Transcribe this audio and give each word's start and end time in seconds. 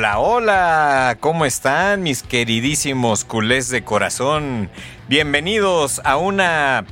Hola, 0.00 0.18
hola, 0.18 1.16
¿cómo 1.20 1.44
están 1.44 2.02
mis 2.02 2.22
queridísimos 2.22 3.26
culés 3.26 3.68
de 3.68 3.84
corazón? 3.84 4.70
Bienvenidos 5.08 6.00
a 6.06 6.16
una 6.16 6.86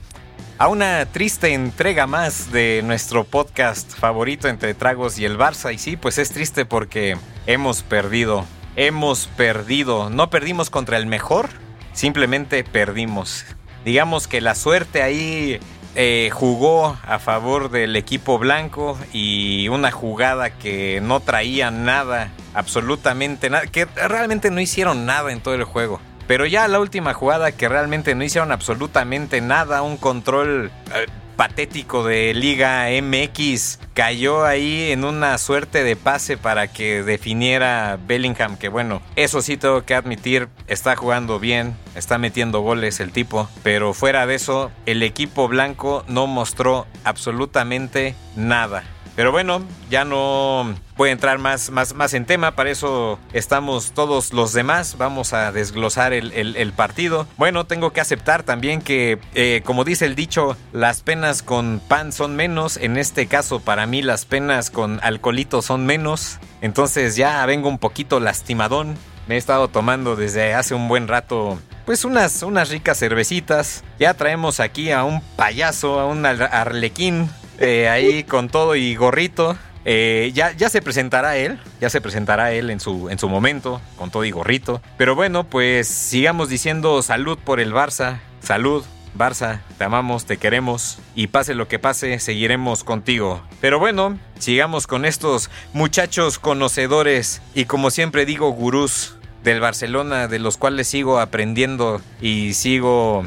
a 0.58 0.68
una 0.68 1.06
triste 1.06 1.54
entrega 1.54 2.06
más 2.06 2.52
de 2.52 2.82
nuestro 2.84 3.24
podcast 3.24 3.94
favorito 3.94 4.46
entre 4.48 4.74
tragos 4.74 5.18
y 5.18 5.24
el 5.24 5.38
Barça. 5.38 5.72
Y 5.72 5.78
sí, 5.78 5.96
pues 5.96 6.18
es 6.18 6.32
triste 6.32 6.66
porque 6.66 7.16
hemos 7.46 7.82
perdido, 7.82 8.44
hemos 8.76 9.27
perdido. 9.27 10.10
No 10.10 10.28
perdimos 10.28 10.68
contra 10.68 10.98
el 10.98 11.06
mejor, 11.06 11.48
simplemente 11.94 12.62
perdimos. 12.62 13.46
Digamos 13.86 14.28
que 14.28 14.42
la 14.42 14.54
suerte 14.54 15.00
ahí 15.00 15.60
eh, 15.94 16.28
jugó 16.30 16.98
a 17.06 17.18
favor 17.18 17.70
del 17.70 17.96
equipo 17.96 18.38
blanco 18.38 18.98
y 19.14 19.68
una 19.68 19.92
jugada 19.92 20.50
que 20.50 21.00
no 21.00 21.20
traía 21.20 21.70
nada, 21.70 22.30
absolutamente 22.54 23.50
nada, 23.50 23.66
que 23.66 23.84
realmente 23.84 24.50
no 24.50 24.60
hicieron 24.60 25.06
nada 25.06 25.32
en 25.32 25.41
todo 25.41 25.54
el 25.54 25.64
juego. 25.64 26.00
Pero 26.27 26.44
ya 26.44 26.68
la 26.68 26.78
última 26.78 27.14
jugada 27.14 27.52
que 27.52 27.68
realmente 27.68 28.14
no 28.14 28.22
hicieron 28.22 28.52
absolutamente 28.52 29.40
nada, 29.40 29.82
un 29.82 29.96
control 29.96 30.70
eh, 30.94 31.06
patético 31.38 32.05
de 32.05 32.34
Liga 32.34 32.88
MX 33.00 33.78
cayó 33.94 34.44
ahí 34.44 34.90
en 34.90 35.05
una 35.05 35.38
suerte 35.38 35.84
de 35.84 35.94
pase 35.94 36.36
para 36.36 36.66
que 36.66 37.05
definiera 37.05 37.96
Bellingham, 38.06 38.56
que 38.56 38.68
bueno, 38.68 39.00
eso 39.14 39.40
sí 39.40 39.56
tengo 39.56 39.84
que 39.84 39.94
admitir, 39.94 40.48
está 40.66 40.96
jugando 40.96 41.38
bien, 41.38 41.77
está 41.94 42.18
metiendo 42.18 42.60
goles 42.60 42.98
el 42.98 43.12
tipo, 43.12 43.48
pero 43.62 43.94
fuera 43.94 44.27
de 44.27 44.34
eso, 44.34 44.72
el 44.84 45.02
equipo 45.05 45.46
blanco 45.46 46.05
no 46.08 46.27
mostró 46.27 46.88
absolutamente 47.05 48.16
nada. 48.34 48.83
Pero 49.14 49.30
bueno, 49.30 49.62
ya 49.90 50.05
no 50.05 50.74
voy 50.98 51.10
a 51.10 51.12
entrar 51.12 51.38
más, 51.38 51.70
más, 51.70 51.94
más 51.94 52.12
en 52.12 52.27
tema, 52.27 52.56
para 52.56 52.70
eso 52.70 53.20
estamos 53.32 53.92
todos 53.92 54.32
los 54.32 54.52
demás, 54.52 54.96
vamos 54.98 55.32
a 55.32 55.52
desglosar 55.52 56.12
el, 56.12 56.72
partido. 56.77 57.27
Bueno, 57.36 57.66
tengo 57.66 57.92
que 57.92 58.00
aceptar 58.00 58.42
también 58.42 58.82
que, 58.82 59.18
eh, 59.34 59.62
como 59.64 59.84
dice 59.84 60.06
el 60.06 60.16
dicho, 60.16 60.56
las 60.72 61.00
penas 61.00 61.42
con 61.42 61.80
pan 61.86 62.12
son 62.12 62.34
menos, 62.34 62.77
en 62.77 62.98
este 62.98 63.27
caso 63.27 63.60
para 63.60 63.86
mí 63.86 64.02
las 64.02 64.24
penas 64.24 64.70
con 64.70 64.98
alcoholito 65.02 65.62
son 65.62 65.86
menos, 65.86 66.38
entonces 66.60 67.14
ya 67.14 67.46
vengo 67.46 67.68
un 67.68 67.78
poquito 67.78 68.18
lastimadón, 68.18 68.96
me 69.28 69.36
he 69.36 69.38
estado 69.38 69.68
tomando 69.68 70.16
desde 70.16 70.52
hace 70.55 70.74
un 70.74 70.88
buen 70.88 71.06
rato 71.06 71.58
pues 71.86 72.05
unas, 72.05 72.42
unas 72.42 72.68
ricas 72.68 72.98
cervecitas. 72.98 73.83
Ya 73.98 74.12
traemos 74.12 74.60
aquí 74.60 74.90
a 74.90 75.05
un 75.05 75.22
payaso, 75.36 75.98
a 75.98 76.05
un 76.05 76.27
arlequín 76.27 77.30
eh, 77.60 77.88
ahí 77.88 78.24
con 78.24 78.48
todo 78.48 78.77
y 78.77 78.94
gorrito. 78.94 79.56
Eh, 79.91 80.33
ya, 80.34 80.53
ya 80.53 80.69
se 80.69 80.83
presentará 80.83 81.39
él, 81.39 81.58
ya 81.81 81.89
se 81.89 82.03
presentará 82.03 82.53
él 82.53 82.68
en 82.68 82.79
su, 82.79 83.08
en 83.08 83.18
su 83.18 83.27
momento, 83.27 83.80
con 83.96 84.11
todo 84.11 84.27
y 84.27 84.30
gorrito. 84.30 84.83
Pero 84.98 85.14
bueno, 85.14 85.45
pues 85.45 85.89
sigamos 85.89 86.51
diciendo 86.51 87.01
salud 87.01 87.39
por 87.42 87.58
el 87.58 87.73
Barça, 87.73 88.18
salud. 88.42 88.85
Barça, 89.17 89.61
te 89.79 89.85
amamos, 89.85 90.27
te 90.27 90.36
queremos 90.36 90.98
y 91.14 91.29
pase 91.29 91.55
lo 91.55 91.68
que 91.68 91.79
pase, 91.79 92.18
seguiremos 92.18 92.85
contigo. 92.85 93.40
Pero 93.62 93.79
bueno, 93.79 94.18
sigamos 94.39 94.86
con 94.86 95.07
estos 95.07 95.48
muchachos 95.73 96.39
conocedores 96.39 97.41
y 97.55 97.64
como 97.64 97.91
siempre 97.91 98.27
digo, 98.27 98.51
gurús 98.51 99.17
del 99.42 99.58
Barcelona, 99.58 100.29
de 100.29 100.39
los 100.39 100.58
cuales 100.58 100.86
sigo 100.86 101.18
aprendiendo 101.18 102.02
y 102.20 102.52
sigo 102.52 103.24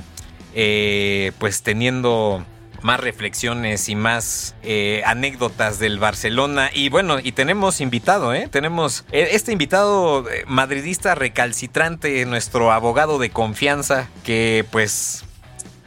eh, 0.54 1.32
pues 1.40 1.64
teniendo 1.64 2.46
más 2.82 3.00
reflexiones 3.00 3.90
y 3.90 3.96
más 3.96 4.56
eh, 4.64 5.04
anécdotas 5.06 5.80
del 5.80 6.00
Barcelona. 6.00 6.70
Y 6.74 6.90
bueno, 6.90 7.20
y 7.22 7.32
tenemos 7.32 7.82
invitado, 7.82 8.34
¿eh? 8.34 8.48
Tenemos 8.52 9.06
eh, 9.12 9.30
este 9.32 9.52
invitado 9.52 10.30
eh, 10.30 10.44
madridista 10.48 11.16
recalcitrante, 11.16 12.26
nuestro 12.26 12.72
abogado 12.72 13.20
de 13.20 13.30
confianza, 13.30 14.10
que 14.24 14.66
pues, 14.72 15.26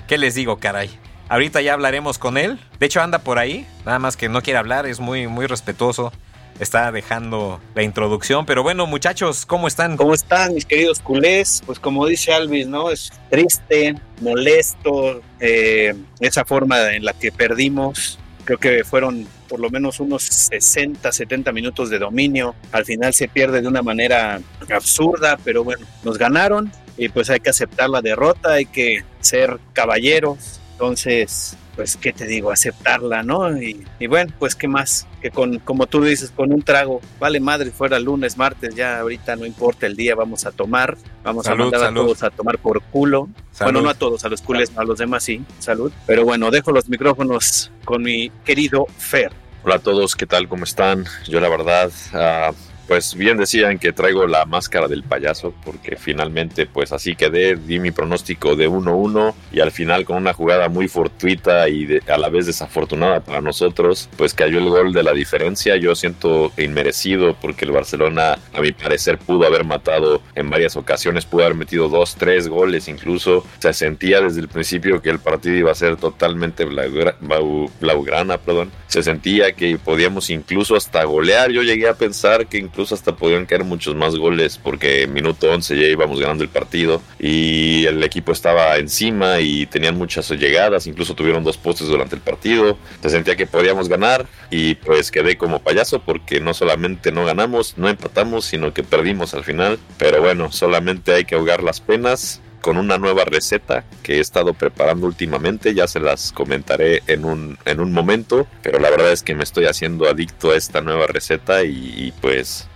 ¿qué 0.07 0.19
les 0.19 0.35
digo, 0.35 0.59
caray? 0.59 0.91
Ahorita 1.29 1.61
ya 1.63 1.73
hablaremos 1.73 2.19
con 2.19 2.37
él. 2.37 2.61
De 2.79 2.87
hecho, 2.87 3.01
anda 3.01 3.21
por 3.21 3.39
ahí, 3.39 3.67
nada 3.85 3.99
más 3.99 4.17
que 4.17 4.29
no 4.29 4.43
quiere 4.43 4.59
hablar, 4.59 4.87
es 4.87 5.01
muy, 5.01 5.27
muy 5.27 5.47
respetuoso 5.47 6.13
está 6.59 6.91
dejando 6.93 7.61
la 7.75 7.83
introducción. 7.83 8.47
Pero 8.47 8.63
bueno, 8.63 8.87
muchachos, 8.87 9.47
¿cómo 9.47 9.69
están? 9.69 9.97
¿Cómo 9.97 10.15
están, 10.15 10.55
mis 10.55 10.65
queridos 10.65 11.01
culés? 11.01 11.63
Pues 11.67 11.79
como 11.79 12.07
dice 12.07 12.33
Alvis, 12.33 12.67
¿no? 12.67 12.91
Es 12.91 13.13
triste, 13.31 13.95
molesto, 14.21 15.23
eh, 15.41 15.95
esa 16.21 16.45
forma 16.45 16.93
en 16.93 17.05
la 17.05 17.13
que 17.13 17.33
perdimos. 17.33 18.19
Creo 18.45 18.59
que 18.59 18.85
fueron 18.85 19.27
por 19.49 19.61
lo 19.61 19.71
menos 19.71 20.01
unos 20.01 20.23
60, 20.25 21.11
70 21.11 21.53
minutos 21.53 21.91
de 21.91 21.99
dominio. 21.99 22.55
Al 22.73 22.85
final 22.85 23.15
se 23.15 23.29
pierde 23.29 23.63
de 23.63 23.69
una 23.69 23.83
manera 23.83 24.41
absurda, 24.75 25.39
pero 25.45 25.65
bueno, 25.65 25.87
nos 26.03 26.19
ganaron 26.19 26.71
y 26.97 27.09
pues 27.09 27.31
hay 27.31 27.41
que 27.41 27.51
aceptar 27.51 27.91
la 27.91 28.03
derrota, 28.03 28.53
hay 28.53 28.67
que 28.67 29.05
ser 29.21 29.59
caballeros. 29.73 30.61
Entonces, 30.75 31.57
pues, 31.77 31.97
¿qué 31.97 32.13
te 32.13 32.27
digo? 32.27 32.51
Aceptarla, 32.51 33.23
¿no? 33.23 33.57
Y, 33.57 33.87
bueno, 34.09 34.33
pues, 34.41 34.57
¿qué 34.57 34.67
más? 34.67 35.07
Que 35.23 35.31
con, 35.31 35.61
como 35.61 35.87
tú 35.87 36.03
dices, 36.03 36.33
con 36.35 36.53
un 36.53 36.63
trago, 36.63 37.01
vale 37.21 37.39
madre, 37.39 37.71
fuera 37.71 38.01
lunes, 38.01 38.37
martes, 38.37 38.75
ya 38.75 38.99
ahorita 38.99 39.37
no 39.37 39.47
importa 39.47 39.87
el 39.87 39.95
día, 39.95 40.17
vamos 40.17 40.47
a 40.47 40.51
tomar, 40.51 40.97
vamos 41.23 41.47
a 41.47 41.55
mandar 41.55 41.85
a 41.85 41.95
todos 41.95 42.25
a 42.25 42.31
tomar 42.31 42.59
por 42.59 42.83
culo. 42.83 43.29
Bueno, 43.61 43.83
no 43.83 43.89
a 43.89 43.95
todos, 43.95 44.25
a 44.25 44.29
los 44.29 44.43
cules, 44.43 44.77
a 44.77 44.83
los 44.83 44.99
demás 44.99 45.23
sí, 45.23 45.45
salud. 45.61 45.93
Pero 46.09 46.25
bueno, 46.25 46.51
dejo 46.51 46.73
los 46.73 46.89
micrófonos 46.89 47.71
con 47.85 48.03
mi 48.03 48.31
querido 48.45 48.87
Fer. 48.99 49.31
Hola 49.63 49.77
a 49.77 49.79
todos, 49.79 50.17
¿qué 50.17 50.27
tal? 50.27 50.49
¿Cómo 50.49 50.65
están? 50.65 51.05
Yo 51.29 51.39
la 51.39 51.49
verdad, 51.49 51.91
uh, 52.13 52.55
pues 52.87 53.15
bien 53.15 53.39
decían 53.39 53.79
que 53.79 53.93
traigo 53.93 54.27
la 54.27 54.45
máscara 54.45 54.89
del 54.89 55.03
payaso 55.03 55.55
porque 55.65 55.97
finalmente 55.97 56.67
pues 56.67 56.93
así 56.93 57.17
quedé, 57.17 57.57
di 57.57 57.79
mi 57.79 57.91
pronóstico 57.91 58.57
de 58.57 58.69
1-1 58.69 59.35
y 59.53 59.61
al 59.61 59.71
final 59.71 60.05
con 60.05 60.17
una 60.17 60.33
jugada 60.33 60.69
muy 60.69 60.89
fortuita 60.89 61.69
y 61.69 62.01
a 62.09 62.19
la 62.19 62.29
vez 62.29 62.47
desafortunada 62.47 63.21
para 63.21 63.41
nosotros 63.41 64.09
pues 64.17 64.35
cayó 64.35 64.59
el 64.59 64.69
gol 64.69 64.93
de 64.93 65.03
la 65.03 65.13
diferencia. 65.13 65.77
Yo 65.77 65.95
siento 65.95 66.53
inmerecido 66.57 67.35
porque 67.41 67.65
el 67.65 67.73
Barcelona 67.73 68.39
a 68.53 68.61
mi 68.61 68.73
parecer 68.73 69.19
pudo 69.19 69.47
haber 69.47 69.65
matado 69.65 70.23
en 70.35 70.51
varias 70.51 70.77
ocasiones, 70.77 71.27
pudo 71.27 71.45
haber 71.45 71.57
metido 71.57 71.89
dos, 71.89 72.17
tres 72.17 72.49
goles 72.49 72.89
incluso. 72.89 73.45
Se 73.59 73.73
sentía 73.73 74.21
desde 74.21 74.41
el 74.41 74.49
principio 74.49 75.01
que 75.03 75.11
el 75.11 75.19
partido 75.19 75.57
iba 75.57 75.73
a 75.73 75.75
ser 75.75 75.97
totalmente 75.97 76.65
blaugrana, 76.65 78.39
perdón. 78.39 78.71
Se 78.87 79.03
sentía 79.03 79.53
que 79.53 79.79
podíamos 79.79 80.31
incluso 80.31 80.77
hasta 80.77 81.05
golear. 81.05 81.51
Yo 81.51 81.63
llegué 81.63 81.89
a 81.89 81.95
pensar 81.95 82.47
que 82.47 82.59
incluso 82.75 82.97
hasta 82.97 83.15
podían 83.15 83.47
caer 83.47 83.63
muchos 83.63 83.95
más 83.95 84.17
goles 84.17 84.59
porque 84.59 85.03
en 85.03 85.13
minuto 85.13 85.49
11 85.49 85.79
ya 85.79 85.87
íbamos 85.87 86.19
ganando 86.19 86.43
el 86.43 86.51
partido 86.51 87.01
y 87.21 87.87
el 87.87 88.03
equipo 88.03 88.33
estaba 88.33 88.77
encima 88.79 89.39
y 89.39 89.67
tenían 89.67 89.97
muchas 89.97 90.29
llegadas, 90.31 90.89
incluso 90.89 91.15
tuvieron 91.15 91.45
dos 91.45 91.57
postes 91.57 91.87
durante 91.87 92.17
el 92.17 92.21
partido, 92.21 92.77
se 93.01 93.11
sentía 93.11 93.37
que 93.37 93.47
podíamos 93.47 93.89
ganar 93.89 94.27
y 94.51 94.75
pues 94.75 95.13
quedé 95.13 95.39
como 95.39 95.61
payaso 95.61 96.01
porque 96.01 96.41
no 96.41 96.53
solamente 96.53 97.13
no 97.13 97.25
ganamos, 97.25 97.79
no 97.79 97.89
empatamos, 97.89 98.45
sino 98.45 98.75
que 98.75 98.83
perdimos 98.83 99.35
al 99.35 99.45
final, 99.45 99.79
pero 99.97 100.21
bueno, 100.21 100.51
solamente 100.51 101.15
hay 101.15 101.25
que 101.25 101.37
ahogar 101.37 101.63
las 101.63 101.81
penas 101.81 102.41
con 102.65 102.79
una 102.79 102.97
nueva 102.97 103.27
receta 103.27 103.85
que 104.03 104.15
he 104.15 104.21
estado 104.21 104.55
preparando 104.55 105.07
últimamente. 105.07 105.75
Ya 105.75 105.87
se 105.87 106.01
las 106.01 106.33
comentaré 106.33 107.03
en 107.09 107.27
un, 107.27 107.59
en 107.67 107.79
un 107.79 107.93
momento, 107.93 108.47
pero 108.63 108.79
la 108.79 108.89
verdad 108.89 109.13
es 109.13 109.23
que 109.23 109.35
me 109.35 109.45
estoy 109.45 109.67
haciendo 109.67 110.09
adicto 110.09 110.51
a 110.51 110.57
esta 110.57 110.81
nueva 110.81 111.07
receta 111.07 111.63
y, 111.63 112.15
pues 112.23 112.67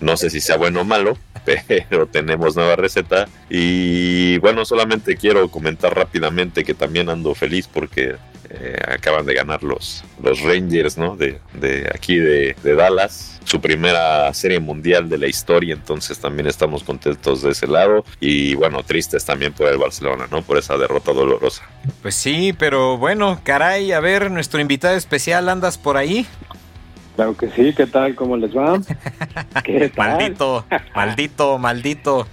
no 0.00 0.16
sé 0.16 0.30
si 0.30 0.40
sea 0.40 0.56
bueno 0.56 0.80
o 0.80 0.84
malo, 0.84 1.18
pero 1.88 2.06
tenemos 2.06 2.56
nueva 2.56 2.76
receta. 2.76 3.28
Y 3.48 4.38
bueno, 4.38 4.64
solamente 4.64 5.16
quiero 5.16 5.48
comentar 5.50 5.94
rápidamente 5.94 6.64
que 6.64 6.74
también 6.74 7.08
ando 7.08 7.34
feliz 7.34 7.68
porque 7.72 8.16
eh, 8.50 8.78
acaban 8.94 9.26
de 9.26 9.34
ganar 9.34 9.62
los, 9.62 10.02
los 10.22 10.40
Rangers, 10.40 10.96
¿no? 10.96 11.16
De, 11.16 11.38
de 11.52 11.90
aquí 11.94 12.16
de, 12.16 12.56
de, 12.62 12.74
Dallas, 12.74 13.38
su 13.44 13.60
primera 13.60 14.32
serie 14.32 14.58
mundial 14.58 15.10
de 15.10 15.18
la 15.18 15.26
historia, 15.26 15.74
entonces 15.74 16.18
también 16.18 16.46
estamos 16.46 16.82
contentos 16.82 17.42
de 17.42 17.50
ese 17.50 17.66
lado 17.66 18.04
y 18.20 18.54
bueno, 18.54 18.82
tristes 18.82 19.26
también 19.26 19.52
por 19.52 19.68
el 19.68 19.76
Barcelona, 19.76 20.28
¿no? 20.30 20.40
Por 20.40 20.56
esa 20.56 20.78
derrota 20.78 21.12
dolorosa. 21.12 21.62
Pues 22.00 22.14
sí, 22.14 22.54
pero 22.58 22.96
bueno, 22.96 23.38
caray, 23.44 23.92
a 23.92 24.00
ver, 24.00 24.30
nuestro 24.30 24.60
invitado 24.60 24.96
especial, 24.96 25.50
¿andas 25.50 25.76
por 25.76 25.98
ahí? 25.98 26.26
Claro 27.18 27.36
que 27.36 27.48
sí, 27.48 27.74
¿qué 27.76 27.84
tal? 27.84 28.14
¿Cómo 28.14 28.36
les 28.36 28.56
va? 28.56 28.78
¿Qué 29.64 29.90
Maldito, 29.96 30.64
maldito, 30.94 31.58
maldito. 31.58 32.26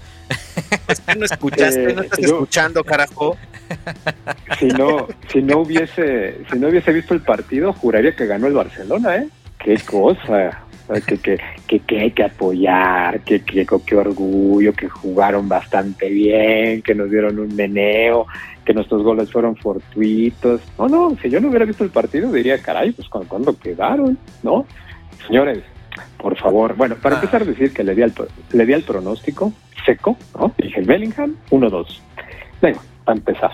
Es 0.88 1.00
que 1.00 1.16
no 1.16 1.26
escuchaste, 1.26 1.92
no 1.96 2.04
estás 2.04 2.20
eh, 2.20 2.26
escuchando, 2.26 2.84
carajo. 2.84 3.36
Si 4.60 4.68
no, 4.68 5.08
si 5.30 5.42
no 5.42 5.62
hubiese, 5.62 6.38
si 6.52 6.60
no 6.60 6.68
hubiese 6.68 6.94
visto 6.94 7.16
el 7.16 7.22
partido, 7.22 7.74
juraría 7.74 8.16
que 8.16 8.28
ganó 8.28 8.46
el 8.46 8.54
Barcelona, 8.54 9.16
¿eh? 9.16 9.30
Qué 9.58 9.76
cosa. 9.80 10.62
Que, 11.08 11.18
que, 11.18 11.40
que, 11.66 11.80
que, 11.80 12.00
hay 12.02 12.12
que 12.12 12.24
apoyar, 12.24 13.22
que, 13.22 13.42
que, 13.42 13.66
qué 13.66 13.96
orgullo, 13.96 14.72
que 14.74 14.88
jugaron 14.88 15.50
bastante 15.50 16.10
bien, 16.10 16.84
que 16.84 16.94
nos 16.94 17.10
dieron 17.10 17.40
un 17.40 17.56
meneo, 17.56 18.28
que 18.66 18.74
nuestros 18.74 19.04
goles 19.04 19.32
fueron 19.32 19.56
fortuitos. 19.56 20.62
No, 20.78 20.88
no, 20.88 21.18
si 21.22 21.30
yo 21.30 21.40
no 21.40 21.50
hubiera 21.50 21.66
visto 21.66 21.84
el 21.84 21.92
partido 21.92 22.32
diría, 22.32 22.62
caray, 22.62 22.92
pues 22.92 23.08
cuando 23.08 23.58
quedaron, 23.58 24.18
¿no? 24.44 24.66
Señores, 25.28 25.64
por 26.18 26.36
favor. 26.38 26.76
Bueno, 26.76 26.96
para 26.96 27.16
ah. 27.16 27.20
empezar 27.20 27.44
a 27.44 27.46
decir 27.46 27.72
que 27.74 27.84
le 27.84 27.96
di, 27.96 28.02
al, 28.02 28.14
le 28.52 28.66
di 28.66 28.74
al 28.74 28.82
pronóstico 28.82 29.54
seco, 29.86 30.18
¿no? 30.38 30.52
Dije 30.58 30.82
Bellingham 30.82 31.36
1-2. 31.52 32.00
Venga, 32.62 32.80
para 33.04 33.18
empezar. 33.18 33.52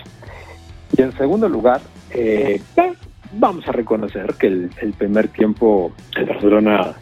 Y 0.96 1.02
en 1.02 1.12
segundo 1.12 1.48
lugar, 1.48 1.80
eh, 2.10 2.60
vamos 3.32 3.66
a 3.68 3.72
reconocer 3.72 4.34
que 4.38 4.46
el, 4.46 4.94
primer 4.96 5.28
tiempo 5.28 5.92
el 6.16 6.26
Barcelona 6.26 6.94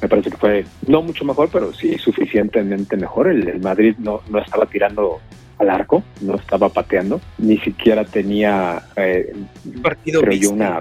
me 0.00 0.08
parece 0.08 0.30
que 0.30 0.36
fue 0.36 0.64
no 0.86 1.02
mucho 1.02 1.24
mejor, 1.24 1.48
pero 1.52 1.72
sí 1.72 1.98
suficientemente 1.98 2.96
mejor. 2.96 3.28
El, 3.28 3.60
Madrid 3.60 3.96
no, 3.98 4.22
no 4.28 4.38
estaba 4.38 4.66
tirando 4.66 5.18
al 5.58 5.70
arco, 5.70 6.02
no 6.20 6.36
estaba 6.36 6.68
pateando, 6.68 7.20
ni 7.38 7.58
siquiera 7.58 8.04
tenía, 8.04 8.82
eh, 8.96 9.34
un 9.64 9.82
partido 9.82 10.20
creo 10.20 10.38
yo, 10.38 10.50
una 10.50 10.80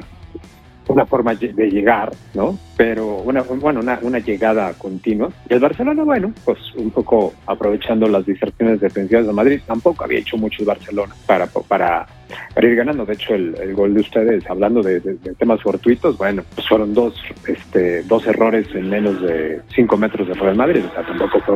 una 0.87 1.05
forma 1.05 1.35
de 1.35 1.69
llegar, 1.69 2.11
¿no? 2.33 2.57
Pero 2.75 3.17
una, 3.17 3.41
bueno, 3.41 3.79
una, 3.79 3.99
una, 4.01 4.19
llegada 4.19 4.73
continua. 4.73 5.29
Y 5.49 5.53
el 5.53 5.59
Barcelona, 5.59 6.03
bueno, 6.03 6.33
pues 6.45 6.59
un 6.75 6.91
poco 6.91 7.33
aprovechando 7.45 8.07
las 8.07 8.25
distracciones 8.25 8.79
defensivas 8.79 9.25
de 9.25 9.33
Madrid, 9.33 9.59
tampoco 9.65 10.03
había 10.03 10.19
hecho 10.19 10.37
mucho 10.37 10.61
el 10.61 10.67
Barcelona 10.67 11.15
para, 11.25 11.47
para, 11.47 12.07
para 12.53 12.67
ir 12.67 12.75
ganando. 12.75 13.05
De 13.05 13.13
hecho, 13.13 13.33
el, 13.35 13.73
gol 13.73 13.93
de 13.93 14.01
ustedes, 14.01 14.49
hablando 14.49 14.81
de, 14.81 14.99
temas 15.37 15.61
fortuitos, 15.61 16.17
bueno, 16.17 16.43
pues 16.55 16.67
fueron 16.67 16.93
dos, 16.93 17.15
este, 17.47 18.03
dos 18.03 18.25
errores 18.27 18.67
en 18.73 18.89
menos 18.89 19.21
de 19.21 19.61
cinco 19.75 19.97
metros 19.97 20.27
de 20.27 20.33
Real 20.35 20.55
Madrid. 20.55 20.83
O 20.89 20.93
sea, 20.93 21.05
tampoco 21.05 21.39
fue 21.41 21.55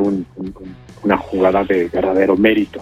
una 1.03 1.17
jugada 1.17 1.63
de 1.63 1.87
verdadero 1.87 2.35
mérito. 2.35 2.81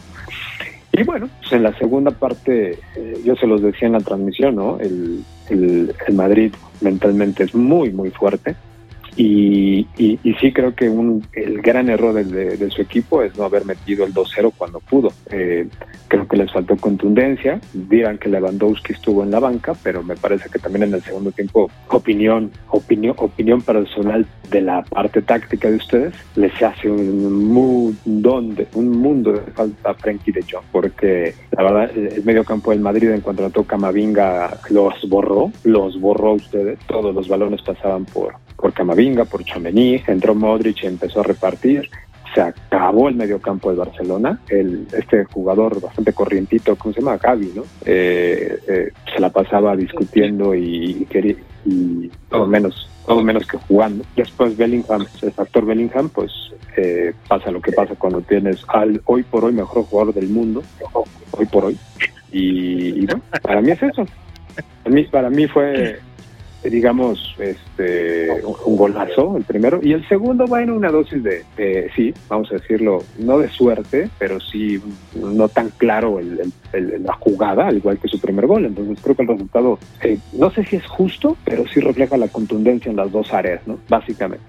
Y 1.00 1.04
bueno, 1.04 1.30
pues 1.40 1.54
en 1.54 1.64
la 1.64 1.74
segunda 1.78 2.12
parte, 2.12 2.78
eh, 2.98 3.22
yo 3.24 3.34
se 3.38 3.48
los 3.48 3.62
decía 3.62 3.88
en 3.88 3.94
la 3.94 4.02
transmisión, 4.02 4.56
¿no? 4.56 4.78
El, 4.82 5.24
el, 5.50 5.96
el 6.06 6.14
Madrid 6.14 6.54
mentalmente 6.82 7.46
es 7.46 7.56
muy, 7.56 7.90
muy 7.92 8.10
fuerte 8.10 8.58
y, 9.22 9.86
y, 9.98 10.34
sí 10.36 10.54
creo 10.54 10.74
que 10.74 10.88
un, 10.88 11.28
el 11.34 11.62
gran 11.62 11.90
error 11.90 12.14
de, 12.14 12.56
de, 12.56 12.72
su 12.72 12.82
equipo 12.82 13.22
es 13.22 13.38
no 13.38 13.44
haber 13.44 13.66
metido 13.66 14.06
el 14.06 14.14
2-0 14.14 14.54
cuando 14.58 14.80
pudo. 14.80 15.12
Eh, 15.30 15.68
creo 16.08 16.26
que 16.26 16.38
les 16.38 16.50
faltó 16.50 16.78
contundencia. 16.78 17.60
Dirán 17.74 18.18
que 18.18 18.30
Lewandowski 18.30 18.94
estuvo 18.94 19.22
en 19.24 19.32
la 19.32 19.42
banca, 19.42 19.74
pero 19.84 20.04
me 20.04 20.16
parece 20.16 20.50
que 20.50 20.58
también 20.58 20.84
en 20.84 20.94
el 20.94 21.02
segundo 21.02 21.34
tiempo, 21.34 21.70
opinión, 21.90 22.50
opinión, 22.70 23.14
opinión 23.18 23.62
personal 23.62 24.26
de 24.50 24.62
la 24.62 24.84
parte 24.84 25.22
táctica 25.22 25.70
de 25.70 25.76
ustedes, 25.76 26.14
les 26.38 26.54
hace 26.64 26.90
un 26.90 27.44
mundo 27.44 28.42
de, 28.42 28.68
un 28.74 28.90
mundo 29.00 29.34
de 29.34 29.42
falta 29.52 29.90
a 29.90 29.94
Frenkie 29.96 30.32
de 30.32 30.46
Jong, 30.50 30.64
porque 30.72 31.34
la 31.52 31.64
verdad 31.64 31.92
el 31.94 32.24
medio 32.24 32.46
campo 32.46 32.72
del 32.72 32.80
Madrid 32.80 33.10
en 33.10 33.20
cuanto 33.20 33.46
a 33.46 33.66
Camavinga 33.66 34.58
los 34.70 35.10
borró, 35.10 35.52
los 35.66 36.00
borró 36.00 36.36
ustedes. 36.36 36.80
Todos 36.88 37.14
los 37.14 37.28
balones 37.28 37.62
pasaban 37.62 38.06
por 38.06 38.34
por 38.60 38.74
Camavinga, 38.74 39.26
por 39.26 39.44
Chamení, 39.44 40.02
entró 40.08 40.36
Modric 40.36 40.84
y 40.84 40.88
empezó 40.88 41.22
a 41.22 41.24
repartir. 41.24 41.90
Se 42.34 42.42
acabó 42.42 43.10
el 43.10 43.16
mediocampo 43.16 43.72
de 43.72 43.78
Barcelona. 43.78 44.40
El, 44.50 44.88
este 44.92 45.26
jugador 45.26 45.82
bastante 45.82 46.14
corrientito, 46.14 46.76
¿cómo 46.76 46.94
se 46.94 47.02
llama? 47.02 47.18
Gaby, 47.18 47.54
¿no? 47.56 47.64
Eh, 47.86 48.60
eh, 48.68 48.92
se 49.12 49.20
la 49.20 49.30
pasaba 49.30 49.76
discutiendo 49.76 50.54
y, 50.54 51.08
quería, 51.10 51.36
y 51.66 52.10
todo 52.30 52.46
menos 52.46 52.88
todo 53.08 53.24
menos 53.24 53.48
que 53.48 53.58
jugando. 53.58 54.06
Después 54.16 54.56
Bellingham, 54.56 55.04
el 55.24 55.32
factor 55.32 55.66
Bellingham, 55.66 56.10
pues 56.10 56.32
eh, 56.78 57.12
pasa 57.28 57.50
lo 57.50 57.60
que 57.60 57.72
pasa 57.72 57.96
cuando 57.96 58.22
tienes 58.22 58.64
al 58.68 59.02
hoy 59.06 59.24
por 59.24 59.46
hoy 59.46 59.54
mejor 59.54 59.84
jugador 59.86 60.14
del 60.14 60.30
mundo, 60.30 60.62
hoy 61.32 61.46
por 61.48 61.66
hoy. 61.66 61.80
Y, 62.32 63.08
bueno, 63.08 63.24
para 63.42 63.62
mí 63.62 63.72
es 63.72 63.82
eso. 63.82 64.06
Para 64.84 64.96
mí, 64.96 65.04
para 65.06 65.30
mí 65.32 65.48
fue 65.48 66.00
digamos, 66.64 67.36
este, 67.40 68.30
un 68.44 68.76
golazo, 68.76 69.38
el 69.38 69.44
primero, 69.44 69.80
y 69.82 69.94
el 69.94 70.08
segundo 70.08 70.46
va 70.48 70.62
en 70.62 70.72
una 70.72 70.92
dosis 70.92 71.24
de, 71.24 71.92
sí, 71.96 72.14
vamos 72.28 72.52
a 72.52 72.56
decirlo, 72.56 73.04
no 73.18 73.40
de 73.40 73.50
suerte, 73.50 74.10
pero 74.20 74.40
sí 74.40 74.82
no 75.16 75.48
tan 75.48 75.70
claro 75.70 76.20
la 76.74 77.14
jugada, 77.14 77.68
al 77.68 77.78
igual 77.78 78.00
que 78.00 78.08
su 78.08 78.20
primer 78.20 78.48
gol. 78.48 78.66
Entonces 78.66 79.00
creo 79.02 79.16
que 79.16 79.22
el 79.24 79.28
resultado, 79.30 79.80
eh, 80.02 80.18
no 80.34 80.52
sé 80.52 80.66
si 80.66 80.76
es 80.76 80.86
justo, 80.88 81.38
pero 81.46 81.66
sí 81.68 81.80
refleja 81.80 82.18
la 82.18 82.28
contundencia 82.28 82.90
en 82.90 82.98
las 82.98 83.12
dos 83.12 83.34
áreas, 83.34 83.62
¿no? 83.66 83.80
Básicamente. 83.88 84.46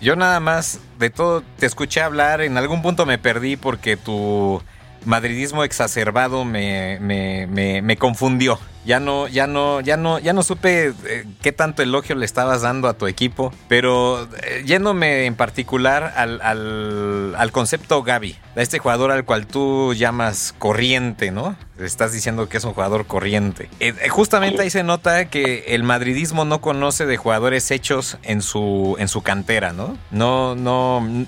Yo 0.00 0.16
nada 0.16 0.40
más, 0.40 0.80
de 0.98 1.08
todo, 1.10 1.42
te 1.58 1.66
escuché 1.66 2.00
hablar, 2.00 2.40
en 2.40 2.58
algún 2.58 2.82
punto 2.82 3.06
me 3.06 3.16
perdí 3.16 3.56
porque 3.56 3.96
tu 3.96 4.60
madridismo 5.04 5.64
exacerbado 5.64 6.44
me, 6.44 6.98
me, 7.00 7.82
me, 7.82 7.96
confundió. 7.96 8.58
Ya 8.84 9.00
no, 9.00 9.28
ya 9.28 9.46
no, 9.46 9.80
ya 9.80 9.96
no, 9.96 10.18
ya 10.18 10.34
no 10.34 10.42
supe 10.42 10.92
eh, 11.06 11.24
qué 11.40 11.52
tanto 11.52 11.82
elogio 11.82 12.16
le 12.16 12.26
estabas 12.26 12.60
dando 12.60 12.86
a 12.86 12.98
tu 12.98 13.06
equipo, 13.06 13.50
pero 13.66 14.28
eh, 14.42 14.62
yéndome 14.66 15.24
en 15.24 15.36
particular 15.36 16.12
al, 16.16 16.42
al, 16.42 17.34
al, 17.34 17.50
concepto 17.50 18.02
Gaby, 18.02 18.36
a 18.54 18.60
este 18.60 18.78
jugador 18.78 19.10
al 19.10 19.24
cual 19.24 19.46
tú 19.46 19.94
llamas 19.94 20.54
corriente, 20.58 21.30
¿no? 21.30 21.56
Estás 21.78 22.12
diciendo 22.12 22.50
que 22.50 22.58
es 22.58 22.64
un 22.64 22.74
jugador 22.74 23.06
corriente. 23.06 23.70
Eh, 23.80 23.94
justamente 24.10 24.60
ahí 24.60 24.68
se 24.68 24.82
nota 24.82 25.30
que 25.30 25.64
el 25.68 25.82
madridismo 25.82 26.44
no 26.44 26.60
conoce 26.60 27.06
de 27.06 27.16
jugadores 27.16 27.70
hechos 27.70 28.18
en 28.22 28.42
su, 28.42 28.96
en 28.98 29.08
su 29.08 29.22
cantera, 29.22 29.72
¿no? 29.72 29.96
No, 30.10 30.54
no, 30.56 31.26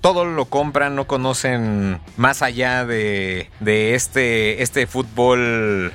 todo 0.00 0.24
lo 0.24 0.46
compran, 0.46 0.94
no 0.94 1.06
conocen 1.06 2.00
más 2.16 2.42
allá 2.42 2.84
de, 2.84 3.50
de 3.60 3.94
este, 3.94 4.62
este 4.62 4.86
fútbol 4.86 5.92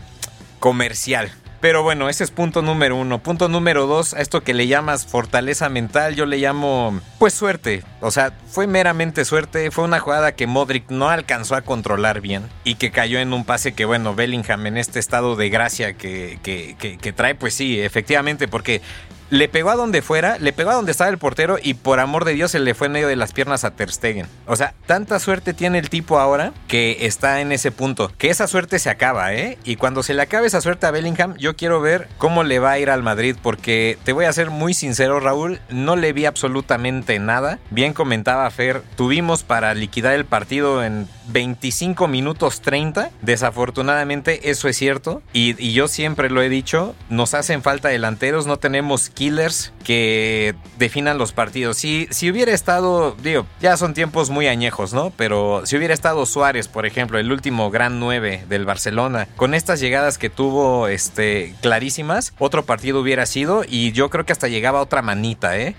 comercial. 0.59 1.31
Pero 1.61 1.83
bueno, 1.83 2.07
ese 2.07 2.23
es 2.23 2.31
punto 2.31 2.61
número 2.61 2.95
uno. 2.95 3.19
Punto 3.19 3.49
número 3.49 3.85
dos, 3.85 4.13
a 4.13 4.21
esto 4.21 4.41
que 4.41 4.53
le 4.53 4.67
llamas 4.67 5.05
fortaleza 5.05 5.67
mental, 5.67 6.15
yo 6.15 6.25
le 6.25 6.37
llamo 6.37 7.01
pues 7.17 7.33
suerte. 7.33 7.83
O 7.99 8.11
sea, 8.11 8.31
fue 8.47 8.65
meramente 8.65 9.25
suerte. 9.25 9.69
Fue 9.69 9.83
una 9.83 9.99
jugada 9.99 10.31
que 10.31 10.47
Modric 10.47 10.89
no 10.89 11.09
alcanzó 11.09 11.55
a 11.55 11.61
controlar 11.61 12.21
bien 12.21 12.43
y 12.63 12.75
que 12.75 12.91
cayó 12.91 13.19
en 13.19 13.33
un 13.33 13.43
pase 13.43 13.73
que, 13.73 13.83
bueno, 13.83 14.15
Bellingham 14.15 14.67
en 14.67 14.77
este 14.77 14.99
estado 14.99 15.35
de 15.35 15.49
gracia 15.49 15.93
que, 15.93 16.39
que, 16.43 16.75
que 16.77 17.13
trae, 17.13 17.35
pues 17.35 17.55
sí, 17.55 17.81
efectivamente, 17.81 18.47
porque 18.47 18.81
le 19.29 19.47
pegó 19.47 19.69
a 19.69 19.75
donde 19.75 20.01
fuera, 20.01 20.37
le 20.39 20.53
pegó 20.53 20.71
a 20.71 20.75
donde 20.75 20.91
estaba 20.91 21.09
el 21.09 21.17
portero 21.17 21.57
y 21.61 21.75
por 21.75 21.99
amor 21.99 22.25
de 22.25 22.33
Dios 22.33 22.51
se 22.51 22.59
le 22.59 22.73
fue 22.73 22.87
en 22.87 22.93
medio 22.93 23.07
de 23.07 23.15
las 23.15 23.33
piernas 23.33 23.63
a 23.63 23.71
Ter 23.71 23.91
Stegen. 23.91 24.27
O 24.47 24.55
sea, 24.55 24.73
tanta 24.85 25.19
suerte 25.19 25.53
tiene 25.53 25.79
el 25.79 25.89
tipo 25.89 26.19
ahora 26.19 26.53
que 26.67 27.05
está 27.05 27.41
en 27.41 27.51
ese 27.51 27.71
punto, 27.71 28.11
que 28.17 28.29
esa 28.29 28.47
suerte 28.47 28.79
se 28.79 28.89
acaba, 28.89 29.33
¿eh? 29.33 29.57
Y 29.63 29.75
cuando 29.75 30.03
se 30.03 30.13
le 30.13 30.21
acabe 30.21 30.47
esa 30.47 30.61
suerte 30.61 30.87
a 30.87 30.91
Bellingham, 30.91 31.35
yo 31.37 31.55
quiero 31.55 31.81
ver 31.81 32.07
cómo 32.17 32.43
le 32.43 32.59
va 32.59 32.71
a 32.71 32.79
ir 32.79 32.89
al 32.89 33.03
Madrid 33.03 33.35
porque 33.41 33.97
te 34.03 34.13
voy 34.13 34.25
a 34.25 34.33
ser 34.33 34.49
muy 34.49 34.73
sincero, 34.73 35.19
Raúl, 35.19 35.59
no 35.69 35.95
le 35.95 36.13
vi 36.13 36.25
absolutamente 36.25 37.19
nada. 37.19 37.59
Bien 37.69 37.93
comentaba 37.93 38.49
Fer, 38.49 38.81
tuvimos 38.95 39.43
para 39.43 39.73
liquidar 39.73 40.13
el 40.13 40.25
partido 40.25 40.83
en 40.83 41.07
25 41.27 42.07
minutos 42.07 42.61
30. 42.61 43.11
Desafortunadamente 43.21 44.49
eso 44.49 44.67
es 44.67 44.77
cierto 44.77 45.21
y, 45.33 45.55
y 45.63 45.73
yo 45.73 45.87
siempre 45.87 46.29
lo 46.29 46.41
he 46.41 46.49
dicho, 46.49 46.95
nos 47.09 47.33
hacen 47.33 47.61
falta 47.61 47.89
delanteros, 47.89 48.47
no 48.47 48.57
tenemos 48.57 49.09
killers 49.19 49.73
que 49.83 50.55
definan 50.77 51.17
los 51.17 51.33
partidos. 51.33 51.75
Si, 51.75 52.07
si 52.09 52.31
hubiera 52.31 52.53
estado, 52.53 53.17
digo, 53.21 53.45
ya 53.59 53.75
son 53.75 53.93
tiempos 53.93 54.29
muy 54.29 54.47
añejos, 54.47 54.93
¿no? 54.93 55.11
Pero 55.17 55.65
si 55.65 55.75
hubiera 55.75 55.93
estado 55.93 56.25
Suárez, 56.25 56.69
por 56.69 56.85
ejemplo, 56.85 57.19
el 57.19 57.29
último 57.29 57.69
gran 57.69 57.99
9 57.99 58.45
del 58.47 58.63
Barcelona, 58.63 59.27
con 59.35 59.53
estas 59.53 59.81
llegadas 59.81 60.17
que 60.17 60.29
tuvo 60.29 60.87
este, 60.87 61.53
clarísimas, 61.61 62.33
otro 62.39 62.63
partido 62.63 63.01
hubiera 63.01 63.25
sido 63.25 63.65
y 63.67 63.91
yo 63.91 64.09
creo 64.09 64.25
que 64.25 64.31
hasta 64.31 64.47
llegaba 64.47 64.79
otra 64.79 65.01
manita, 65.01 65.57
¿eh? 65.59 65.75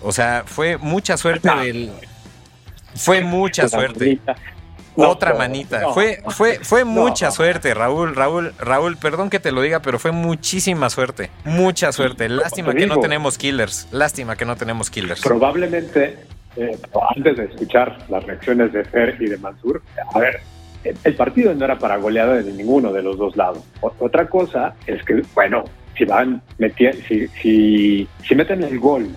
O 0.00 0.12
sea, 0.12 0.44
fue 0.46 0.78
mucha 0.78 1.18
suerte 1.18 1.50
del... 1.54 1.92
Fue 2.94 3.20
mucha 3.20 3.68
suerte 3.68 4.18
otra 5.06 5.34
manita. 5.34 5.92
fue 5.92 6.22
fue, 6.28 6.58
fue 6.62 6.84
mucha 6.84 7.30
suerte, 7.30 7.74
Raúl, 7.74 8.14
Raúl, 8.14 8.52
Raúl, 8.58 8.96
perdón 8.96 9.30
que 9.30 9.40
te 9.40 9.52
lo 9.52 9.62
diga, 9.62 9.80
pero 9.80 9.98
fue 9.98 10.12
muchísima 10.12 10.90
suerte. 10.90 11.30
Mucha 11.44 11.92
suerte. 11.92 12.28
Lástima 12.28 12.74
que 12.74 12.86
no 12.86 12.98
tenemos 13.00 13.38
killers. 13.38 13.88
Lástima 13.92 14.36
que 14.36 14.44
no 14.44 14.56
tenemos 14.56 14.90
killers. 14.90 15.20
Probablemente, 15.20 16.18
eh, 16.56 16.78
antes 17.16 17.36
de 17.36 17.44
escuchar 17.44 17.98
las 18.08 18.24
reacciones 18.24 18.72
de 18.72 18.84
Fer 18.84 19.16
y 19.20 19.26
de 19.26 19.38
Mansur, 19.38 19.82
a 20.14 20.18
ver, 20.18 20.40
el 20.84 21.14
partido 21.14 21.54
no 21.54 21.64
era 21.64 21.78
para 21.78 21.96
goleada 21.96 22.34
de 22.34 22.52
ninguno 22.52 22.92
de 22.92 23.02
los 23.02 23.18
dos 23.18 23.36
lados. 23.36 23.62
otra 23.80 24.28
cosa 24.28 24.74
es 24.86 25.02
que, 25.04 25.22
bueno, 25.34 25.64
si 25.96 26.04
van 26.04 26.40
si, 27.08 27.26
si, 27.28 28.08
si 28.26 28.34
meten 28.34 28.62
el 28.62 28.78
gol 28.78 29.08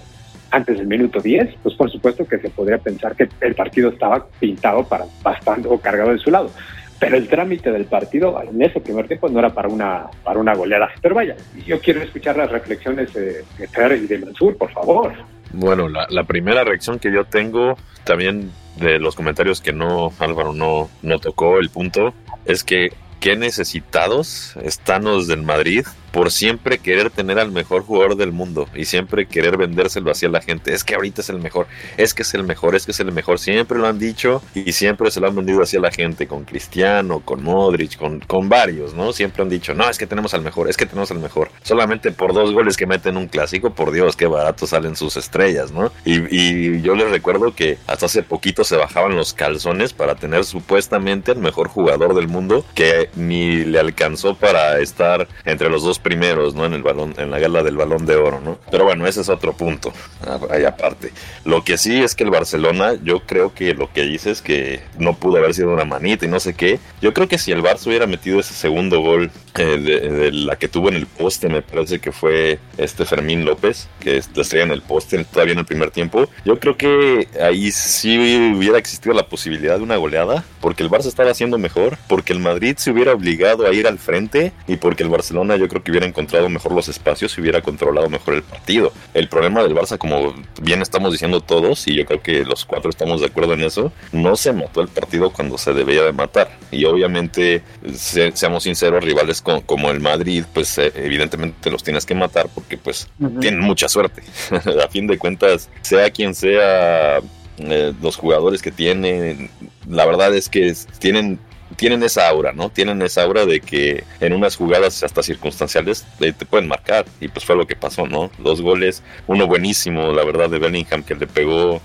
antes 0.51 0.77
del 0.77 0.87
minuto 0.87 1.19
10, 1.19 1.55
pues 1.63 1.75
por 1.75 1.89
supuesto 1.89 2.25
que 2.25 2.37
se 2.37 2.49
podría 2.49 2.77
pensar 2.77 3.15
que 3.15 3.27
el 3.39 3.55
partido 3.55 3.89
estaba 3.89 4.27
pintado 4.39 4.83
para 4.83 5.05
bastante 5.23 5.67
o 5.67 5.79
cargado 5.79 6.11
de 6.11 6.19
su 6.19 6.29
lado. 6.29 6.51
Pero 6.99 7.17
el 7.17 7.27
trámite 7.27 7.71
del 7.71 7.85
partido 7.85 8.39
en 8.43 8.61
ese 8.61 8.79
primer 8.79 9.07
tiempo 9.07 9.27
no 9.27 9.39
era 9.39 9.49
para 9.49 9.69
una, 9.69 10.05
para 10.23 10.39
una 10.39 10.53
goleada. 10.53 10.89
Pero 11.01 11.15
vaya, 11.15 11.35
yo 11.65 11.79
quiero 11.79 12.01
escuchar 12.01 12.37
las 12.37 12.51
reflexiones 12.51 13.11
de, 13.13 13.43
Fer 13.71 13.93
y 13.93 14.05
de 14.05 14.19
Mansur, 14.19 14.55
por 14.55 14.71
favor. 14.71 15.13
Bueno, 15.53 15.89
la, 15.89 16.05
la, 16.09 16.23
primera 16.25 16.63
reacción 16.63 16.99
que 16.99 17.11
yo 17.11 17.25
tengo, 17.25 17.75
también 18.03 18.51
de 18.77 18.99
los 18.99 19.15
comentarios 19.15 19.61
que 19.61 19.73
no, 19.73 20.13
Álvaro 20.19 20.53
no, 20.53 20.89
no 21.01 21.19
tocó 21.19 21.57
el 21.57 21.69
punto, 21.69 22.13
es 22.45 22.63
que 22.63 22.91
qué 23.19 23.35
necesitados 23.35 24.55
están 24.63 25.05
los 25.05 25.27
del 25.27 25.43
Madrid 25.43 25.85
por 26.11 26.31
siempre 26.31 26.79
querer 26.79 27.09
tener 27.09 27.39
al 27.39 27.51
mejor 27.51 27.83
jugador 27.83 28.15
del 28.15 28.31
mundo 28.31 28.67
y 28.75 28.85
siempre 28.85 29.25
querer 29.25 29.57
vendérselo 29.57 30.11
hacia 30.11 30.29
la 30.29 30.41
gente. 30.41 30.73
Es 30.73 30.83
que 30.83 30.95
ahorita 30.95 31.21
es 31.21 31.29
el 31.29 31.39
mejor, 31.39 31.67
es 31.97 32.13
que 32.13 32.23
es 32.23 32.33
el 32.33 32.43
mejor, 32.43 32.75
es 32.75 32.85
que 32.85 32.91
es 32.91 32.99
el 32.99 33.11
mejor. 33.11 33.39
Siempre 33.39 33.77
lo 33.77 33.87
han 33.87 33.99
dicho 33.99 34.41
y 34.53 34.71
siempre 34.73 35.11
se 35.11 35.19
lo 35.19 35.27
han 35.27 35.35
vendido 35.35 35.61
hacia 35.61 35.79
la 35.79 35.91
gente 35.91 36.27
con 36.27 36.43
Cristiano, 36.43 37.21
con 37.21 37.43
Modric, 37.43 37.97
con, 37.97 38.19
con 38.21 38.49
varios, 38.49 38.93
¿no? 38.93 39.13
Siempre 39.13 39.43
han 39.43 39.49
dicho, 39.49 39.73
no, 39.73 39.89
es 39.89 39.97
que 39.97 40.07
tenemos 40.07 40.33
al 40.33 40.41
mejor, 40.41 40.69
es 40.69 40.77
que 40.77 40.85
tenemos 40.85 41.11
al 41.11 41.19
mejor. 41.19 41.51
Solamente 41.63 42.11
por 42.11 42.33
dos 42.33 42.51
goles 42.51 42.77
que 42.77 42.85
meten 42.85 43.17
un 43.17 43.27
clásico, 43.27 43.73
por 43.73 43.91
Dios, 43.91 44.15
qué 44.15 44.27
barato 44.27 44.67
salen 44.67 44.95
sus 44.95 45.17
estrellas, 45.17 45.71
¿no? 45.71 45.91
Y, 46.05 46.35
y 46.35 46.81
yo 46.81 46.95
les 46.95 47.09
recuerdo 47.09 47.55
que 47.55 47.77
hasta 47.87 48.05
hace 48.05 48.23
poquito 48.23 48.63
se 48.63 48.75
bajaban 48.75 49.15
los 49.15 49.33
calzones 49.33 49.93
para 49.93 50.15
tener 50.15 50.43
supuestamente 50.43 51.31
el 51.31 51.39
mejor 51.39 51.67
jugador 51.67 52.15
del 52.15 52.27
mundo 52.27 52.65
que 52.75 53.09
ni 53.15 53.63
le 53.63 53.79
alcanzó 53.79 54.35
para 54.35 54.79
estar 54.79 55.27
entre 55.45 55.69
los 55.69 55.83
dos 55.83 55.99
primeros, 56.01 56.55
¿no? 56.55 56.65
En 56.65 56.73
el 56.73 56.83
balón, 56.83 57.13
en 57.17 57.31
la 57.31 57.39
gala 57.39 57.63
del 57.63 57.77
balón 57.77 58.05
de 58.05 58.15
oro, 58.15 58.41
¿no? 58.41 58.59
Pero 58.69 58.83
bueno, 58.83 59.07
ese 59.07 59.21
es 59.21 59.29
otro 59.29 59.53
punto, 59.53 59.91
ah, 60.25 60.39
ahí 60.49 60.65
aparte. 60.65 61.11
Lo 61.45 61.63
que 61.63 61.77
sí 61.77 62.01
es 62.01 62.15
que 62.15 62.23
el 62.23 62.29
Barcelona, 62.29 62.93
yo 63.03 63.21
creo 63.21 63.53
que 63.53 63.73
lo 63.73 63.91
que 63.91 64.03
dices 64.03 64.41
que 64.41 64.81
no 64.97 65.15
pudo 65.15 65.37
haber 65.37 65.53
sido 65.53 65.71
una 65.71 65.85
manita 65.85 66.25
y 66.25 66.29
no 66.29 66.39
sé 66.39 66.53
qué. 66.53 66.79
Yo 67.01 67.13
creo 67.13 67.27
que 67.27 67.37
si 67.37 67.51
el 67.51 67.63
Barça 67.63 67.87
hubiera 67.87 68.07
metido 68.07 68.39
ese 68.39 68.53
segundo 68.53 69.01
gol 69.01 69.31
eh, 69.57 69.77
de, 69.77 70.31
la 70.31 70.55
que 70.55 70.67
tuvo 70.67 70.89
en 70.89 70.95
el 70.95 71.05
poste, 71.05 71.49
me 71.49 71.61
parece 71.61 71.99
que 71.99 72.11
fue 72.11 72.59
este 72.77 73.05
Fermín 73.05 73.45
López, 73.45 73.89
que 73.99 74.17
estrella 74.17 74.65
en 74.65 74.71
el 74.71 74.81
poste 74.81 75.23
todavía 75.25 75.53
en 75.53 75.59
el 75.59 75.65
primer 75.65 75.91
tiempo. 75.91 76.27
Yo 76.45 76.59
creo 76.59 76.77
que 76.77 77.27
ahí 77.41 77.71
sí 77.71 78.53
hubiera 78.55 78.77
existido 78.77 79.13
la 79.13 79.27
posibilidad 79.27 79.77
de 79.77 79.83
una 79.83 79.97
goleada, 79.97 80.43
porque 80.61 80.83
el 80.83 80.89
Barça 80.89 81.07
estaba 81.07 81.31
haciendo 81.31 81.57
mejor, 81.57 81.97
porque 82.07 82.33
el 82.33 82.39
Madrid 82.39 82.75
se 82.77 82.91
hubiera 82.91 83.13
obligado 83.13 83.65
a 83.67 83.73
ir 83.73 83.87
al 83.87 83.99
frente 83.99 84.53
y 84.67 84.77
porque 84.77 85.03
el 85.03 85.09
Barcelona 85.09 85.55
yo 85.55 85.67
creo 85.67 85.83
que 85.83 85.90
hubiera 85.91 86.05
encontrado 86.05 86.49
mejor 86.49 86.71
los 86.71 86.87
espacios 86.87 87.37
y 87.37 87.41
hubiera 87.41 87.61
controlado 87.61 88.09
mejor 88.09 88.35
el 88.35 88.43
partido. 88.43 88.91
El 89.13 89.27
problema 89.27 89.61
del 89.63 89.75
Barça, 89.75 89.97
como 89.97 90.33
bien 90.61 90.81
estamos 90.81 91.11
diciendo 91.11 91.41
todos, 91.41 91.87
y 91.87 91.95
yo 91.95 92.05
creo 92.05 92.21
que 92.21 92.43
los 92.45 92.65
cuatro 92.65 92.89
estamos 92.89 93.21
de 93.21 93.27
acuerdo 93.27 93.53
en 93.53 93.63
eso, 93.63 93.91
no 94.11 94.35
se 94.35 94.53
mató 94.53 94.81
el 94.81 94.87
partido 94.87 95.31
cuando 95.31 95.57
se 95.57 95.73
debía 95.73 96.03
de 96.03 96.13
matar. 96.13 96.57
Y 96.71 96.85
obviamente, 96.85 97.63
seamos 97.93 98.63
sinceros, 98.63 99.03
rivales 99.03 99.41
como 99.41 99.91
el 99.91 99.99
Madrid, 99.99 100.45
pues 100.53 100.77
eh, 100.77 100.91
evidentemente 100.95 101.69
los 101.69 101.83
tienes 101.83 102.05
que 102.05 102.15
matar 102.15 102.47
porque 102.53 102.77
pues 102.77 103.07
tienen 103.39 103.59
mucha 103.59 103.87
suerte. 103.87 104.23
a 104.83 104.87
fin 104.89 105.07
de 105.07 105.17
cuentas, 105.17 105.69
sea 105.81 106.09
quien 106.09 106.33
sea 106.33 107.19
eh, 107.57 107.93
los 108.01 108.15
jugadores 108.15 108.61
que 108.61 108.71
tienen, 108.71 109.49
la 109.87 110.05
verdad 110.05 110.33
es 110.35 110.49
que 110.49 110.73
tienen 110.99 111.39
tienen 111.75 112.03
esa 112.03 112.27
aura, 112.27 112.53
¿no? 112.53 112.69
Tienen 112.69 113.01
esa 113.01 113.23
aura 113.23 113.45
de 113.45 113.61
que 113.61 114.03
en 114.19 114.33
unas 114.33 114.55
jugadas 114.55 115.03
hasta 115.03 115.23
circunstanciales 115.23 116.05
te, 116.19 116.33
pueden 116.33 116.67
marcar. 116.67 117.05
Y 117.19 117.27
pues 117.27 117.45
fue 117.45 117.55
lo 117.55 117.67
que 117.67 117.75
pasó, 117.75 118.07
¿no? 118.07 118.31
Dos 118.37 118.61
goles, 118.61 119.03
uno 119.27 119.47
buenísimo, 119.47 120.11
la 120.11 120.23
verdad, 120.23 120.49
de 120.49 120.59
Bellingham 120.59 121.03
que 121.03 121.15
le 121.15 121.27
pegó 121.27 121.81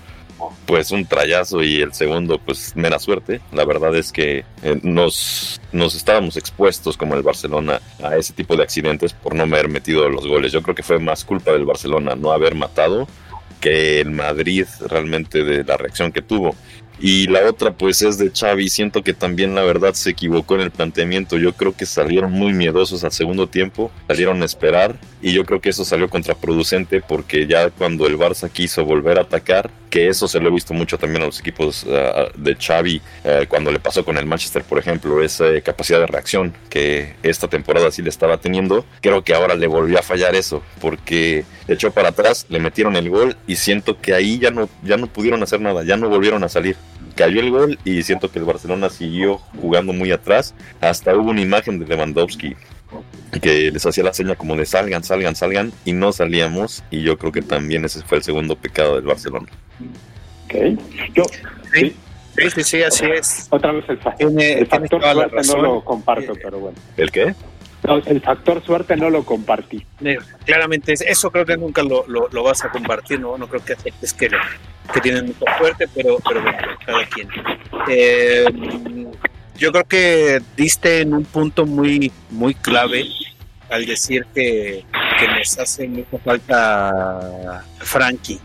pues 0.67 0.91
un 0.91 1.03
trayazo 1.05 1.63
y 1.63 1.81
el 1.81 1.93
segundo 1.93 2.39
pues 2.39 2.75
mera 2.75 2.99
suerte. 2.99 3.41
La 3.51 3.65
verdad 3.65 3.95
es 3.95 4.11
que 4.11 4.45
eh, 4.61 4.79
nos, 4.83 5.59
nos 5.71 5.95
estábamos 5.95 6.37
expuestos 6.37 6.95
como 6.95 7.15
el 7.15 7.23
Barcelona 7.23 7.81
a 8.03 8.15
ese 8.15 8.33
tipo 8.33 8.55
de 8.55 8.63
accidentes 8.63 9.13
por 9.13 9.33
no 9.33 9.43
haber 9.43 9.67
metido 9.67 10.07
los 10.09 10.27
goles. 10.27 10.51
Yo 10.51 10.61
creo 10.61 10.75
que 10.75 10.83
fue 10.83 10.99
más 10.99 11.25
culpa 11.25 11.51
del 11.51 11.65
Barcelona 11.65 12.15
no 12.15 12.31
haber 12.31 12.55
matado 12.55 13.07
que 13.59 13.99
el 14.01 14.11
Madrid 14.11 14.65
realmente 14.85 15.43
de 15.43 15.63
la 15.63 15.77
reacción 15.77 16.11
que 16.11 16.21
tuvo. 16.21 16.55
Y 16.99 17.27
la 17.27 17.47
otra 17.47 17.71
pues 17.71 18.01
es 18.01 18.17
de 18.17 18.31
Xavi, 18.31 18.69
siento 18.69 19.03
que 19.03 19.13
también 19.13 19.53
la 19.53 19.61
verdad 19.61 19.93
se 19.93 20.09
equivocó 20.09 20.55
en 20.55 20.61
el 20.61 20.71
planteamiento, 20.71 21.37
yo 21.37 21.53
creo 21.53 21.75
que 21.75 21.85
salieron 21.85 22.31
muy 22.31 22.53
miedosos 22.53 23.03
al 23.03 23.11
segundo 23.11 23.47
tiempo, 23.47 23.91
salieron 24.07 24.41
a 24.41 24.45
esperar 24.45 24.95
y 25.21 25.33
yo 25.33 25.45
creo 25.45 25.61
que 25.61 25.69
eso 25.69 25.85
salió 25.85 26.09
contraproducente 26.09 27.01
porque 27.01 27.47
ya 27.47 27.69
cuando 27.69 28.07
el 28.07 28.17
Barça 28.17 28.49
quiso 28.49 28.85
volver 28.85 29.17
a 29.17 29.21
atacar, 29.21 29.69
que 29.89 30.07
eso 30.07 30.27
se 30.27 30.39
lo 30.39 30.49
he 30.49 30.51
visto 30.51 30.73
mucho 30.73 30.97
también 30.97 31.23
a 31.23 31.27
los 31.27 31.39
equipos 31.39 31.85
ah, 31.89 32.27
de 32.35 32.55
Xavi 32.55 33.01
eh, 33.23 33.45
cuando 33.47 33.71
le 33.71 33.79
pasó 33.79 34.03
con 34.03 34.17
el 34.17 34.25
Manchester, 34.25 34.63
por 34.63 34.79
ejemplo, 34.79 35.23
esa 35.23 35.45
capacidad 35.61 35.99
de 35.99 36.07
reacción 36.07 36.53
que 36.69 37.15
esta 37.23 37.47
temporada 37.47 37.91
sí 37.91 38.01
le 38.01 38.09
estaba 38.09 38.37
teniendo, 38.37 38.85
creo 39.01 39.23
que 39.23 39.33
ahora 39.33 39.55
le 39.55 39.67
volvió 39.67 39.99
a 39.99 40.03
fallar 40.03 40.35
eso 40.35 40.61
porque 40.81 41.45
echó 41.67 41.91
para 41.91 42.09
atrás, 42.09 42.45
le 42.49 42.59
metieron 42.59 42.95
el 42.95 43.09
gol 43.09 43.37
y 43.47 43.55
siento 43.55 43.99
que 43.99 44.13
ahí 44.13 44.39
ya 44.39 44.51
no, 44.51 44.69
ya 44.83 44.97
no 44.97 45.07
pudieron 45.07 45.41
hacer 45.43 45.61
nada, 45.61 45.83
ya 45.83 45.97
no 45.97 46.09
volvieron 46.09 46.43
a 46.43 46.49
salir 46.49 46.75
cayó 47.17 47.41
el 47.41 47.51
gol 47.51 47.79
y 47.83 48.03
siento 48.03 48.31
que 48.31 48.39
el 48.39 48.45
Barcelona 48.45 48.89
siguió 48.89 49.39
jugando 49.59 49.91
muy 49.91 50.11
atrás. 50.11 50.55
Hasta 50.79 51.13
hubo 51.15 51.31
una 51.31 51.41
imagen 51.41 51.79
de 51.79 51.85
Lewandowski 51.85 52.55
que 53.41 53.71
les 53.71 53.85
hacía 53.85 54.03
la 54.05 54.13
seña 54.13 54.35
como 54.35 54.55
de 54.55 54.65
salgan, 54.65 55.03
salgan, 55.03 55.35
salgan 55.35 55.73
y 55.83 55.91
no 55.91 56.13
salíamos 56.13 56.83
y 56.89 57.01
yo 57.01 57.17
creo 57.17 57.33
que 57.33 57.41
también 57.41 57.83
ese 57.83 58.01
fue 58.03 58.19
el 58.19 58.23
segundo 58.23 58.55
pecado 58.55 58.95
del 58.95 59.05
Barcelona. 59.05 59.47
Ok, 60.45 60.79
yo 61.13 61.23
sí. 61.73 61.93
Sí, 62.53 62.63
sí, 62.63 62.83
así 62.83 63.05
es. 63.05 63.47
Otra 63.49 63.71
vez 63.71 63.83
el, 64.19 64.39
el 64.39 64.67
factor 64.67 65.01
suerte 65.01 65.41
no 65.47 65.57
lo 65.57 65.83
comparto, 65.83 66.33
pero 66.35 66.59
bueno. 66.59 66.77
¿El 66.95 67.11
qué? 67.11 67.33
El 68.05 68.21
factor 68.21 68.63
suerte 68.65 68.95
no 68.95 69.09
lo 69.09 69.23
compartí. 69.23 69.85
Claramente, 70.45 70.93
eso 70.93 71.31
creo 71.31 71.45
que 71.45 71.57
nunca 71.57 71.83
lo, 71.83 72.43
vas 72.43 72.63
a 72.63 72.69
compartir, 72.69 73.19
¿no? 73.19 73.35
Creo 73.47 73.63
que 73.63 73.75
es 74.01 74.13
que, 74.13 74.29
tienen 75.01 75.27
mucha 75.27 75.57
suerte, 75.57 75.87
pero, 75.93 76.17
pero 76.27 76.41
bueno, 76.41 76.57
cada 76.85 77.05
quien. 77.05 77.29
Eh, 77.89 78.45
yo 79.57 79.71
creo 79.71 79.83
que 79.85 80.41
diste 80.55 81.01
en 81.01 81.13
un 81.13 81.25
punto 81.25 81.65
muy, 81.65 82.11
muy 82.29 82.53
clave 82.53 83.05
al 83.69 83.85
decir 83.85 84.25
que, 84.33 84.85
que 85.19 85.27
nos 85.27 85.57
hace 85.59 85.87
mucha 85.87 86.17
falta 86.19 87.63
Frankie. 87.79 88.39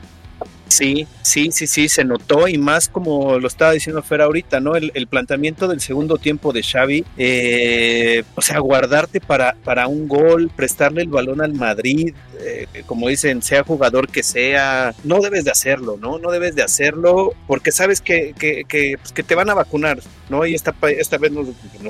Sí, 0.69 1.07
sí, 1.23 1.51
sí, 1.53 1.67
sí, 1.67 1.89
se 1.89 2.05
notó 2.05 2.49
y 2.49 2.59
más 2.59 2.89
como 2.89 3.39
lo 3.39 3.49
estaba 3.49 3.73
diciendo 3.73 4.03
Fer 4.03 4.23
ahorita, 4.23 4.61
¿no? 4.61 4.77
El, 4.77 5.07
planteamiento 5.07 5.69
del 5.69 5.81
segundo 5.81 6.17
tiempo 6.17 6.53
de 6.53 6.63
Xavi, 6.63 7.05
eh, 7.19 8.23
o 8.35 8.41
sea, 8.41 8.59
guardarte 8.61 9.21
para, 9.21 9.57
para 9.65 9.87
un 9.87 10.09
gol, 10.09 10.51
prestarle 10.55 11.03
el 11.03 11.09
balón 11.09 11.43
al 11.43 11.53
Madrid, 11.53 12.15
eh, 12.41 12.67
como 12.87 13.09
dicen, 13.09 13.43
sea 13.43 13.63
jugador 13.63 14.09
que 14.09 14.23
sea, 14.23 14.95
no 15.05 15.21
debes 15.21 15.45
de 15.45 15.51
hacerlo, 15.51 15.99
¿no? 16.01 16.19
No 16.19 16.31
debes 16.31 16.55
de 16.55 16.63
hacerlo 16.63 17.35
porque 17.47 17.73
sabes 17.73 18.01
que, 18.01 18.35
que, 18.39 18.65
que, 18.67 18.97
pues, 18.99 19.13
te 19.27 19.35
van 19.35 19.51
a 19.51 19.55
vacunar, 19.55 20.01
¿no? 20.29 20.47
Y 20.47 20.55
esta, 20.55 20.75
esta 20.97 21.19
vez 21.19 21.31
nos, 21.31 21.49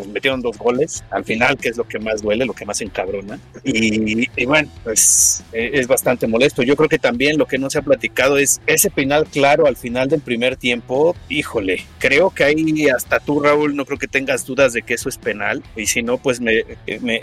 metieron 0.09 0.43
dos 0.43 0.59
goles 0.59 1.05
al 1.11 1.25
final, 1.25 1.57
que 1.57 1.69
es 1.69 1.77
lo 1.77 1.85
que 1.87 1.99
más 1.99 2.23
duele, 2.23 2.45
lo 2.45 2.55
que 2.55 2.67
más 2.67 2.81
encabrona. 2.81 3.39
Y, 3.65 4.29
y 4.37 4.45
bueno, 4.45 4.69
pues 4.85 5.43
eh, 5.53 5.71
es 5.75 5.87
bastante 5.87 6.27
molesto. 6.27 6.62
Yo 6.62 6.77
creo 6.77 6.89
que 6.89 6.99
también 6.99 7.39
lo 7.39 7.47
que 7.47 7.59
no 7.59 7.71
se 7.71 7.79
ha 7.79 7.83
platicado 7.83 8.37
es 8.39 8.61
ese 8.67 8.91
penal 8.91 9.22
claro 9.25 9.67
al 9.67 9.76
final 9.76 10.09
del 10.09 10.21
primer 10.21 10.57
tiempo, 10.57 11.17
híjole, 11.29 11.85
creo 11.99 12.31
que 12.31 12.45
ahí 12.45 12.88
hasta 12.88 13.21
tú, 13.21 13.41
Raúl, 13.41 13.76
no 13.76 13.85
creo 13.85 13.99
que 13.99 14.09
tengas 14.09 14.47
dudas 14.47 14.73
de 14.73 14.83
que 14.83 14.95
eso 14.95 15.09
es 15.09 15.19
penal. 15.19 15.62
Y 15.76 15.87
si 15.87 16.02
no, 16.02 16.19
pues 16.19 16.41
me, 16.41 16.64
me, 17.00 17.23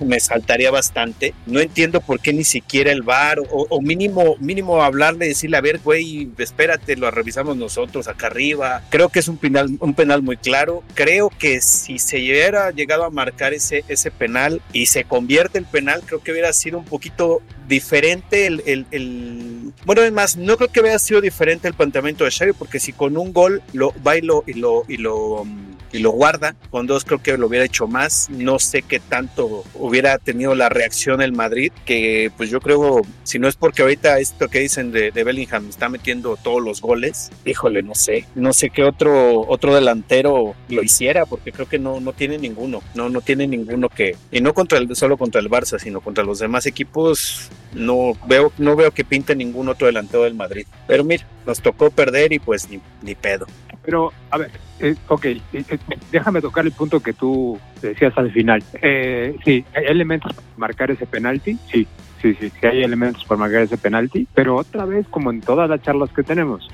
me, 0.00 0.20
saltaría 0.20 0.70
bastante. 0.70 1.34
No 1.46 1.60
entiendo 1.60 2.00
por 2.00 2.20
qué 2.20 2.32
ni 2.32 2.44
siquiera 2.44 2.92
el 2.92 3.02
VAR 3.02 3.38
o, 3.50 3.80
mínimo, 3.80 4.36
mínimo 4.38 4.82
hablarle, 4.82 5.26
decirle, 5.26 5.56
a 5.56 5.60
ver, 5.60 5.80
güey, 5.82 6.28
espérate, 6.38 6.96
lo 6.96 7.10
revisamos 7.10 7.56
nosotros 7.56 8.08
acá 8.08 8.26
arriba. 8.28 8.82
Creo 8.90 9.08
que 9.08 9.20
es 9.20 9.28
un 9.28 9.38
penal, 9.38 9.76
un 9.80 9.94
penal 9.94 10.22
muy 10.22 10.36
claro. 10.36 10.82
Creo 10.94 11.30
que 11.30 11.60
si 11.60 11.98
se 11.98 12.16
hubiera 12.16 12.70
llegado 12.70 13.04
a 13.04 13.10
marcar 13.10 13.54
ese, 13.54 13.84
ese 13.88 14.10
penal 14.10 14.60
y 14.72 14.86
se 14.86 15.04
convierte 15.04 15.58
el 15.58 15.66
penal, 15.66 16.02
creo 16.04 16.22
que 16.22 16.32
hubiera 16.32 16.52
sido 16.52 16.78
un 16.78 16.84
poquito 16.84 17.42
diferente 17.68 18.46
el, 18.46 18.86
el, 18.90 19.72
bueno 19.84 20.02
no 20.38 20.56
creo 20.56 20.70
que 20.70 20.80
hubiera 20.80 20.98
sido 20.98 21.15
diferente 21.20 21.68
el 21.68 21.74
planteamiento 21.74 22.24
de 22.24 22.30
Xavi 22.30 22.52
porque 22.52 22.80
si 22.80 22.92
con 22.92 23.16
un 23.16 23.32
gol 23.32 23.62
lo 23.72 23.92
bailo 24.02 24.44
y 24.46 24.54
lo 24.54 24.84
y 24.88 24.96
lo 24.96 25.44
y 25.46 25.46
lo 25.46 25.46
guarda 25.92 26.54
con 26.70 26.86
dos 26.86 27.04
creo 27.04 27.22
que 27.22 27.36
lo 27.36 27.46
hubiera 27.46 27.64
hecho 27.64 27.86
más 27.86 28.28
no 28.30 28.58
sé 28.58 28.82
qué 28.82 29.00
tanto 29.00 29.64
hubiera 29.74 30.18
tenido 30.18 30.54
la 30.54 30.68
reacción 30.68 31.22
el 31.22 31.32
Madrid 31.32 31.72
que 31.84 32.30
pues 32.36 32.50
yo 32.50 32.60
creo 32.60 33.02
si 33.24 33.38
no 33.38 33.48
es 33.48 33.56
porque 33.56 33.82
ahorita 33.82 34.18
esto 34.18 34.48
que 34.48 34.60
dicen 34.60 34.92
de, 34.92 35.10
de 35.10 35.24
Bellingham 35.24 35.68
está 35.68 35.88
metiendo 35.88 36.36
todos 36.36 36.62
los 36.62 36.80
goles 36.80 37.30
híjole 37.44 37.82
no 37.82 37.94
sé 37.94 38.26
no 38.34 38.52
sé 38.52 38.70
qué 38.70 38.84
otro 38.84 39.46
otro 39.48 39.74
delantero 39.74 40.54
lo 40.68 40.82
hiciera 40.82 41.26
porque 41.26 41.52
creo 41.52 41.68
que 41.68 41.78
no 41.78 42.00
no 42.00 42.12
tiene 42.12 42.38
ninguno 42.38 42.82
no 42.94 43.08
no 43.08 43.20
tiene 43.20 43.46
ninguno 43.46 43.88
que 43.88 44.16
y 44.30 44.40
no 44.40 44.54
contra 44.54 44.78
el 44.78 44.94
solo 44.96 45.16
contra 45.16 45.40
el 45.40 45.50
Barça 45.50 45.78
sino 45.78 46.00
contra 46.00 46.24
los 46.24 46.38
demás 46.38 46.66
equipos 46.66 47.50
no 47.76 48.14
veo, 48.26 48.52
no 48.58 48.74
veo 48.74 48.90
que 48.90 49.04
pinte 49.04 49.36
ningún 49.36 49.68
otro 49.68 49.86
delantero 49.86 50.24
del 50.24 50.34
Madrid. 50.34 50.66
Pero 50.86 51.04
mira, 51.04 51.26
nos 51.46 51.60
tocó 51.60 51.90
perder 51.90 52.32
y 52.32 52.38
pues 52.38 52.68
ni, 52.68 52.80
ni 53.02 53.14
pedo. 53.14 53.46
Pero, 53.86 54.12
a 54.30 54.38
ver, 54.38 54.50
eh, 54.80 54.96
ok, 55.06 55.24
eh, 55.26 55.40
eh, 55.52 55.78
déjame 56.10 56.40
tocar 56.40 56.66
el 56.66 56.72
punto 56.72 56.98
que 56.98 57.12
tú 57.12 57.56
decías 57.80 58.12
al 58.18 58.32
final. 58.32 58.62
Eh, 58.82 59.36
sí, 59.44 59.64
¿hay 59.76 59.84
elementos 59.86 60.34
para 60.34 60.48
marcar 60.56 60.90
ese 60.90 61.06
penalti? 61.06 61.56
Sí, 61.70 61.86
sí, 62.20 62.34
sí, 62.34 62.50
sí, 62.50 62.66
hay 62.66 62.82
elementos 62.82 63.24
para 63.24 63.38
marcar 63.38 63.62
ese 63.62 63.78
penalti, 63.78 64.26
pero 64.34 64.56
otra 64.56 64.84
vez, 64.86 65.06
como 65.08 65.30
en 65.30 65.40
todas 65.40 65.70
las 65.70 65.80
charlas 65.82 66.10
que 66.10 66.24
tenemos, 66.24 66.68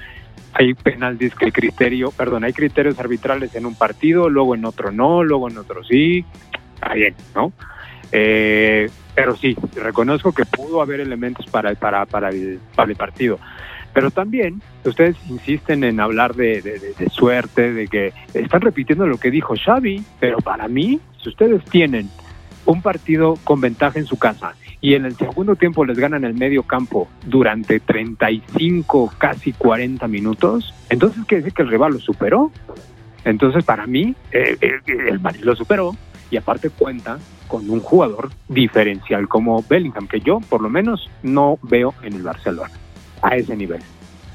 hay 0.54 0.72
penaltis 0.72 1.34
que 1.34 1.44
hay 1.44 1.52
criterio, 1.52 2.12
perdón, 2.12 2.44
hay 2.44 2.54
criterios 2.54 2.98
arbitrales 2.98 3.54
en 3.54 3.66
un 3.66 3.74
partido, 3.74 4.30
luego 4.30 4.54
en 4.54 4.64
otro 4.64 4.90
no, 4.90 5.22
luego 5.22 5.50
en 5.50 5.58
otro 5.58 5.84
sí, 5.84 6.24
está 6.74 6.94
bien, 6.94 7.14
¿no? 7.34 7.52
Eh, 8.10 8.88
pero 9.14 9.36
sí, 9.36 9.54
reconozco 9.74 10.32
que 10.32 10.46
pudo 10.46 10.80
haber 10.80 11.00
elementos 11.00 11.44
para, 11.46 11.74
para, 11.74 12.06
para, 12.06 12.30
el, 12.30 12.58
para 12.74 12.90
el 12.90 12.96
partido. 12.96 13.38
Pero 13.92 14.10
también 14.10 14.62
ustedes 14.84 15.16
insisten 15.28 15.84
en 15.84 16.00
hablar 16.00 16.34
de, 16.34 16.94
suerte, 17.10 17.72
de 17.72 17.88
que 17.88 18.12
están 18.34 18.62
repitiendo 18.62 19.06
lo 19.06 19.18
que 19.18 19.30
dijo 19.30 19.54
Xavi, 19.54 20.02
pero 20.18 20.38
para 20.38 20.68
mí, 20.68 21.00
si 21.22 21.28
ustedes 21.28 21.64
tienen 21.66 22.08
un 22.64 22.80
partido 22.80 23.36
con 23.44 23.60
ventaja 23.60 23.98
en 23.98 24.06
su 24.06 24.18
casa 24.18 24.54
y 24.80 24.94
en 24.94 25.04
el 25.04 25.16
segundo 25.16 25.56
tiempo 25.56 25.84
les 25.84 25.98
ganan 25.98 26.24
el 26.24 26.34
medio 26.34 26.62
campo 26.62 27.08
durante 27.26 27.80
35, 27.80 29.12
casi 29.18 29.52
40 29.52 30.08
minutos, 30.08 30.74
entonces 30.88 31.24
quiere 31.26 31.42
decir 31.42 31.54
que 31.54 31.62
el 31.62 31.68
rival 31.68 31.92
lo 31.94 32.00
superó. 32.00 32.50
Entonces, 33.24 33.64
para 33.64 33.86
mí, 33.86 34.16
eh, 34.32 34.56
eh, 34.60 34.80
el 35.08 35.20
Madrid 35.20 35.44
lo 35.44 35.54
superó 35.54 35.94
y 36.30 36.36
aparte 36.36 36.70
cuenta 36.70 37.18
con 37.46 37.68
un 37.70 37.80
jugador 37.80 38.30
diferencial 38.48 39.28
como 39.28 39.62
Bellingham, 39.68 40.08
que 40.08 40.20
yo 40.20 40.40
por 40.40 40.62
lo 40.62 40.70
menos 40.70 41.08
no 41.22 41.58
veo 41.62 41.94
en 42.02 42.14
el 42.14 42.22
Barcelona 42.22 42.81
a 43.22 43.36
ese 43.36 43.56
nivel. 43.56 43.82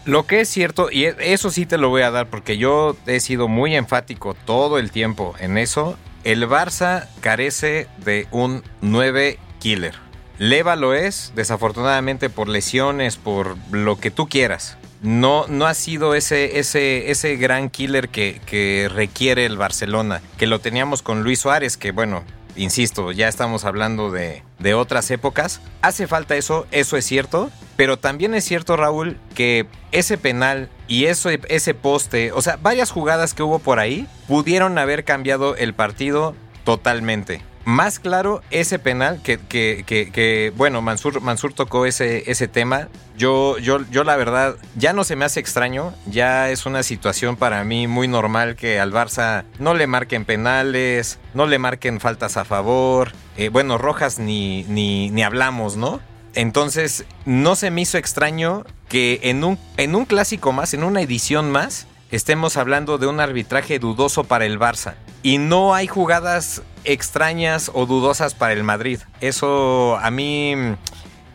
Lo 0.05 0.25
que 0.25 0.39
es 0.39 0.49
cierto, 0.49 0.89
y 0.89 1.03
eso 1.05 1.51
sí 1.51 1.65
te 1.65 1.77
lo 1.77 1.89
voy 1.89 2.01
a 2.01 2.11
dar 2.11 2.27
porque 2.27 2.57
yo 2.57 2.95
he 3.07 3.19
sido 3.19 3.49
muy 3.49 3.75
enfático 3.75 4.35
todo 4.45 4.79
el 4.79 4.89
tiempo 4.89 5.35
en 5.39 5.57
eso, 5.57 5.97
el 6.23 6.47
Barça 6.47 7.07
carece 7.19 7.87
de 7.97 8.25
un 8.31 8.63
9 8.81 9.37
killer. 9.59 9.95
Leva 10.39 10.77
lo 10.77 10.93
es, 10.93 11.33
desafortunadamente 11.35 12.29
por 12.29 12.47
lesiones, 12.47 13.17
por 13.17 13.57
lo 13.71 13.99
que 13.99 14.09
tú 14.09 14.27
quieras. 14.27 14.77
No, 15.01 15.45
no 15.47 15.65
ha 15.65 15.73
sido 15.73 16.15
ese, 16.15 16.59
ese, 16.59 17.11
ese 17.11 17.35
gran 17.35 17.69
killer 17.69 18.07
que 18.09 18.89
requiere 18.93 19.45
el 19.45 19.57
Barcelona, 19.57 20.21
que 20.37 20.47
lo 20.47 20.59
teníamos 20.59 21.01
con 21.01 21.23
Luis 21.23 21.39
Suárez, 21.39 21.75
que 21.75 21.91
bueno, 21.91 22.23
insisto, 22.57 23.11
ya 23.11 23.27
estamos 23.27 23.63
hablando 23.63 24.11
de, 24.11 24.43
de, 24.59 24.73
otras 24.73 25.09
épocas. 25.11 25.61
Hace 25.81 26.07
falta 26.07 26.35
eso, 26.35 26.67
eso 26.71 26.97
es 26.97 27.05
cierto, 27.05 27.49
pero 27.75 27.97
también 27.97 28.33
es 28.33 28.43
cierto, 28.43 28.75
Raúl, 28.75 29.17
que 29.35 29.67
ese 29.91 30.17
penal 30.17 30.69
y 30.87 31.05
eso, 31.05 31.29
ese 31.29 31.73
poste, 31.73 32.31
o 32.31 32.41
sea, 32.41 32.57
varias 32.61 32.91
jugadas 32.91 33.33
que 33.33 33.43
hubo 33.43 33.59
por 33.59 33.79
ahí 33.79 34.07
pudieron 34.27 34.77
haber 34.77 35.03
cambiado 35.03 35.55
el 35.55 35.73
partido 35.73 36.35
totalmente. 36.63 37.41
Más 37.67 37.99
claro, 37.99 38.41
ese 38.49 38.79
penal 38.79 39.21
que, 39.21 39.39
que, 39.39 39.83
que, 39.85 40.09
que, 40.09 40.53
bueno, 40.55 40.81
Mansur, 40.81 41.19
Mansur 41.19 41.51
tocó 41.51 41.85
ese, 41.85 42.31
ese 42.31 42.47
tema. 42.47 42.87
Yo, 43.17 43.57
yo, 43.57 43.79
yo 43.91 44.05
la 44.05 44.15
verdad, 44.15 44.55
ya 44.77 44.93
no 44.93 45.03
se 45.03 45.17
me 45.17 45.25
hace 45.25 45.41
extraño. 45.41 45.93
Ya 46.05 46.49
es 46.49 46.65
una 46.65 46.81
situación 46.81 47.35
para 47.35 47.65
mí 47.65 47.85
muy 47.87 48.07
normal 48.07 48.55
que 48.55 48.79
al 48.79 48.93
Barça 48.93 49.43
no 49.59 49.73
le 49.73 49.85
marquen 49.85 50.23
penales, 50.23 51.19
no 51.33 51.45
le 51.45 51.59
marquen 51.59 51.99
faltas 51.99 52.37
a 52.37 52.45
favor. 52.45 53.11
Eh, 53.35 53.49
bueno, 53.49 53.77
rojas 53.77 54.17
ni, 54.17 54.63
ni, 54.69 55.09
ni 55.09 55.23
hablamos, 55.23 55.75
¿no? 55.75 55.99
Entonces, 56.35 57.03
no 57.25 57.57
se 57.57 57.69
me 57.69 57.81
hizo 57.81 57.97
extraño 57.97 58.63
que 58.87 59.19
en 59.23 59.43
un, 59.43 59.59
en 59.75 59.93
un 59.93 60.05
clásico 60.05 60.53
más, 60.53 60.73
en 60.73 60.85
una 60.85 61.01
edición 61.01 61.51
más, 61.51 61.85
estemos 62.11 62.55
hablando 62.55 62.97
de 62.97 63.07
un 63.07 63.19
arbitraje 63.19 63.77
dudoso 63.77 64.23
para 64.23 64.45
el 64.45 64.57
Barça. 64.57 64.93
Y 65.21 65.39
no 65.39 65.75
hay 65.75 65.87
jugadas 65.87 66.61
extrañas 66.87 67.69
o 67.73 67.85
dudosas 67.85 68.33
para 68.33 68.53
el 68.53 68.63
Madrid. 68.63 68.99
Eso 69.21 69.97
a 69.97 70.09
mí 70.09 70.55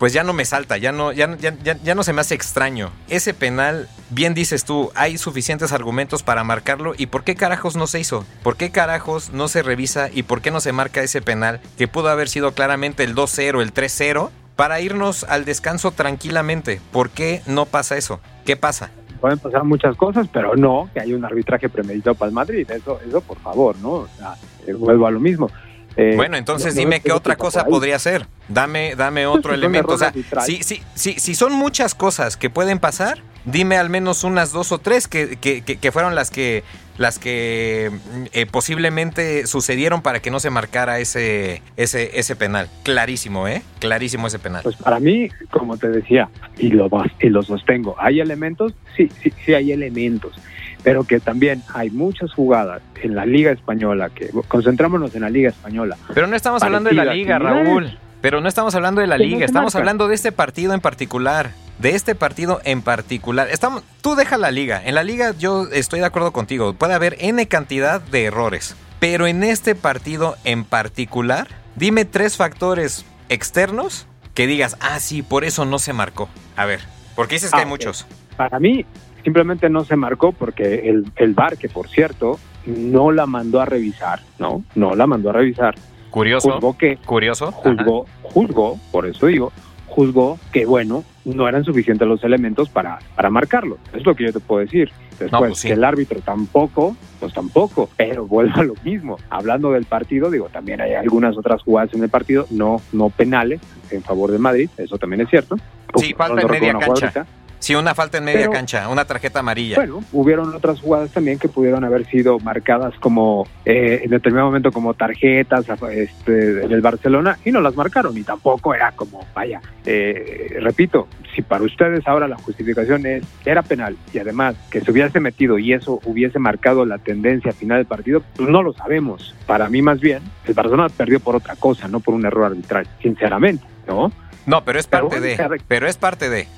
pues 0.02 0.12
ya 0.12 0.24
no 0.24 0.32
me 0.32 0.44
salta, 0.44 0.78
ya 0.78 0.90
no, 0.90 1.12
ya, 1.12 1.28
no 1.28 2.02
se 2.02 2.12
me 2.12 2.22
hace 2.22 2.34
extraño. 2.34 2.90
Ese 3.08 3.34
penal, 3.34 3.88
bien 4.10 4.34
dices 4.34 4.64
tú, 4.64 4.90
hay 4.96 5.16
suficientes 5.16 5.70
argumentos 5.70 6.24
para 6.24 6.42
marcarlo. 6.42 6.94
¿Y 6.98 7.06
por 7.06 7.22
qué 7.22 7.36
carajos 7.36 7.76
no 7.76 7.86
se 7.86 8.00
hizo? 8.00 8.26
¿Por 8.42 8.56
qué 8.56 8.72
carajos 8.72 9.30
no 9.30 9.46
se 9.46 9.62
revisa 9.62 10.08
y 10.12 10.24
por 10.24 10.40
qué 10.42 10.50
no 10.50 10.60
se 10.60 10.72
marca 10.72 11.04
ese 11.04 11.22
penal 11.22 11.60
que 11.78 11.86
pudo 11.86 12.08
haber 12.08 12.28
sido 12.28 12.52
claramente 12.52 13.04
el 13.04 13.14
2-0, 13.14 13.62
el 13.62 13.72
3-0? 13.72 14.30
Para 14.56 14.80
irnos 14.80 15.22
al 15.22 15.44
descanso 15.44 15.92
tranquilamente. 15.92 16.80
¿Por 16.90 17.10
qué 17.10 17.42
no 17.46 17.66
pasa 17.66 17.96
eso? 17.96 18.20
¿Qué 18.44 18.56
pasa? 18.56 18.90
Pueden 19.22 19.38
pasar 19.38 19.62
muchas 19.62 19.96
cosas, 19.96 20.26
pero 20.32 20.56
no 20.56 20.90
que 20.92 20.98
hay 20.98 21.14
un 21.14 21.24
arbitraje 21.24 21.68
premeditado 21.68 22.16
para 22.16 22.28
el 22.28 22.35
Madrid. 22.35 22.68
Eso, 22.68 22.98
eso 23.06 23.20
por 23.20 23.38
favor, 23.38 23.76
¿no? 23.78 23.90
O 23.90 24.08
sea, 24.18 24.35
eh, 24.66 24.72
vuelvo 24.72 25.06
a 25.06 25.12
lo 25.12 25.20
mismo. 25.20 25.48
Eh, 25.96 26.14
bueno, 26.16 26.37
entonces 26.37 26.74
dime 26.74 27.00
qué 27.00 27.12
otra 27.12 27.37
cosa 27.37 27.64
podría 27.64 28.00
ser. 28.00 28.26
Dame, 28.48 28.96
dame 28.96 29.26
otro 29.26 29.50
pues 29.50 29.58
elemento. 29.58 29.92
O 29.92 29.98
sea, 29.98 30.12
si, 30.44 30.64
si, 30.64 30.82
si, 30.94 31.12
si, 31.20 31.35
son 31.37 31.52
muchas 31.52 31.94
cosas 31.94 32.37
que 32.37 32.50
pueden 32.50 32.80
pasar, 32.80 33.22
dime 33.44 33.76
al 33.76 33.90
menos 33.90 34.24
unas 34.24 34.50
dos 34.50 34.72
o 34.72 34.78
tres 34.78 35.06
que, 35.06 35.37
que, 35.37 35.62
que 35.62 35.92
fueron 35.92 36.16
las 36.16 36.30
que 36.30 36.64
las 36.98 37.18
que 37.18 37.90
eh, 38.33 38.46
posiblemente 38.46 39.46
sucedieron 39.46 40.02
para 40.02 40.20
que 40.20 40.31
no 40.31 40.40
se 40.40 40.50
marcara 40.50 40.98
ese, 40.98 41.62
ese, 41.76 42.18
ese 42.18 42.37
penal. 42.37 42.68
Clarísimo, 42.83 43.48
¿eh? 43.48 43.62
Clarísimo 43.78 44.26
ese 44.26 44.38
penal. 44.38 44.62
Pues 44.62 44.76
para 44.76 45.00
mí, 45.00 45.28
como 45.50 45.76
te 45.76 45.88
decía, 45.88 46.28
y 46.59 46.68
lo, 46.68 46.88
y 47.20 47.28
lo 47.28 47.42
sostengo, 47.42 47.96
¿hay 47.98 48.20
elementos? 48.20 48.74
Sí, 48.96 49.09
sí, 49.22 49.33
sí 49.44 49.55
hay 49.55 49.72
elementos 49.72 50.38
pero 50.83 51.05
que 51.05 51.20
también 51.20 51.62
hay 51.74 51.90
muchas 51.90 52.33
jugadas 52.33 52.83
en 53.02 53.14
la 53.14 53.24
Liga 53.24 53.52
Española, 53.52 54.11
que 54.11 54.31
concentrámonos 54.48 55.14
en 55.14 55.22
la 55.22 55.31
Liga 55.31 55.50
Española. 55.50 55.96
Pero 56.12 56.26
no 56.26 56.37
estamos 56.37 56.62
hablando 56.62 56.90
de 56.90 56.96
la 56.96 57.14
Liga, 57.14 57.38
Raúl. 57.38 57.98
Pero 58.22 58.40
no 58.40 58.48
estamos 58.48 58.74
hablando 58.74 59.02
de 59.02 59.08
la 59.08 59.18
Liga, 59.18 59.44
estamos 59.44 59.74
hablando 59.74 60.08
de 60.08 60.14
este 60.14 60.32
partido 60.32 60.72
en 60.72 60.80
particular 60.80 61.50
de 61.78 61.96
este 61.96 62.14
partido 62.14 62.61
en 62.64 62.80
particular. 62.80 63.48
Estamos, 63.50 63.82
tú 64.00 64.14
deja 64.14 64.38
la 64.38 64.52
liga. 64.52 64.80
En 64.85 64.94
la 64.94 65.02
liga 65.02 65.35
yo 65.37 65.66
estoy 65.72 65.98
de 66.00 66.06
acuerdo 66.06 66.32
contigo. 66.32 66.74
Puede 66.74 66.94
haber 66.94 67.16
N 67.18 67.44
cantidad 67.48 68.00
de 68.00 68.24
errores. 68.24 68.76
Pero 69.00 69.26
en 69.26 69.42
este 69.42 69.74
partido 69.74 70.37
en 70.44 70.64
particular, 70.64 71.48
dime 71.74 72.04
tres 72.04 72.37
factores 72.37 73.04
externos 73.28 74.06
que 74.32 74.46
digas, 74.46 74.76
ah, 74.80 75.00
sí, 75.00 75.22
por 75.22 75.44
eso 75.44 75.64
no 75.64 75.80
se 75.80 75.92
marcó. 75.92 76.28
A 76.56 76.66
ver, 76.66 76.80
porque 77.16 77.35
dices 77.35 77.50
que 77.50 77.58
hay 77.58 77.64
ah, 77.64 77.68
muchos. 77.68 78.06
Para 78.37 78.61
mí, 78.61 78.87
simplemente 79.24 79.68
no 79.68 79.85
se 79.85 79.96
marcó 79.96 80.30
porque 80.30 80.88
el, 80.88 81.11
el 81.16 81.35
VAR, 81.35 81.58
que 81.58 81.68
por 81.68 81.88
cierto, 81.88 82.38
no 82.64 83.11
la 83.11 83.26
mandó 83.26 83.61
a 83.61 83.64
revisar, 83.64 84.20
¿no? 84.38 84.62
No 84.76 84.94
la 84.94 85.08
mandó 85.08 85.30
a 85.30 85.32
revisar. 85.32 85.74
Curioso. 86.12 86.53
Juzgó 86.53 86.79
que. 86.79 86.98
Curioso. 86.98 87.51
Juzgó, 87.51 88.07
juzgó, 88.22 88.79
por 88.92 89.07
eso 89.07 89.27
digo, 89.27 89.51
juzgó 89.87 90.38
que, 90.53 90.66
bueno, 90.66 91.05
no 91.25 91.48
eran 91.48 91.64
suficientes 91.64 92.07
los 92.07 92.22
elementos 92.22 92.68
para, 92.68 92.98
para 93.16 93.31
marcarlo. 93.31 93.79
Es 93.94 94.05
lo 94.05 94.14
que 94.14 94.25
yo 94.25 94.33
te 94.33 94.40
puedo 94.40 94.61
decir. 94.61 94.92
Después, 95.18 95.51
pues 95.51 95.62
que 95.62 95.72
el 95.72 95.85
árbitro 95.85 96.20
tampoco, 96.20 96.96
pues 97.18 97.33
tampoco, 97.33 97.88
pero 97.96 98.27
vuelvo 98.27 98.61
a 98.61 98.64
lo 98.64 98.75
mismo. 98.85 99.18
Hablando 99.31 99.72
del 99.72 99.85
partido, 99.85 100.31
digo, 100.31 100.48
también 100.48 100.81
hay 100.81 100.94
algunas 100.94 101.37
otras 101.37 101.62
jugadas 101.62 101.94
en 101.94 102.03
el 102.03 102.09
partido, 102.09 102.46
no, 102.51 102.81
no 102.92 103.09
penales 103.11 103.61
en 103.90 104.03
favor 104.03 104.31
de 104.33 104.38
Madrid, 104.38 104.68
eso 104.77 104.98
también 104.98 105.22
es 105.22 105.31
cierto. 105.31 105.57
Sí, 105.96 106.12
falta 106.14 106.42
en 106.42 106.51
media 106.51 106.79
cancha. 106.79 107.27
Sí, 107.62 107.77
una 107.77 107.94
falta 107.94 108.18
en 108.18 108.25
media 108.25 108.51
cancha, 108.51 108.88
una 108.88 109.05
tarjeta 109.05 109.38
amarilla. 109.38 109.77
Bueno, 109.77 110.03
hubieron 110.11 110.53
otras 110.53 110.81
jugadas 110.81 111.12
también 111.12 111.38
que 111.38 111.46
pudieron 111.46 111.85
haber 111.85 112.05
sido 112.07 112.40
marcadas 112.40 112.92
como 112.98 113.46
eh, 113.64 114.01
en 114.03 114.11
determinado 114.11 114.48
momento 114.48 114.72
como 114.72 114.94
tarjetas 114.94 115.66
este, 115.92 116.33
del 116.33 116.81
Barcelona 116.81 117.38
y 117.44 117.53
no 117.53 117.61
las 117.61 117.77
marcaron 117.77 118.18
y 118.18 118.25
tampoco 118.25 118.75
era 118.75 118.90
como, 118.90 119.25
vaya, 119.33 119.61
eh, 119.87 120.59
repito, 120.61 121.07
si 121.37 121.42
para 121.42 121.62
ustedes 121.62 122.05
ahora 122.09 122.27
la 122.27 122.35
justificación 122.37 123.07
es 123.07 123.22
era 123.44 123.62
penal 123.62 123.96
y 124.12 124.18
además 124.18 124.57
que 124.68 124.81
se 124.81 124.90
hubiese 124.90 125.20
metido 125.20 125.57
y 125.57 125.72
eso 125.72 126.01
hubiese 126.05 126.40
marcado 126.40 126.85
la 126.85 126.98
tendencia 126.98 127.53
final 127.53 127.79
del 127.79 127.87
partido, 127.87 128.25
pues 128.35 128.48
no 128.48 128.64
lo 128.64 128.72
sabemos. 128.72 129.37
Para 129.46 129.68
mí 129.68 129.83
más 129.83 130.01
bien, 130.01 130.20
el 130.46 130.55
Barcelona 130.55 130.88
perdió 130.88 131.20
por 131.20 131.37
otra 131.37 131.55
cosa, 131.55 131.87
no 131.87 132.01
por 132.01 132.14
un 132.14 132.27
error 132.27 132.46
arbitral, 132.46 132.88
sinceramente, 133.01 133.64
¿no? 133.87 134.11
No, 134.46 134.64
pero 134.64 134.81
es 134.81 134.88
parte 134.88 135.20
de, 135.20 135.61
pero 135.68 135.87
es 135.87 135.96
parte 135.96 136.29
de. 136.29 136.48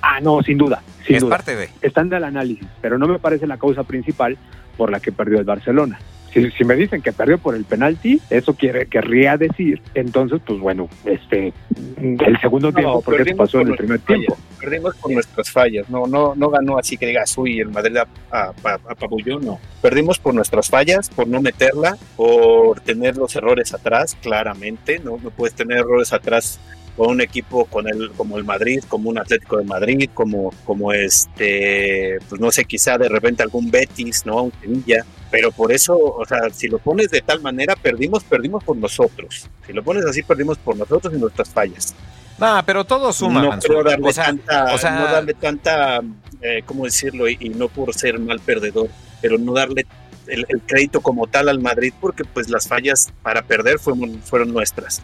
Ah, 0.00 0.20
no, 0.20 0.42
sin 0.42 0.58
duda. 0.58 0.82
Sin 1.06 1.16
es 1.16 1.22
duda. 1.22 1.36
parte 1.36 1.56
de. 1.56 1.68
Están 1.82 2.08
del 2.08 2.24
análisis, 2.24 2.66
pero 2.80 2.98
no 2.98 3.06
me 3.06 3.18
parece 3.18 3.46
la 3.46 3.58
causa 3.58 3.82
principal 3.84 4.36
por 4.76 4.90
la 4.90 5.00
que 5.00 5.12
perdió 5.12 5.38
el 5.38 5.44
Barcelona. 5.44 5.98
Si, 6.32 6.50
si, 6.50 6.64
me 6.64 6.76
dicen 6.76 7.00
que 7.00 7.10
perdió 7.10 7.38
por 7.38 7.54
el 7.54 7.64
penalti, 7.64 8.20
eso 8.28 8.54
quiere, 8.54 8.86
querría 8.86 9.38
decir, 9.38 9.80
entonces, 9.94 10.42
pues 10.46 10.60
bueno, 10.60 10.86
este, 11.06 11.54
el 11.96 12.40
segundo 12.42 12.70
tiempo, 12.70 13.00
porque 13.00 13.22
eso 13.22 13.36
pasó 13.36 13.60
en 13.60 13.68
el 13.68 13.76
primer 13.76 14.00
tiempo. 14.00 14.36
Perdimos 14.60 14.94
por 14.96 15.10
nuestras 15.10 15.50
fallas, 15.50 15.88
no, 15.88 16.06
no, 16.06 16.34
no 16.34 16.50
ganó 16.50 16.78
así 16.78 16.98
que 16.98 17.06
digas, 17.06 17.36
uy, 17.38 17.60
el 17.60 17.70
Madrid 17.70 17.96
apabulló, 18.30 19.40
no. 19.40 19.58
Perdimos 19.80 20.18
por 20.18 20.34
nuestras 20.34 20.68
fallas, 20.68 21.08
por 21.08 21.26
no 21.26 21.40
meterla, 21.40 21.96
por 22.14 22.80
tener 22.80 23.16
los 23.16 23.34
errores 23.34 23.72
atrás, 23.72 24.14
claramente, 24.20 24.98
no, 24.98 25.18
no 25.22 25.30
puedes 25.30 25.54
tener 25.54 25.78
errores 25.78 26.12
atrás 26.12 26.60
con 26.98 27.10
un 27.12 27.20
equipo 27.20 27.64
con 27.66 27.86
el, 27.88 28.10
como 28.10 28.38
el 28.38 28.44
Madrid, 28.44 28.82
como 28.88 29.08
un 29.08 29.18
Atlético 29.18 29.58
de 29.58 29.64
Madrid, 29.64 30.10
como, 30.12 30.52
como 30.64 30.92
este, 30.92 32.18
pues 32.28 32.40
no 32.40 32.50
sé, 32.50 32.64
quizá 32.64 32.98
de 32.98 33.08
repente 33.08 33.44
algún 33.44 33.70
Betis, 33.70 34.26
¿no? 34.26 34.42
Un 34.42 34.52
Sevilla. 34.60 35.04
Pero 35.30 35.52
por 35.52 35.70
eso, 35.70 35.96
o 35.96 36.24
sea, 36.26 36.50
si 36.50 36.66
lo 36.66 36.78
pones 36.78 37.10
de 37.10 37.20
tal 37.20 37.40
manera, 37.40 37.76
perdimos, 37.76 38.24
perdimos 38.24 38.64
por 38.64 38.76
nosotros. 38.76 39.48
Si 39.64 39.72
lo 39.72 39.84
pones 39.84 40.04
así, 40.06 40.24
perdimos 40.24 40.58
por 40.58 40.76
nosotros 40.76 41.14
y 41.14 41.18
nuestras 41.18 41.48
fallas. 41.50 41.94
No, 42.36 42.60
pero 42.66 42.84
todo 42.84 43.12
suma. 43.12 43.42
No 43.42 43.58
quiero 43.60 43.84
darle 43.84 44.12
tanta, 44.12 44.74
o 44.74 44.78
sea, 44.78 44.98
no 44.98 45.04
darle 45.04 45.34
tanta, 45.34 46.00
eh, 46.42 46.62
¿cómo 46.66 46.84
decirlo? 46.84 47.28
Y, 47.28 47.36
y, 47.38 47.50
no 47.50 47.68
por 47.68 47.94
ser 47.94 48.18
mal 48.18 48.40
perdedor, 48.40 48.88
pero 49.22 49.38
no 49.38 49.52
darle 49.52 49.86
el, 50.26 50.44
el, 50.48 50.60
crédito 50.62 51.00
como 51.00 51.28
tal 51.28 51.48
al 51.48 51.60
Madrid, 51.60 51.92
porque 52.00 52.24
pues 52.24 52.48
las 52.48 52.66
fallas 52.66 53.12
para 53.22 53.42
perder 53.42 53.78
fueron, 53.78 54.20
fueron 54.20 54.52
nuestras. 54.52 55.00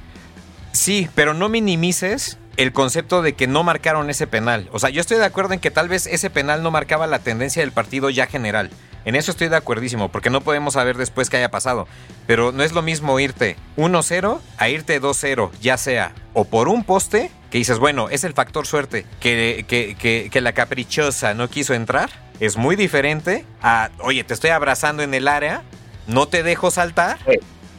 Sí, 0.75 1.09
pero 1.15 1.35
no 1.35 1.49
minimices 1.49 2.37
el 2.57 2.73
concepto 2.73 3.23
de 3.23 3.35
que 3.35 3.47
no 3.47 3.63
marcaron 3.63 4.11
ese 4.11 4.27
penal. 4.27 4.69
O 4.73 4.81
sea, 4.81 4.91
yo 4.91 5.01
estoy 5.01 5.19
de 5.19 5.25
acuerdo 5.25 5.55
en 5.55 5.61
que 5.61 5.71
tal 5.71 5.89
vez 5.89 6.07
ese 6.09 6.31
penal 6.31 6.65
no 6.65 6.73
marcaba 6.73 7.07
la 7.07 7.21
tendencia 7.21 7.63
del 7.63 7.71
partido 7.71 8.11
ya 8.11 8.27
general. 8.27 8.71
En 9.05 9.15
eso 9.15 9.31
estoy 9.31 9.49
de 9.49 9.57
acuerdísimo, 9.57 10.11
porque 10.11 10.31
no 10.31 10.41
podemos 10.41 10.75
saber 10.75 10.97
después 10.97 11.31
qué 11.31 11.37
haya 11.37 11.51
pasado. 11.51 11.87
Pero 12.27 12.51
no 12.51 12.65
es 12.65 12.73
lo 12.73 12.83
mismo 12.83 13.21
irte 13.21 13.57
1-0 13.77 14.41
a 14.57 14.69
irte 14.69 15.01
2-0, 15.01 15.53
ya 15.61 15.77
sea 15.77 16.13
o 16.33 16.45
por 16.45 16.69
un 16.69 16.83
poste, 16.83 17.31
que 17.53 17.59
dices, 17.59 17.79
bueno, 17.79 18.09
es 18.09 18.25
el 18.25 18.33
factor 18.33 18.67
suerte, 18.67 19.07
que, 19.21 19.65
que, 19.69 20.29
que, 20.29 20.41
la 20.41 20.55
caprichosa 20.55 21.35
no 21.35 21.49
quiso 21.49 21.75
entrar, 21.75 22.11
es 22.41 22.57
muy 22.57 22.75
diferente 22.75 23.45
a, 23.63 23.91
oye, 24.01 24.25
te 24.25 24.35
estoy 24.35 24.51
abrazando 24.51 25.05
en 25.05 25.15
el 25.15 25.29
área, 25.29 25.63
no 26.09 26.27
te 26.27 26.43
dejo 26.43 26.73
saltar, 26.73 27.19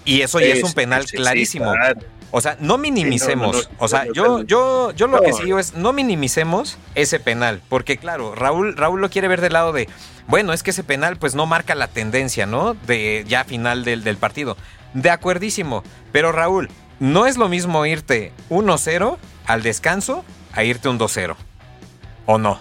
y 0.06 0.22
eso 0.22 0.40
ya 0.40 0.54
es 0.54 0.64
un 0.64 0.74
penal 0.74 1.06
clarísimo. 1.06 1.74
O 2.38 2.42
sea, 2.42 2.58
no 2.60 2.78
minimicemos. 2.78 3.70
o 3.80 3.88
sea, 3.88 4.08
yo, 4.14 4.44
yo, 4.44 4.92
yo 4.92 5.08
lo 5.08 5.22
que 5.22 5.32
sí 5.32 5.46
digo 5.46 5.58
es 5.58 5.74
no 5.74 5.94
minimicemos 5.94 6.78
ese 6.94 7.18
penal. 7.18 7.62
Porque, 7.70 7.96
claro, 7.96 8.36
Raúl, 8.36 8.76
Raúl 8.76 9.00
lo 9.00 9.10
quiere 9.10 9.30
ver 9.30 9.40
del 9.40 9.54
lado 9.54 9.72
de. 9.72 9.88
Bueno, 10.28 10.52
es 10.52 10.62
que 10.62 10.72
ese 10.72 10.84
penal, 10.84 11.16
pues 11.16 11.34
no 11.34 11.46
marca 11.46 11.76
la 11.76 11.88
tendencia, 11.88 12.46
¿no? 12.46 12.74
De 12.74 13.24
ya 13.26 13.46
final 13.46 13.86
del, 13.86 14.04
del 14.04 14.18
partido. 14.18 14.58
De 14.94 15.12
acuerdísimo. 15.12 15.82
Pero 16.12 16.34
Raúl, 16.34 16.68
no 17.00 17.26
es 17.26 17.38
lo 17.38 17.48
mismo 17.48 17.86
irte 17.86 18.34
1-0 18.50 19.16
al 19.46 19.64
descanso 19.64 20.26
a 20.52 20.66
irte 20.66 20.90
un 20.90 21.00
2-0. 21.00 21.38
¿O 22.26 22.38
no? 22.38 22.60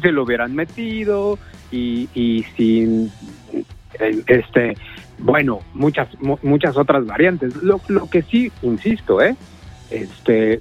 Se, 0.00 0.10
lo 0.10 0.22
hubieran 0.22 0.54
metido 0.54 1.38
y, 1.70 2.08
y 2.14 2.46
sin 2.56 3.12
este 4.26 4.74
bueno, 5.18 5.60
muchas 5.72 6.08
muchas 6.42 6.76
otras 6.76 7.06
variantes. 7.06 7.62
Lo, 7.62 7.80
lo 7.88 8.08
que 8.08 8.22
sí, 8.22 8.50
insisto, 8.62 9.22
¿eh? 9.22 9.36
Este, 9.90 10.60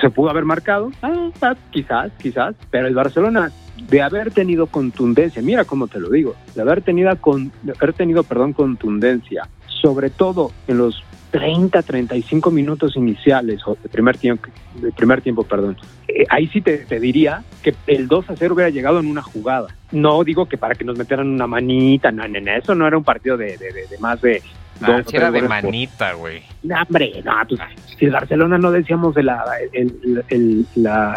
se 0.00 0.10
pudo 0.10 0.30
haber 0.30 0.44
marcado, 0.44 0.90
ah, 1.02 1.30
ah, 1.42 1.54
quizás, 1.70 2.10
quizás, 2.18 2.54
pero 2.70 2.88
el 2.88 2.94
Barcelona 2.94 3.52
de 3.76 4.02
haber 4.02 4.30
tenido 4.30 4.66
contundencia, 4.66 5.42
mira 5.42 5.64
cómo 5.64 5.86
te 5.86 6.00
lo 6.00 6.10
digo, 6.10 6.34
de 6.54 6.62
haber 6.62 6.82
tenido, 6.82 7.14
con, 7.20 7.52
de 7.62 7.72
haber 7.72 7.92
tenido 7.92 8.22
perdón, 8.22 8.54
contundencia, 8.54 9.48
sobre 9.68 10.10
todo 10.10 10.52
en 10.66 10.78
los 10.78 11.04
30, 11.36 11.82
35 11.82 12.50
minutos 12.50 12.96
iniciales 12.96 13.60
o 13.66 13.76
de 13.82 13.90
primer 13.90 14.16
tiempo, 14.16 14.48
de 14.74 14.90
primer 14.90 15.20
tiempo, 15.20 15.42
perdón. 15.42 15.76
Eh, 16.08 16.24
ahí 16.30 16.46
sí 16.46 16.62
te, 16.62 16.78
diría 16.98 17.44
que 17.62 17.74
el 17.86 18.08
2 18.08 18.30
a 18.30 18.36
0 18.36 18.54
hubiera 18.54 18.70
llegado 18.70 19.00
en 19.00 19.06
una 19.06 19.20
jugada. 19.20 19.68
No 19.92 20.24
digo 20.24 20.46
que 20.46 20.56
para 20.56 20.74
que 20.74 20.84
nos 20.84 20.96
metieran 20.96 21.28
una 21.28 21.46
manita, 21.46 22.10
no, 22.10 22.26
no, 22.26 22.38
eso 22.38 22.74
no 22.74 22.86
era 22.86 22.96
un 22.96 23.04
partido 23.04 23.36
de, 23.36 23.58
de, 23.58 23.70
de 23.70 23.98
más 24.00 24.22
de 24.22 24.42
Ah, 24.82 25.02
era 25.12 25.30
de 25.30 25.42
manita, 25.42 26.12
güey. 26.14 26.42
No, 26.62 26.76
hombre, 26.82 27.22
no, 27.24 27.32
pues 27.48 27.60
si 27.98 28.04
el 28.04 28.12
Barcelona 28.12 28.58
no 28.58 28.70
decíamos 28.70 29.16
el, 29.16 29.30
el, 29.72 30.24
el, 30.28 30.66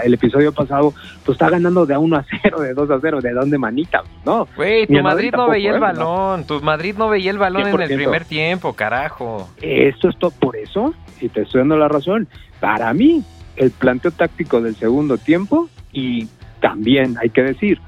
el, 0.03 0.13
episodio 0.13 0.53
pasado, 0.53 0.93
pues 1.25 1.35
está 1.35 1.49
ganando 1.49 1.85
de 1.85 1.93
a 1.93 1.99
1 1.99 2.15
a 2.15 2.25
0, 2.41 2.61
de 2.61 2.73
2 2.73 2.91
a 2.91 2.99
0, 3.01 3.21
¿de 3.21 3.33
dónde 3.33 3.57
manita? 3.57 4.03
No. 4.25 4.47
Güey, 4.55 4.87
tu 4.87 5.01
Madrid 5.01 5.33
no 5.35 5.49
veía 5.49 5.73
el 5.73 5.79
balón, 5.79 6.45
tu 6.45 6.61
Madrid 6.61 6.95
no 6.97 7.09
veía 7.09 7.31
el 7.31 7.37
balón 7.37 7.67
en 7.67 7.81
el 7.81 7.95
primer 7.95 8.25
tiempo, 8.25 8.73
carajo. 8.73 9.49
Esto 9.61 10.09
es 10.09 10.17
todo 10.17 10.31
por 10.31 10.55
eso, 10.55 10.93
y 11.19 11.29
te 11.29 11.41
estoy 11.41 11.59
dando 11.59 11.77
la 11.77 11.87
razón. 11.87 12.27
Para 12.59 12.93
mí, 12.93 13.23
el 13.55 13.71
planteo 13.71 14.11
táctico 14.11 14.61
del 14.61 14.75
segundo 14.75 15.17
tiempo, 15.17 15.69
y 15.91 16.27
también 16.61 17.17
hay 17.21 17.29
que 17.29 17.41
decir, 17.41 17.79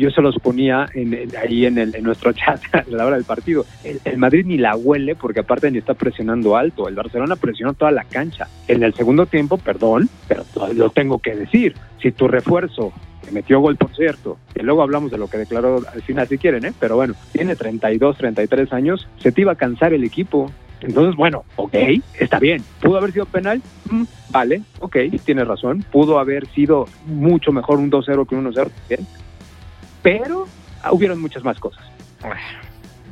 yo 0.00 0.10
se 0.10 0.22
los 0.22 0.36
ponía 0.38 0.86
en, 0.94 1.14
ahí 1.40 1.66
en, 1.66 1.78
el, 1.78 1.94
en 1.94 2.02
nuestro 2.02 2.32
chat 2.32 2.60
a 2.72 2.84
la 2.88 3.06
hora 3.06 3.16
del 3.16 3.24
partido. 3.24 3.66
El, 3.84 4.18
Madrid 4.18 4.44
ni 4.46 4.58
la 4.58 4.74
huele 4.76 5.14
porque 5.14 5.40
aparte 5.40 5.70
ni 5.70 5.78
está 5.78 5.94
presionando 5.94 6.56
alto. 6.56 6.88
El 6.88 6.94
Barcelona 6.94 7.36
presionó 7.36 7.74
toda 7.74 7.90
la 7.90 8.04
cancha. 8.04 8.48
En 8.66 8.82
el 8.82 8.94
segundo 8.94 9.26
tiempo, 9.26 9.58
perdón, 9.58 10.08
pero 10.26 10.44
lo 10.74 10.90
tengo 10.90 11.18
que 11.18 11.36
decir. 11.36 11.74
Si 12.00 12.12
tu 12.12 12.28
refuerzo 12.28 12.92
que 13.24 13.30
metió 13.30 13.60
gol 13.60 13.76
por 13.76 13.94
cierto, 13.94 14.38
y 14.54 14.62
luego 14.62 14.82
hablamos 14.82 15.10
de 15.10 15.18
lo 15.18 15.28
que 15.28 15.36
declaró 15.36 15.82
al 15.92 16.02
final 16.02 16.26
si 16.26 16.38
quieren, 16.38 16.64
¿eh? 16.64 16.72
pero 16.80 16.96
bueno, 16.96 17.14
tiene 17.32 17.54
32, 17.54 18.16
33 18.16 18.72
años, 18.72 19.06
se 19.18 19.32
te 19.32 19.42
iba 19.42 19.52
a 19.52 19.56
cansar 19.56 19.92
el 19.92 20.04
equipo. 20.04 20.50
Entonces, 20.80 21.14
bueno, 21.14 21.44
ok, 21.56 21.74
está 22.18 22.38
bien. 22.38 22.62
¿Pudo 22.80 22.96
haber 22.96 23.12
sido 23.12 23.26
penal? 23.26 23.60
Mm, 23.90 24.04
vale, 24.30 24.62
ok, 24.78 24.96
tienes 25.24 25.46
razón. 25.46 25.84
Pudo 25.92 26.18
haber 26.18 26.46
sido 26.46 26.86
mucho 27.04 27.52
mejor 27.52 27.78
un 27.78 27.90
2-0 27.90 28.26
que 28.26 28.34
un 28.34 28.50
1-0. 28.50 28.70
Bien, 28.88 29.06
pero 30.02 30.46
hubieron 30.90 31.20
muchas 31.20 31.44
más 31.44 31.58
cosas. 31.58 31.84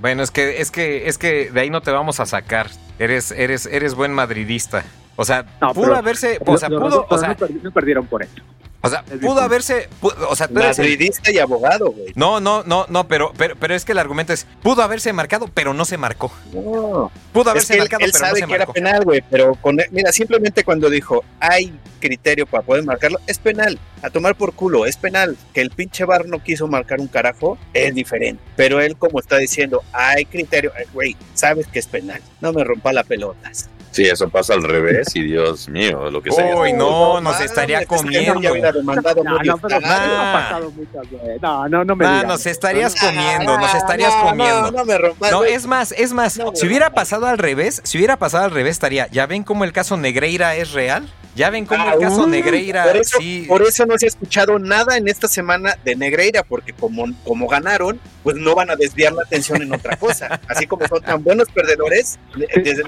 Bueno, 0.01 0.23
es 0.23 0.31
que, 0.31 0.61
es 0.61 0.71
que, 0.71 1.09
es 1.09 1.19
que 1.19 1.51
de 1.51 1.61
ahí 1.61 1.71
no 1.71 1.81
te 1.81 1.91
vamos 1.91 2.21
a 2.21 2.27
sacar. 2.27 2.69
Eres, 2.99 3.33
eres, 3.33 3.67
eres 3.67 3.95
buen 3.95 4.13
madridista. 4.13 4.85
O 5.17 5.25
sea, 5.25 5.45
pudo 5.75 5.97
haberse, 5.97 6.39
o 6.47 6.57
sea, 6.57 6.69
pudo, 6.69 7.07
o 7.09 7.19
sea, 7.19 7.37
no 7.63 7.71
perdieron 7.73 8.07
por 8.07 8.23
eso. 8.23 8.37
O 8.81 8.89
sea, 8.89 9.03
pudo 9.03 9.41
haberse. 9.41 9.89
o 10.01 10.37
sea, 10.37 10.49
Madridista 10.49 11.33
y 11.33 11.39
abogado, 11.39 11.91
güey. 11.91 12.13
No, 12.15 12.41
no, 12.41 12.63
no, 12.63 12.87
no, 12.89 13.09
pero, 13.09 13.33
pero, 13.37 13.57
pero 13.57 13.75
es 13.75 13.85
que 13.85 13.93
el 13.93 13.99
argumento 13.99 14.33
es: 14.33 14.47
pudo 14.63 14.83
haberse 14.83 15.13
marcado, 15.13 15.49
pero 15.53 15.75
no 15.75 15.85
se 15.85 15.97
marcó. 15.97 16.31
No. 16.53 17.11
Pudo 17.33 17.51
haberse 17.51 17.77
marcado, 17.77 18.05
él, 18.05 18.13
pero 18.13 18.25
sabe 18.25 18.41
no 18.41 18.47
se 18.47 18.51
que 18.51 18.55
era 18.55 18.67
penal, 18.67 19.05
güey. 19.05 19.23
Pero 19.29 19.57
con, 19.57 19.79
mira, 19.91 20.13
simplemente 20.13 20.63
cuando 20.63 20.89
dijo 20.91 21.25
hay 21.41 21.77
criterio 21.99 22.47
para 22.47 22.63
poder 22.63 22.85
marcarlo, 22.85 23.19
es 23.27 23.39
penal. 23.39 23.79
A 24.03 24.11
tomar 24.11 24.37
por 24.37 24.55
culo, 24.55 24.87
es 24.87 24.97
penal. 24.97 25.37
Que 25.53 25.61
el 25.61 25.71
pinche 25.71 26.05
bar 26.05 26.27
no 26.27 26.43
quiso 26.43 26.69
marcar 26.69 27.01
un 27.01 27.09
carajo 27.09 27.59
es 27.75 27.93
diferente. 27.95 28.43
Pero 28.55 28.81
él, 28.81 28.97
como 28.97 29.19
está 29.19 29.39
diciendo, 29.39 29.83
hay 29.93 30.25
criterio, 30.25 30.73
güey, 30.93 31.17
sabes 31.35 31.67
que 31.67 31.81
es 31.81 31.87
penal. 31.89 32.21
No 32.41 32.53
me 32.53 32.63
rompa 32.63 32.93
las 32.93 33.07
pelotas. 33.07 33.69
Sí, 33.99 34.05
eso 34.05 34.29
pasa 34.29 34.55
al 34.55 34.63
revés 34.63 35.09
y 35.17 35.23
Dios 35.23 35.69
mío, 35.69 36.09
lo 36.09 36.23
que 36.23 36.31
sea. 36.31 36.55
Uy, 36.57 36.73
no, 36.73 37.21
nos 37.21 37.41
estaría 37.41 37.85
comiendo. 37.85 38.35
No, 38.35 38.53
no, 41.41 41.69
no, 41.69 41.85
no, 41.85 41.97
me 41.97 42.05
no, 42.05 42.23
nos 42.23 42.47
estarías 42.47 42.95
comiendo, 42.95 43.59
nos 43.59 43.75
estarías 43.75 44.15
comiendo. 44.15 44.71
No, 44.71 44.85
me 44.85 44.99
rompas. 44.99 45.33
No, 45.33 45.43
es 45.43 45.67
más, 45.67 45.91
es 45.99 46.13
más, 46.13 46.39
si 46.55 46.67
hubiera 46.69 46.91
pasado 46.91 47.27
al 47.27 47.39
revés, 47.39 47.81
si 47.83 47.99
hubiera 47.99 48.17
pasado 48.17 48.45
al 48.45 48.53
revés 48.53 48.71
estaría, 48.71 49.09
¿ya 49.09 49.27
ven 49.27 49.43
cómo 49.43 49.65
el 49.65 49.73
caso 49.73 49.97
Negreira 49.97 50.55
es 50.55 50.71
real? 50.71 51.13
¿Ya 51.35 51.51
ven 51.51 51.67
cómo 51.67 51.89
el 51.89 52.01
caso 52.01 52.27
Negreira 52.27 52.85
por 52.85 52.97
eso, 52.97 53.19
sí? 53.19 53.45
Por 53.47 53.63
eso 53.63 53.87
no 53.87 53.97
se 53.97 54.07
ha 54.07 54.09
escuchado 54.09 54.59
nada 54.59 54.97
en 54.97 55.07
esta 55.07 55.29
semana 55.29 55.77
de 55.85 55.95
Negreira, 55.95 56.43
porque 56.43 56.73
como, 56.73 57.07
como 57.25 57.47
ganaron, 57.47 58.01
pues 58.25 58.37
no 58.37 58.55
van 58.55 58.71
a 58.71 58.77
desviar 58.77 59.13
la 59.13 59.23
atención 59.23 59.63
en 59.63 59.73
otra 59.73 59.97
cosa. 59.97 60.41
Así 60.49 60.67
como 60.67 60.87
son 60.89 61.01
tan 61.01 61.23
buenos 61.23 61.49
perdedores, 61.51 62.19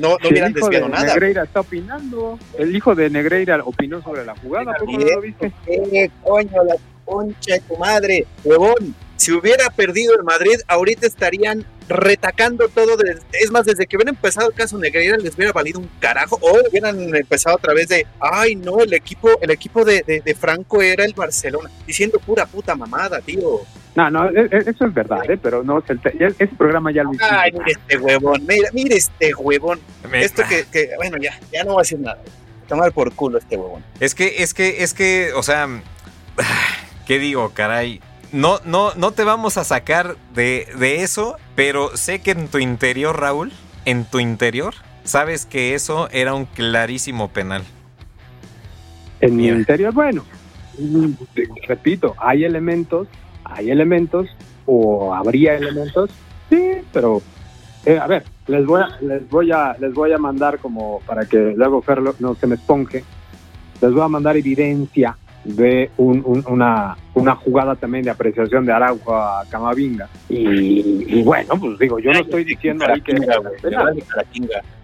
no, 0.01 0.17
no 0.21 0.29
hubieran 0.29 0.53
desviado 0.53 0.89
nada. 0.89 1.05
Negreira 1.05 1.45
está 1.45 1.61
opinando. 1.61 2.39
El 2.59 2.75
hijo 2.75 2.95
de 2.95 3.09
Negreira 3.09 3.61
opinó 3.65 4.03
sobre 4.03 4.25
la 4.25 4.35
jugada. 4.37 4.75
¿Cómo 4.79 4.99
lo 4.99 5.21
viste? 5.21 5.53
¿Qué 5.65 6.11
coño, 6.25 6.65
la 6.65 6.75
concha 7.05 7.55
de 7.55 7.61
tu 7.61 7.77
madre, 7.77 8.27
huevón? 8.45 8.95
Si 9.17 9.33
hubiera 9.33 9.71
perdido 9.71 10.15
el 10.15 10.25
Madrid, 10.25 10.59
ahorita 10.67 11.07
estarían 11.07 11.65
retacando 11.91 12.69
todo. 12.69 12.97
es 13.33 13.51
más, 13.51 13.67
desde 13.67 13.87
que 13.87 13.97
hubieran 13.97 14.15
empezado 14.15 14.49
el 14.49 14.55
caso 14.55 14.79
Negreira 14.79 15.17
les 15.17 15.35
hubiera 15.35 15.53
valido 15.53 15.81
un 15.81 15.91
carajo. 15.99 16.39
O 16.41 16.59
hubieran 16.69 17.15
empezado 17.15 17.57
a 17.57 17.61
través 17.61 17.89
de, 17.89 18.07
ay, 18.21 18.57
no, 18.57 18.81
el 18.81 18.95
equipo, 18.95 19.29
el 19.43 19.51
equipo 19.51 19.85
de, 19.85 20.23
de, 20.25 20.35
Franco 20.35 20.81
era 20.81 21.05
el 21.05 21.13
Barcelona. 21.13 21.71
Diciendo 21.87 22.19
pura 22.21 22.47
puta 22.47 22.75
mamada, 22.75 23.21
tío. 23.21 23.61
No, 23.97 24.09
no, 24.09 24.31
e, 24.31 24.49
e, 24.51 24.59
eso 24.71 24.87
es 24.87 24.95
verdad, 24.95 25.29
¿eh? 25.29 25.37
pero 25.37 25.65
no, 25.65 25.83
ese 25.83 26.47
programa 26.57 26.93
ya 26.93 27.03
lo 27.03 27.13
hicimos. 27.13 27.33
Ay, 27.33 27.53
mire 27.53 27.73
este 27.73 27.99
huevón, 27.99 28.47
mira, 28.47 28.71
mire 28.73 28.97
este 28.97 29.35
huevón. 29.35 29.81
Esto 30.13 30.43
que, 30.49 30.65
que, 30.71 30.91
bueno, 30.97 31.17
ya, 31.21 31.39
ya 31.53 31.65
no 31.65 31.75
va 31.75 31.81
a 31.81 31.83
decir 31.83 31.99
nada. 31.99 32.23
Tomar 32.69 32.93
por 32.93 33.13
culo 33.13 33.39
este 33.39 33.57
huevón. 33.57 33.85
Es 33.99 34.15
que, 34.15 34.45
es 34.45 34.55
que, 34.55 34.85
es 34.85 34.95
que, 34.95 35.33
o 35.35 35.43
sea, 35.43 35.67
¿qué 37.07 37.19
digo, 37.19 37.51
caray? 37.53 38.01
no, 38.33 38.61
no, 38.65 38.95
no 38.95 39.13
te 39.13 39.25
vamos 39.25 39.57
a 39.57 39.65
sacar 39.65 40.17
de, 40.35 40.69
eso, 41.03 41.37
pero 41.61 41.95
sé 41.95 42.23
que 42.23 42.31
en 42.31 42.49
tu 42.49 42.57
interior, 42.57 43.21
Raúl, 43.21 43.53
en 43.85 44.07
tu 44.07 44.19
interior, 44.19 44.73
sabes 45.05 45.45
que 45.45 45.75
eso 45.75 46.09
era 46.11 46.33
un 46.33 46.47
clarísimo 46.47 47.29
penal. 47.29 47.65
En 49.21 49.37
mi 49.37 49.49
interior, 49.49 49.93
bueno, 49.93 50.25
repito, 51.69 52.15
hay 52.17 52.45
elementos, 52.45 53.09
hay 53.45 53.71
elementos, 53.71 54.27
o 54.65 55.13
habría 55.13 55.55
elementos, 55.55 56.09
sí, 56.49 56.77
pero 56.95 57.21
eh, 57.85 57.99
a 57.99 58.07
ver, 58.07 58.25
les 58.47 58.65
voy 58.65 58.81
a, 58.81 58.99
les 59.03 59.29
voy 59.29 59.53
a, 59.53 59.77
les 59.79 59.93
voy 59.93 60.13
a 60.15 60.19
mandar 60.19 60.61
como 60.61 61.01
para 61.01 61.27
que 61.27 61.53
luego 61.55 61.83
Fer 61.83 62.01
no 62.21 62.35
se 62.37 62.47
me 62.47 62.55
esponje, 62.55 63.05
les 63.83 63.93
voy 63.93 64.01
a 64.01 64.09
mandar 64.09 64.35
evidencia 64.35 65.15
de 65.45 65.91
una, 65.97 66.97
una 67.15 67.35
jugada 67.35 67.75
también 67.75 68.05
de 68.05 68.11
apreciación 68.11 68.67
de 68.67 68.73
Araujo 68.73 69.15
a 69.15 69.45
Camavinga. 69.49 70.09
Y, 70.29 71.23
bueno, 71.23 71.55
pues 71.59 71.79
digo, 71.79 71.99
yo 71.99 72.13
no 72.13 72.21
estoy 72.21 72.45
diciendo 72.45 72.85
ahí 72.87 73.01
que... 73.01 73.15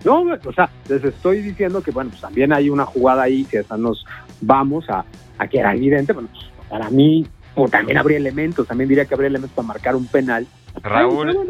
No, 0.05 0.21
o 0.23 0.53
sea, 0.53 0.71
les 0.89 1.05
estoy 1.05 1.43
diciendo 1.43 1.83
que, 1.83 1.91
bueno, 1.91 2.11
pues 2.11 2.23
también 2.23 2.53
hay 2.53 2.71
una 2.71 2.87
jugada 2.87 3.25
ahí 3.25 3.45
que 3.45 3.59
hasta 3.59 3.77
nos 3.77 4.05
vamos 4.41 4.89
a, 4.89 5.05
a 5.39 5.49
que 5.49 5.59
era 5.59 5.75
evidente, 5.75 6.13
bueno, 6.13 6.29
pues, 6.33 6.45
para 6.69 6.91
mí, 6.91 7.27
o 7.55 7.69
también 7.69 7.99
habría 7.99 8.19
elementos, 8.19 8.67
también 8.67 8.89
diría 8.89 9.05
que 9.05 9.15
habría 9.15 9.29
elementos 9.29 9.55
para 9.55 9.69
marcar 9.69 9.97
un 9.97 10.07
penal. 10.07 10.47
Raúl, 10.83 11.49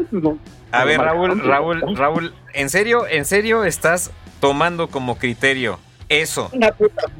a 0.71 0.85
ver, 0.85 0.99
Raúl, 0.99 1.43
Raúl, 1.43 1.97
Raúl, 1.97 2.33
¿en 2.53 2.69
serio, 2.69 3.05
en 3.07 3.25
serio 3.25 3.65
estás 3.65 4.11
tomando 4.39 4.87
como 4.87 5.17
criterio 5.17 5.79
eso, 6.09 6.49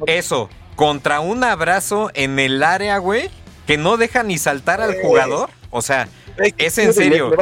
eso, 0.06 0.48
contra 0.78 1.18
un 1.18 1.42
abrazo 1.42 2.08
en 2.14 2.38
el 2.38 2.62
área, 2.62 2.98
güey, 2.98 3.30
que 3.66 3.76
no 3.76 3.96
deja 3.96 4.22
ni 4.22 4.38
saltar 4.38 4.80
al 4.80 4.94
jugador. 5.02 5.50
O 5.70 5.82
sea, 5.82 6.08
es 6.56 6.78
en 6.78 6.94
serio. 6.94 7.32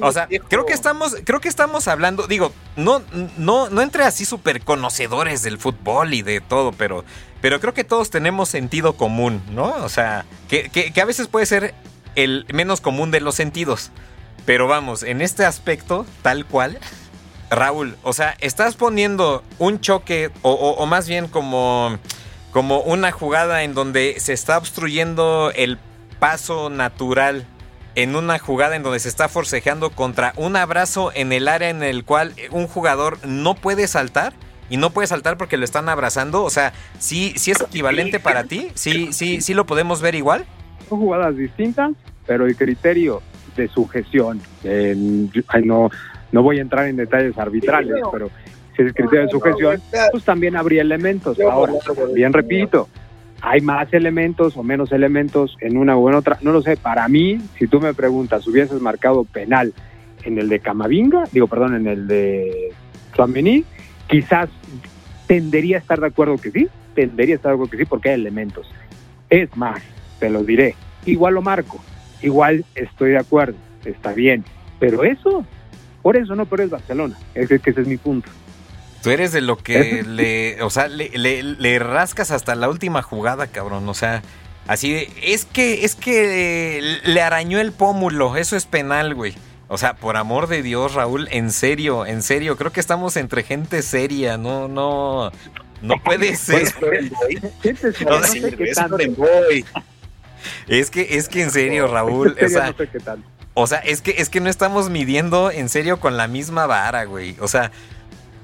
O 0.00 0.12
sea, 0.12 0.28
creo 0.48 0.64
que 0.64 0.74
estamos, 0.74 1.16
creo 1.24 1.40
que 1.40 1.48
estamos 1.48 1.88
hablando, 1.88 2.28
digo, 2.28 2.52
no, 2.76 3.02
no, 3.36 3.68
no 3.68 3.82
entre 3.82 4.04
así 4.04 4.24
súper 4.24 4.60
conocedores 4.62 5.42
del 5.42 5.58
fútbol 5.58 6.14
y 6.14 6.22
de 6.22 6.40
todo, 6.40 6.70
pero, 6.70 7.04
pero 7.40 7.58
creo 7.58 7.74
que 7.74 7.82
todos 7.82 8.10
tenemos 8.10 8.48
sentido 8.48 8.92
común, 8.92 9.42
¿no? 9.50 9.74
O 9.82 9.88
sea, 9.88 10.24
que, 10.48 10.70
que 10.70 11.00
a 11.00 11.04
veces 11.04 11.26
puede 11.26 11.46
ser 11.46 11.74
el 12.14 12.46
menos 12.52 12.80
común 12.80 13.10
de 13.10 13.20
los 13.20 13.34
sentidos. 13.34 13.90
Pero 14.46 14.68
vamos, 14.68 15.02
en 15.02 15.20
este 15.20 15.44
aspecto, 15.44 16.06
tal 16.22 16.46
cual, 16.46 16.78
Raúl, 17.50 17.96
o 18.02 18.12
sea, 18.12 18.36
estás 18.40 18.76
poniendo 18.76 19.42
un 19.58 19.80
choque, 19.80 20.30
o, 20.42 20.86
más 20.86 21.08
bien 21.08 21.28
como, 21.28 21.98
como 22.54 22.82
una 22.82 23.10
jugada 23.10 23.64
en 23.64 23.74
donde 23.74 24.14
se 24.18 24.32
está 24.32 24.56
obstruyendo 24.58 25.50
el 25.56 25.76
paso 26.20 26.70
natural 26.70 27.46
en 27.96 28.14
una 28.14 28.38
jugada 28.38 28.76
en 28.76 28.84
donde 28.84 29.00
se 29.00 29.08
está 29.08 29.28
forcejeando 29.28 29.90
contra 29.90 30.32
un 30.36 30.54
abrazo 30.54 31.10
en 31.16 31.32
el 31.32 31.48
área 31.48 31.68
en 31.68 31.82
el 31.82 32.04
cual 32.04 32.32
un 32.52 32.68
jugador 32.68 33.18
no 33.26 33.56
puede 33.56 33.88
saltar 33.88 34.34
y 34.70 34.76
no 34.76 34.90
puede 34.90 35.08
saltar 35.08 35.36
porque 35.36 35.56
lo 35.56 35.64
están 35.64 35.88
abrazando, 35.88 36.44
o 36.44 36.50
sea, 36.50 36.72
sí, 37.00 37.32
sí 37.34 37.50
es 37.50 37.60
equivalente 37.60 38.20
para 38.20 38.44
ti, 38.44 38.68
sí, 38.74 39.12
sí, 39.12 39.40
sí 39.40 39.52
lo 39.52 39.66
podemos 39.66 40.00
ver 40.00 40.14
igual. 40.14 40.44
Son 40.88 41.00
jugadas 41.00 41.36
distintas, 41.36 41.90
pero 42.24 42.46
el 42.46 42.54
criterio 42.56 43.20
de 43.56 43.66
sujeción, 43.66 44.40
no, 45.64 45.90
no 46.30 46.42
voy 46.44 46.58
a 46.58 46.62
entrar 46.62 46.86
en 46.86 46.94
detalles 46.94 47.36
arbitrales, 47.36 47.96
pero 48.12 48.30
si 48.76 48.82
es 48.82 48.92
criterio 48.92 49.22
de 49.22 49.28
sujeción, 49.28 49.80
pues 50.10 50.24
también 50.24 50.56
habría 50.56 50.82
elementos. 50.82 51.38
Ahora, 51.40 51.72
bien 52.12 52.32
repito, 52.32 52.88
hay 53.40 53.60
más 53.60 53.92
elementos 53.92 54.56
o 54.56 54.62
menos 54.62 54.92
elementos 54.92 55.56
en 55.60 55.76
una 55.76 55.96
u 55.96 56.08
en 56.08 56.14
otra, 56.14 56.38
no 56.42 56.52
lo 56.52 56.62
sé. 56.62 56.76
Para 56.76 57.08
mí, 57.08 57.38
si 57.58 57.66
tú 57.66 57.80
me 57.80 57.94
preguntas, 57.94 58.46
hubieses 58.46 58.80
marcado 58.80 59.24
penal 59.24 59.72
en 60.24 60.38
el 60.38 60.48
de 60.48 60.60
Camavinga, 60.60 61.24
digo, 61.32 61.46
perdón, 61.46 61.74
en 61.76 61.86
el 61.86 62.06
de 62.06 62.72
Suamení, 63.14 63.64
quizás 64.08 64.48
tendería 65.26 65.76
a 65.76 65.80
estar 65.80 66.00
de 66.00 66.06
acuerdo 66.06 66.36
que 66.38 66.50
sí, 66.50 66.68
tendería 66.94 67.34
a 67.34 67.36
estar 67.36 67.50
de 67.50 67.54
acuerdo 67.54 67.70
que 67.70 67.78
sí, 67.78 67.84
porque 67.84 68.10
hay 68.10 68.14
elementos. 68.16 68.66
Es 69.30 69.54
más, 69.56 69.80
te 70.18 70.30
lo 70.30 70.42
diré, 70.42 70.74
igual 71.06 71.34
lo 71.34 71.42
marco, 71.42 71.80
igual 72.22 72.64
estoy 72.74 73.10
de 73.10 73.18
acuerdo, 73.18 73.56
está 73.84 74.12
bien, 74.12 74.44
pero 74.78 75.04
eso 75.04 75.44
por 76.04 76.18
eso 76.18 76.36
no, 76.36 76.44
pero 76.44 76.62
es 76.62 76.68
Barcelona. 76.68 77.16
Es 77.34 77.48
que 77.48 77.70
ese 77.70 77.80
es 77.80 77.88
mi 77.88 77.96
punto. 77.96 78.28
Tú 79.04 79.10
eres 79.10 79.32
de 79.32 79.42
lo 79.42 79.58
que 79.58 80.02
le, 80.02 80.62
o 80.62 80.70
sea, 80.70 80.88
le, 80.88 81.10
le, 81.42 81.78
rascas 81.78 82.30
hasta 82.30 82.54
la 82.54 82.70
última 82.70 83.02
jugada, 83.02 83.48
cabrón. 83.48 83.86
O 83.86 83.92
sea, 83.92 84.22
así 84.66 84.94
de, 84.94 85.12
es 85.22 85.44
que, 85.44 85.84
es 85.84 85.94
que 85.94 87.00
le 87.04 87.20
arañó 87.20 87.60
el 87.60 87.72
pómulo. 87.72 88.34
Eso 88.38 88.56
es 88.56 88.64
penal, 88.64 89.14
güey. 89.14 89.34
O 89.68 89.76
sea, 89.76 89.92
por 89.96 90.16
amor 90.16 90.46
de 90.46 90.62
Dios, 90.62 90.94
Raúl, 90.94 91.28
en 91.32 91.50
serio, 91.50 92.06
en 92.06 92.22
serio, 92.22 92.56
creo 92.56 92.72
que 92.72 92.80
estamos 92.80 93.18
entre 93.18 93.42
gente 93.42 93.82
seria, 93.82 94.38
no, 94.38 94.68
no, 94.68 95.30
no 95.82 96.02
puede 96.02 96.34
ser. 96.36 96.62
Es 100.66 100.90
que, 100.90 101.18
es 101.18 101.28
que 101.28 101.42
en 101.42 101.50
serio, 101.50 101.88
Raúl, 101.88 102.34
o 102.42 102.48
sea, 102.48 102.74
o 103.52 103.66
sea, 103.66 103.80
es 103.80 104.00
que, 104.00 104.14
es 104.16 104.30
que 104.30 104.40
no 104.40 104.48
estamos 104.48 104.88
midiendo 104.88 105.50
en 105.50 105.68
serio 105.68 106.00
con 106.00 106.16
la 106.16 106.26
misma 106.26 106.66
vara, 106.66 107.04
güey. 107.04 107.36
O 107.40 107.48
sea, 107.48 107.70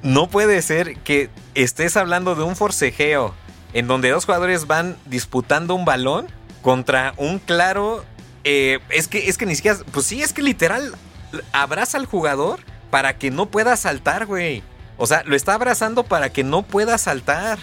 no 0.02 0.28
puede 0.28 0.62
ser 0.62 0.96
que 0.98 1.30
estés 1.54 1.96
hablando 1.96 2.34
de 2.34 2.42
un 2.42 2.56
forcejeo 2.56 3.34
en 3.72 3.86
donde 3.86 4.10
dos 4.10 4.24
jugadores 4.24 4.66
van 4.66 4.96
disputando 5.06 5.74
un 5.74 5.84
balón 5.84 6.26
contra 6.62 7.14
un 7.16 7.38
claro. 7.38 8.04
Eh, 8.44 8.80
es 8.90 9.08
que, 9.08 9.28
es 9.28 9.38
que 9.38 9.46
ni 9.46 9.54
siquiera. 9.54 9.78
Pues 9.92 10.06
sí, 10.06 10.22
es 10.22 10.32
que 10.32 10.42
literal 10.42 10.94
abraza 11.52 11.98
al 11.98 12.06
jugador 12.06 12.60
para 12.90 13.18
que 13.18 13.30
no 13.30 13.46
pueda 13.46 13.76
saltar, 13.76 14.26
güey. 14.26 14.62
O 14.96 15.06
sea, 15.06 15.22
lo 15.24 15.36
está 15.36 15.54
abrazando 15.54 16.04
para 16.04 16.30
que 16.30 16.44
no 16.44 16.62
pueda 16.62 16.98
saltar. 16.98 17.58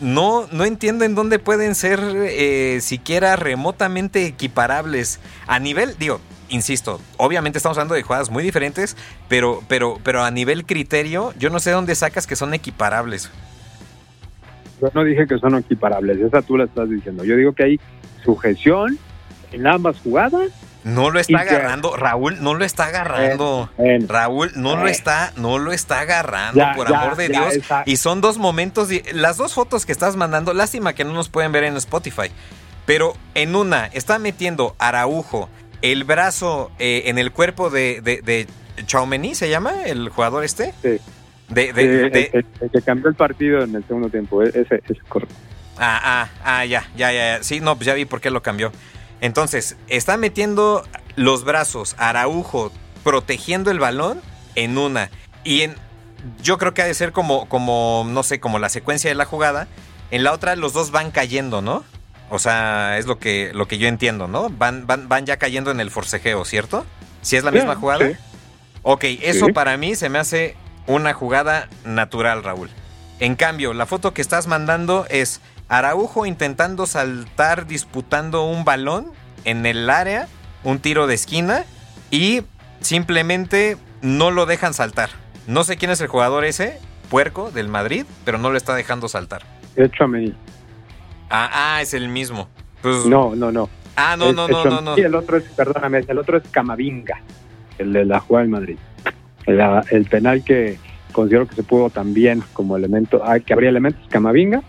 No, 0.00 0.48
no 0.50 0.64
entiendo 0.64 1.04
en 1.04 1.14
dónde 1.14 1.38
pueden 1.38 1.74
ser 1.74 2.00
eh, 2.02 2.80
siquiera 2.80 3.36
remotamente 3.36 4.26
equiparables. 4.26 5.20
A 5.46 5.58
nivel, 5.60 5.96
digo, 5.98 6.20
insisto, 6.48 7.00
obviamente 7.16 7.58
estamos 7.58 7.78
hablando 7.78 7.94
de 7.94 8.02
jugadas 8.02 8.30
muy 8.30 8.42
diferentes, 8.42 8.96
pero, 9.28 9.62
pero, 9.68 9.98
pero 10.02 10.22
a 10.22 10.30
nivel 10.30 10.66
criterio, 10.66 11.32
yo 11.38 11.50
no 11.50 11.60
sé 11.60 11.70
dónde 11.70 11.94
sacas 11.94 12.26
que 12.26 12.36
son 12.36 12.54
equiparables. 12.54 13.30
Yo 14.80 14.90
no 14.94 15.04
dije 15.04 15.26
que 15.26 15.38
son 15.38 15.56
equiparables, 15.56 16.18
esa 16.20 16.42
tú 16.42 16.56
la 16.56 16.64
estás 16.64 16.90
diciendo. 16.90 17.24
Yo 17.24 17.36
digo 17.36 17.52
que 17.52 17.64
hay 17.64 17.80
sujeción 18.24 18.98
en 19.52 19.66
ambas 19.66 19.98
jugadas. 20.00 20.50
No 20.82 21.10
lo 21.10 21.18
está 21.18 21.40
agarrando, 21.40 21.96
Raúl, 21.96 22.42
no 22.42 22.52
lo 22.52 22.62
está 22.62 22.86
agarrando. 22.86 23.70
Raúl, 24.06 24.52
no 24.54 24.76
lo 24.76 24.86
está, 24.86 25.32
no 25.36 25.58
lo 25.58 25.72
está 25.72 26.00
agarrando, 26.00 26.62
por 26.76 26.94
amor 26.94 27.16
de 27.16 27.28
Dios. 27.30 27.54
Y 27.86 27.96
son 27.96 28.20
dos 28.20 28.36
momentos, 28.36 28.90
las 29.14 29.38
dos 29.38 29.54
fotos 29.54 29.86
que 29.86 29.92
estás 29.92 30.16
mandando, 30.16 30.52
lástima 30.52 30.92
que 30.92 31.04
no 31.04 31.14
nos 31.14 31.30
pueden 31.30 31.52
ver 31.52 31.64
en 31.64 31.76
Spotify. 31.78 32.30
Pero 32.84 33.16
en 33.34 33.56
una 33.56 33.86
está 33.86 34.18
metiendo 34.18 34.76
Araujo 34.78 35.48
el 35.84 36.04
brazo 36.04 36.70
eh, 36.78 37.02
en 37.06 37.18
el 37.18 37.30
cuerpo 37.30 37.68
de, 37.68 38.00
de, 38.00 38.22
de 38.22 38.46
¿se 39.34 39.50
llama 39.50 39.84
el 39.84 40.08
jugador 40.08 40.42
este? 40.42 40.72
Sí. 40.82 40.96
De, 41.50 41.68
el, 41.68 42.70
que 42.70 42.80
cambió 42.82 43.10
el 43.10 43.14
partido 43.14 43.62
en 43.62 43.74
el 43.74 43.86
segundo 43.86 44.08
tiempo, 44.08 44.42
e-, 44.42 44.48
ese 44.48 44.82
es 44.88 44.98
correcto. 45.06 45.34
Ah, 45.76 46.00
ah, 46.02 46.30
ah, 46.42 46.64
ya, 46.64 46.88
ya, 46.96 47.12
ya, 47.12 47.42
Sí, 47.42 47.60
no, 47.60 47.76
pues 47.76 47.86
ya 47.86 47.92
vi 47.92 48.06
por 48.06 48.22
qué 48.22 48.30
lo 48.30 48.42
cambió. 48.42 48.72
Entonces, 49.20 49.76
está 49.88 50.16
metiendo 50.16 50.84
los 51.16 51.44
brazos, 51.44 51.96
Araujo, 51.98 52.72
protegiendo 53.02 53.70
el 53.70 53.78
balón 53.78 54.22
en 54.54 54.78
una. 54.78 55.10
Y 55.44 55.62
en, 55.62 55.74
yo 56.42 56.56
creo 56.56 56.72
que 56.72 56.80
ha 56.80 56.86
de 56.86 56.94
ser 56.94 57.12
como, 57.12 57.46
como, 57.46 58.06
no 58.08 58.22
sé, 58.22 58.40
como 58.40 58.58
la 58.58 58.70
secuencia 58.70 59.10
de 59.10 59.16
la 59.16 59.26
jugada. 59.26 59.68
En 60.10 60.24
la 60.24 60.32
otra 60.32 60.56
los 60.56 60.72
dos 60.72 60.92
van 60.92 61.10
cayendo, 61.10 61.60
¿no? 61.60 61.84
O 62.30 62.38
sea, 62.38 62.98
es 62.98 63.06
lo 63.06 63.18
que, 63.18 63.52
lo 63.54 63.68
que 63.68 63.78
yo 63.78 63.86
entiendo, 63.86 64.28
¿no? 64.28 64.48
Van, 64.50 64.86
van, 64.86 65.08
van 65.08 65.26
ya 65.26 65.36
cayendo 65.36 65.70
en 65.70 65.80
el 65.80 65.90
forcejeo, 65.90 66.44
¿cierto? 66.44 66.84
Si 67.22 67.36
es 67.36 67.44
la 67.44 67.50
misma 67.50 67.76
jugada. 67.76 68.06
Sí. 68.06 68.16
Ok, 68.82 69.04
eso 69.22 69.48
para 69.48 69.76
mí 69.76 69.94
se 69.94 70.08
me 70.08 70.18
hace 70.18 70.56
una 70.86 71.14
jugada 71.14 71.68
natural, 71.84 72.42
Raúl. 72.42 72.70
En 73.20 73.36
cambio, 73.36 73.72
la 73.72 73.86
foto 73.86 74.12
que 74.12 74.20
estás 74.20 74.46
mandando 74.46 75.06
es 75.08 75.40
Araujo 75.68 76.26
intentando 76.26 76.86
saltar 76.86 77.66
disputando 77.66 78.44
un 78.44 78.64
balón 78.64 79.12
en 79.44 79.64
el 79.66 79.88
área, 79.88 80.28
un 80.62 80.80
tiro 80.80 81.06
de 81.06 81.14
esquina, 81.14 81.64
y 82.10 82.42
simplemente 82.80 83.76
no 84.02 84.30
lo 84.30 84.46
dejan 84.46 84.74
saltar. 84.74 85.10
No 85.46 85.64
sé 85.64 85.76
quién 85.76 85.90
es 85.90 86.00
el 86.00 86.08
jugador 86.08 86.44
ese, 86.44 86.78
puerco, 87.08 87.50
del 87.50 87.68
Madrid, 87.68 88.04
pero 88.24 88.38
no 88.38 88.50
lo 88.50 88.56
está 88.56 88.74
dejando 88.74 89.08
saltar. 89.08 89.42
A 89.98 90.06
mí. 90.06 90.34
Ah, 91.36 91.50
ah, 91.52 91.82
es 91.82 91.94
el 91.94 92.08
mismo. 92.08 92.48
Pues, 92.80 93.06
no, 93.06 93.34
no, 93.34 93.50
no. 93.50 93.68
Ah, 93.96 94.16
no, 94.16 94.32
no, 94.32 94.46
no, 94.46 94.64
no, 94.64 94.80
no. 94.80 94.94
Sí, 94.94 95.00
el 95.00 95.16
otro 95.16 95.36
es, 95.36 95.42
perdóname, 95.42 96.04
el 96.06 96.16
otro 96.16 96.38
es 96.38 96.44
Camavinga, 96.48 97.20
el 97.76 97.92
de 97.92 98.04
la 98.04 98.20
jugada 98.20 98.44
en 98.44 98.50
Madrid. 98.52 98.78
El, 99.44 100.04
penal 100.04 100.44
que 100.44 100.78
considero 101.10 101.48
que 101.48 101.56
se 101.56 101.64
pudo 101.64 101.90
también 101.90 102.44
como 102.52 102.76
elemento, 102.76 103.20
ah, 103.24 103.40
que 103.40 103.52
habría 103.52 103.70
elementos 103.70 104.06
Camavinga, 104.10 104.62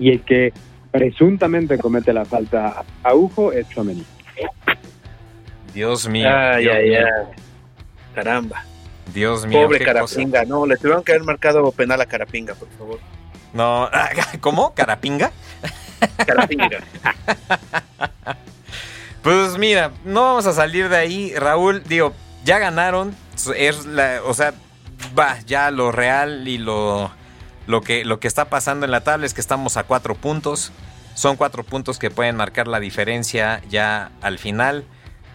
y 0.00 0.10
el 0.10 0.22
que 0.22 0.52
presuntamente 0.90 1.78
comete 1.78 2.12
la 2.12 2.24
falta 2.24 2.82
a 3.04 3.14
Ujo 3.14 3.52
es 3.52 3.68
Chomení. 3.68 4.04
Dios 5.72 6.08
mío. 6.08 6.28
Ay, 6.28 6.66
ay, 6.66 6.94
ay. 6.96 7.04
Caramba. 8.16 8.64
Dios 9.14 9.46
mío. 9.46 9.62
Pobre 9.62 9.84
Carapinga, 9.84 10.44
no, 10.44 10.66
le 10.66 10.76
tuvieron 10.76 11.04
que 11.04 11.12
haber 11.12 11.22
marcado 11.22 11.70
penal 11.70 12.00
a 12.00 12.06
Carapinga, 12.06 12.54
por 12.54 12.68
favor. 12.70 12.98
No, 13.52 13.88
¿cómo? 14.40 14.74
¿Carapinga? 14.74 15.30
pues 19.22 19.58
mira, 19.58 19.92
no 20.04 20.22
vamos 20.22 20.46
a 20.46 20.52
salir 20.52 20.88
de 20.88 20.96
ahí, 20.96 21.34
Raúl. 21.34 21.82
Digo, 21.84 22.14
ya 22.44 22.58
ganaron. 22.58 23.14
Es 23.56 23.86
la, 23.86 24.20
o 24.24 24.34
sea, 24.34 24.54
va, 25.18 25.38
ya 25.46 25.70
lo 25.70 25.92
real 25.92 26.46
y 26.46 26.58
lo, 26.58 27.10
lo, 27.66 27.80
que, 27.80 28.04
lo 28.04 28.20
que 28.20 28.28
está 28.28 28.50
pasando 28.50 28.84
en 28.84 28.92
la 28.92 29.02
tabla 29.02 29.26
es 29.26 29.34
que 29.34 29.40
estamos 29.40 29.76
a 29.76 29.84
cuatro 29.84 30.14
puntos. 30.14 30.72
Son 31.14 31.36
cuatro 31.36 31.64
puntos 31.64 31.98
que 31.98 32.10
pueden 32.10 32.36
marcar 32.36 32.68
la 32.68 32.80
diferencia 32.80 33.62
ya 33.68 34.10
al 34.22 34.38
final. 34.38 34.84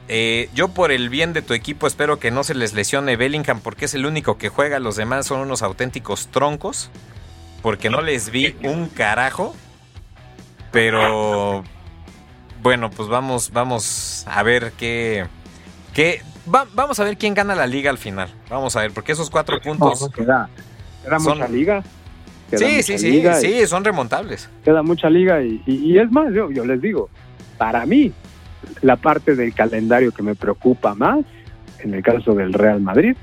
Eh, 0.07 0.49
yo 0.53 0.67
por 0.67 0.91
el 0.91 1.09
bien 1.09 1.33
de 1.33 1.41
tu 1.41 1.53
equipo 1.53 1.87
espero 1.87 2.19
que 2.19 2.29
no 2.29 2.43
se 2.43 2.53
les 2.53 2.73
lesione 2.73 3.15
Bellingham 3.15 3.59
porque 3.59 3.85
es 3.85 3.93
el 3.93 4.05
único 4.05 4.37
que 4.37 4.49
juega. 4.49 4.79
Los 4.79 4.95
demás 4.95 5.27
son 5.27 5.41
unos 5.41 5.61
auténticos 5.61 6.27
troncos. 6.27 6.89
Porque 7.61 7.89
no 7.89 8.01
les 8.01 8.29
vi 8.29 8.55
un 8.63 8.89
carajo. 8.89 9.55
Pero 10.75 11.63
bueno, 12.61 12.89
pues 12.91 13.07
vamos, 13.07 13.51
vamos 13.53 14.25
a 14.27 14.43
ver 14.43 14.73
qué. 14.77 15.25
qué 15.93 16.21
vamos 16.45 16.99
a 16.99 17.05
ver 17.05 17.17
quién 17.17 17.33
gana 17.33 17.55
la 17.55 17.65
liga 17.65 17.89
al 17.89 17.97
final. 17.97 18.27
Vamos 18.49 18.75
a 18.75 18.81
ver, 18.81 18.91
porque 18.91 19.13
esos 19.13 19.29
cuatro 19.29 19.61
puntos. 19.61 20.09
queda 20.13 20.49
son- 21.19 21.37
mucha 21.37 21.47
liga. 21.47 21.81
queda 22.49 22.59
Sí, 22.59 22.65
mucha 22.65 22.83
sí, 22.83 22.97
sí, 22.99 23.09
liga 23.11 23.39
y- 23.39 23.41
sí, 23.61 23.67
son 23.67 23.85
remontables. 23.85 24.49
queda 24.65 24.83
mucha 24.83 25.09
liga 25.09 25.41
y, 25.41 25.63
y- 25.65 25.93
y 25.93 25.97
es 25.97 26.11
más, 26.11 26.33
yo, 26.33 26.51
yo 26.51 26.65
les 26.65 26.81
digo, 26.81 27.09
para 27.57 27.85
mí, 27.85 28.11
la 28.81 28.97
parte 28.97 29.33
del 29.35 29.53
calendario 29.53 30.11
que 30.11 30.23
me 30.23 30.35
preocupa 30.35 30.93
más, 30.93 31.19
en 31.79 31.93
el 31.93 32.03
caso 32.03 32.33
del 32.33 32.51
Real 32.51 32.81
Madrid, 32.81 33.15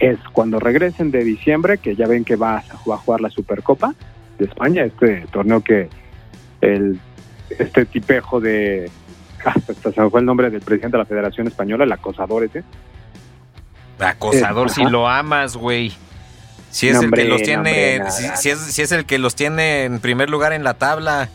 es 0.00 0.18
cuando 0.32 0.58
regresen 0.58 1.12
de 1.12 1.22
diciembre, 1.22 1.78
que 1.78 1.94
ya 1.94 2.08
ven 2.08 2.24
que 2.24 2.34
va 2.34 2.64
a 2.68 2.96
jugar 2.96 3.20
la 3.20 3.30
Supercopa 3.30 3.94
de 4.38 4.46
España, 4.46 4.82
este 4.84 5.26
torneo 5.30 5.60
que 5.62 5.88
el 6.60 6.98
este 7.58 7.84
tipejo 7.84 8.40
de 8.40 8.90
ah, 9.44 9.54
hasta 9.68 9.92
se 9.92 10.00
me 10.00 10.10
fue 10.10 10.20
el 10.20 10.26
nombre 10.26 10.50
del 10.50 10.60
presidente 10.60 10.96
de 10.96 11.02
la 11.02 11.06
Federación 11.06 11.46
Española, 11.46 11.84
el 11.84 11.92
acosador 11.92 12.44
ese. 12.44 12.62
Acosador, 13.98 14.68
Eh, 14.68 14.70
si 14.70 14.80
ajá. 14.82 14.90
lo 14.90 15.08
amas, 15.08 15.56
güey. 15.56 15.92
Si 16.70 16.88
es 16.88 16.94
No, 16.96 17.02
el 17.02 17.10
que 17.10 17.24
los 17.24 17.40
no, 17.40 17.44
tiene, 17.44 17.96
hombre, 17.98 18.10
si, 18.36 18.48
es, 18.50 18.58
si 18.58 18.82
es 18.82 18.92
el 18.92 19.04
que 19.04 19.18
los 19.18 19.34
tiene 19.34 19.84
en 19.84 19.98
primer 20.00 20.30
lugar 20.30 20.52
en 20.52 20.62
la 20.64 20.74
tabla. 20.74 21.28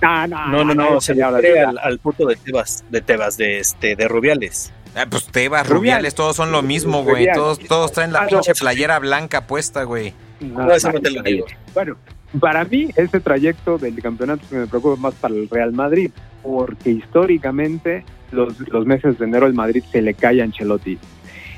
Ah, 0.00 0.26
no, 0.28 0.46
No, 0.48 0.64
no, 0.64 0.74
no, 0.74 1.00
se 1.00 1.14
de- 1.14 1.22
al, 1.24 1.76
al 1.78 1.98
puto 1.98 2.24
de 2.26 2.36
Tebas, 2.36 2.84
de 2.88 3.00
Tebas, 3.00 3.36
de 3.36 3.58
este, 3.58 3.96
de 3.96 4.06
Rubiales. 4.06 4.72
Ah, 4.94 5.06
pues 5.10 5.26
Tebas, 5.26 5.62
Rubiales. 5.66 5.70
Rubiales, 5.70 6.14
todos 6.14 6.36
son 6.36 6.52
lo 6.52 6.62
mismo, 6.62 7.02
güey. 7.02 7.26
Todos, 7.34 7.58
todos 7.58 7.90
traen 7.92 8.12
la 8.12 8.20
Ah, 8.20 8.22
no. 8.22 8.28
pinche 8.28 8.54
playera 8.54 8.98
blanca 9.00 9.46
puesta, 9.46 9.82
güey. 9.82 10.14
No, 10.40 10.70
eso 10.72 10.92
no 10.92 11.00
te 11.00 11.10
lo 11.10 11.22
digo. 11.22 11.46
Bueno, 11.74 11.96
para 12.40 12.64
mí 12.64 12.88
ese 12.96 13.20
trayecto 13.20 13.78
del 13.78 14.00
campeonato 14.00 14.42
me 14.50 14.66
preocupa 14.66 15.00
más 15.00 15.14
para 15.14 15.34
el 15.34 15.48
Real 15.48 15.72
Madrid, 15.72 16.10
porque 16.42 16.90
históricamente 16.90 18.04
los, 18.30 18.58
los 18.68 18.86
meses 18.86 19.18
de 19.18 19.24
enero 19.24 19.46
el 19.46 19.54
Madrid 19.54 19.82
se 19.90 20.02
le 20.02 20.14
cae 20.14 20.40
a 20.40 20.44
Ancelotti. 20.44 20.98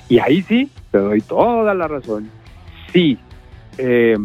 Y 0.08 0.18
ahí 0.18 0.42
sí, 0.42 0.70
te 0.90 0.98
doy 0.98 1.20
toda 1.20 1.74
la 1.74 1.88
razón. 1.88 2.28
Si 2.92 3.18
eh, 3.78 4.16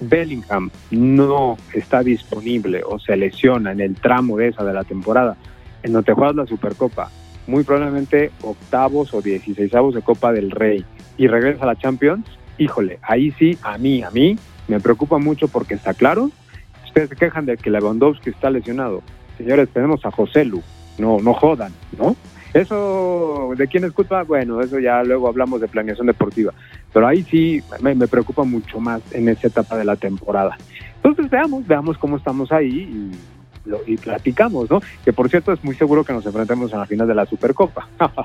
Bellingham 0.00 0.70
no 0.90 1.56
está 1.72 2.02
disponible 2.02 2.82
o 2.84 2.98
se 2.98 3.16
lesiona 3.16 3.72
en 3.72 3.80
el 3.80 3.94
tramo 3.94 4.36
de 4.36 4.48
esa 4.48 4.64
de 4.64 4.72
la 4.72 4.84
temporada, 4.84 5.36
en 5.82 5.92
donde 5.92 6.12
juegas 6.12 6.36
la 6.36 6.46
Supercopa, 6.46 7.10
muy 7.46 7.64
probablemente 7.64 8.30
octavos 8.42 9.12
o 9.14 9.22
dieciséisavos 9.22 9.94
de 9.94 10.02
Copa 10.02 10.32
del 10.32 10.50
Rey 10.50 10.84
y 11.16 11.26
regresa 11.26 11.64
a 11.64 11.66
la 11.66 11.76
Champions, 11.76 12.26
híjole, 12.58 12.98
ahí 13.02 13.30
sí, 13.38 13.58
a 13.62 13.78
mí, 13.78 14.02
a 14.02 14.10
mí, 14.10 14.36
me 14.68 14.80
preocupa 14.80 15.18
mucho 15.18 15.48
porque 15.48 15.74
está 15.74 15.94
claro, 15.94 16.30
ustedes 16.84 17.08
se 17.10 17.16
quejan 17.16 17.46
de 17.46 17.56
que 17.56 17.70
Lewandowski 17.70 18.30
está 18.30 18.50
lesionado. 18.50 19.02
Señores, 19.38 19.68
tenemos 19.72 20.04
a 20.04 20.10
José 20.10 20.44
Lu, 20.44 20.62
no, 20.98 21.18
no 21.20 21.32
jodan, 21.34 21.72
¿no? 21.98 22.14
Eso, 22.54 23.52
¿de 23.56 23.66
quién 23.66 23.84
es 23.84 23.92
culpa? 23.92 24.22
Bueno, 24.24 24.60
eso 24.60 24.78
ya 24.78 25.02
luego 25.02 25.26
hablamos 25.28 25.60
de 25.60 25.68
planeación 25.68 26.06
deportiva. 26.06 26.52
Pero 26.92 27.06
ahí 27.08 27.22
sí 27.22 27.62
me, 27.80 27.94
me 27.94 28.06
preocupa 28.06 28.44
mucho 28.44 28.78
más 28.78 29.00
en 29.12 29.28
esa 29.30 29.46
etapa 29.46 29.76
de 29.78 29.84
la 29.86 29.96
temporada. 29.96 30.56
Entonces 30.96 31.30
veamos, 31.30 31.66
veamos 31.66 31.96
cómo 31.96 32.18
estamos 32.18 32.52
ahí 32.52 32.68
y, 33.64 33.68
lo- 33.68 33.80
y 33.86 33.96
platicamos, 33.96 34.70
¿no? 34.70 34.82
Que 35.02 35.14
por 35.14 35.30
cierto 35.30 35.52
es 35.52 35.64
muy 35.64 35.74
seguro 35.76 36.04
que 36.04 36.12
nos 36.12 36.26
enfrentemos 36.26 36.70
en 36.74 36.78
la 36.80 36.86
final 36.86 37.08
de 37.08 37.14
la 37.14 37.24
Supercopa. 37.26 37.88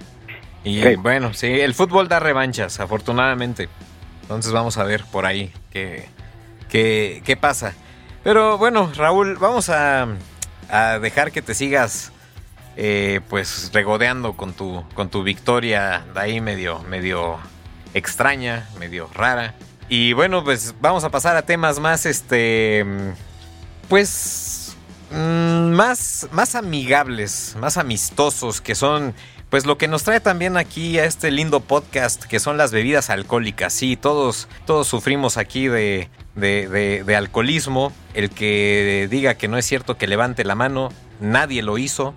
Y 0.63 0.95
bueno, 0.97 1.33
sí, 1.33 1.47
el 1.47 1.73
fútbol 1.73 2.09
da 2.09 2.19
revanchas, 2.19 2.81
afortunadamente. 2.81 3.69
Entonces 4.27 4.51
vamos 4.51 4.77
a 4.77 4.83
ver 4.83 5.05
por 5.05 5.25
ahí 5.25 5.53
qué, 5.71 6.09
qué, 6.69 7.21
qué 7.25 7.37
pasa. 7.37 7.73
Pero 8.23 8.57
bueno, 8.57 8.91
Raúl, 8.93 9.37
vamos 9.37 9.69
a, 9.69 10.07
a 10.69 10.99
dejar 10.99 11.31
que 11.31 11.41
te 11.41 11.53
sigas 11.53 12.11
eh, 12.79 13.21
pues 13.29 13.71
regodeando 13.73 14.33
con 14.33 14.53
tu, 14.53 14.83
con 14.93 15.09
tu 15.09 15.23
victoria 15.23 16.05
de 16.13 16.19
ahí 16.19 16.41
medio, 16.41 16.83
medio 16.83 17.37
extraña, 17.95 18.69
medio 18.77 19.09
rara. 19.15 19.55
Y 19.89 20.13
bueno, 20.13 20.43
pues 20.43 20.75
vamos 20.79 21.03
a 21.03 21.09
pasar 21.09 21.35
a 21.37 21.41
temas 21.41 21.79
más, 21.79 22.05
este, 22.05 22.85
pues, 23.89 24.75
mm, 25.09 25.71
más, 25.71 26.27
más 26.31 26.53
amigables, 26.53 27.55
más 27.59 27.77
amistosos, 27.77 28.61
que 28.61 28.75
son, 28.75 29.15
pues 29.49 29.65
lo 29.65 29.77
que 29.77 29.87
nos 29.87 30.03
trae 30.03 30.19
también 30.19 30.57
aquí 30.57 30.99
a 30.99 31.05
este 31.05 31.31
lindo 31.31 31.59
podcast, 31.61 32.23
que 32.25 32.39
son 32.39 32.57
las 32.57 32.71
bebidas 32.71 33.09
alcohólicas. 33.09 33.71
Sí, 33.73 33.95
todos, 33.95 34.47
todos 34.65 34.87
sufrimos 34.87 35.37
aquí 35.37 35.67
de, 35.67 36.09
de, 36.35 36.67
de- 36.67 37.03
de 37.05 37.15
alcoholismo. 37.15 37.93
El 38.13 38.29
que 38.29 39.07
diga 39.09 39.35
que 39.35 39.47
no 39.47 39.57
es 39.57 39.65
cierto 39.65 39.97
que 39.97 40.07
levante 40.07 40.43
la 40.43 40.55
mano, 40.55 40.89
nadie 41.21 41.61
lo 41.63 41.77
hizo. 41.77 42.13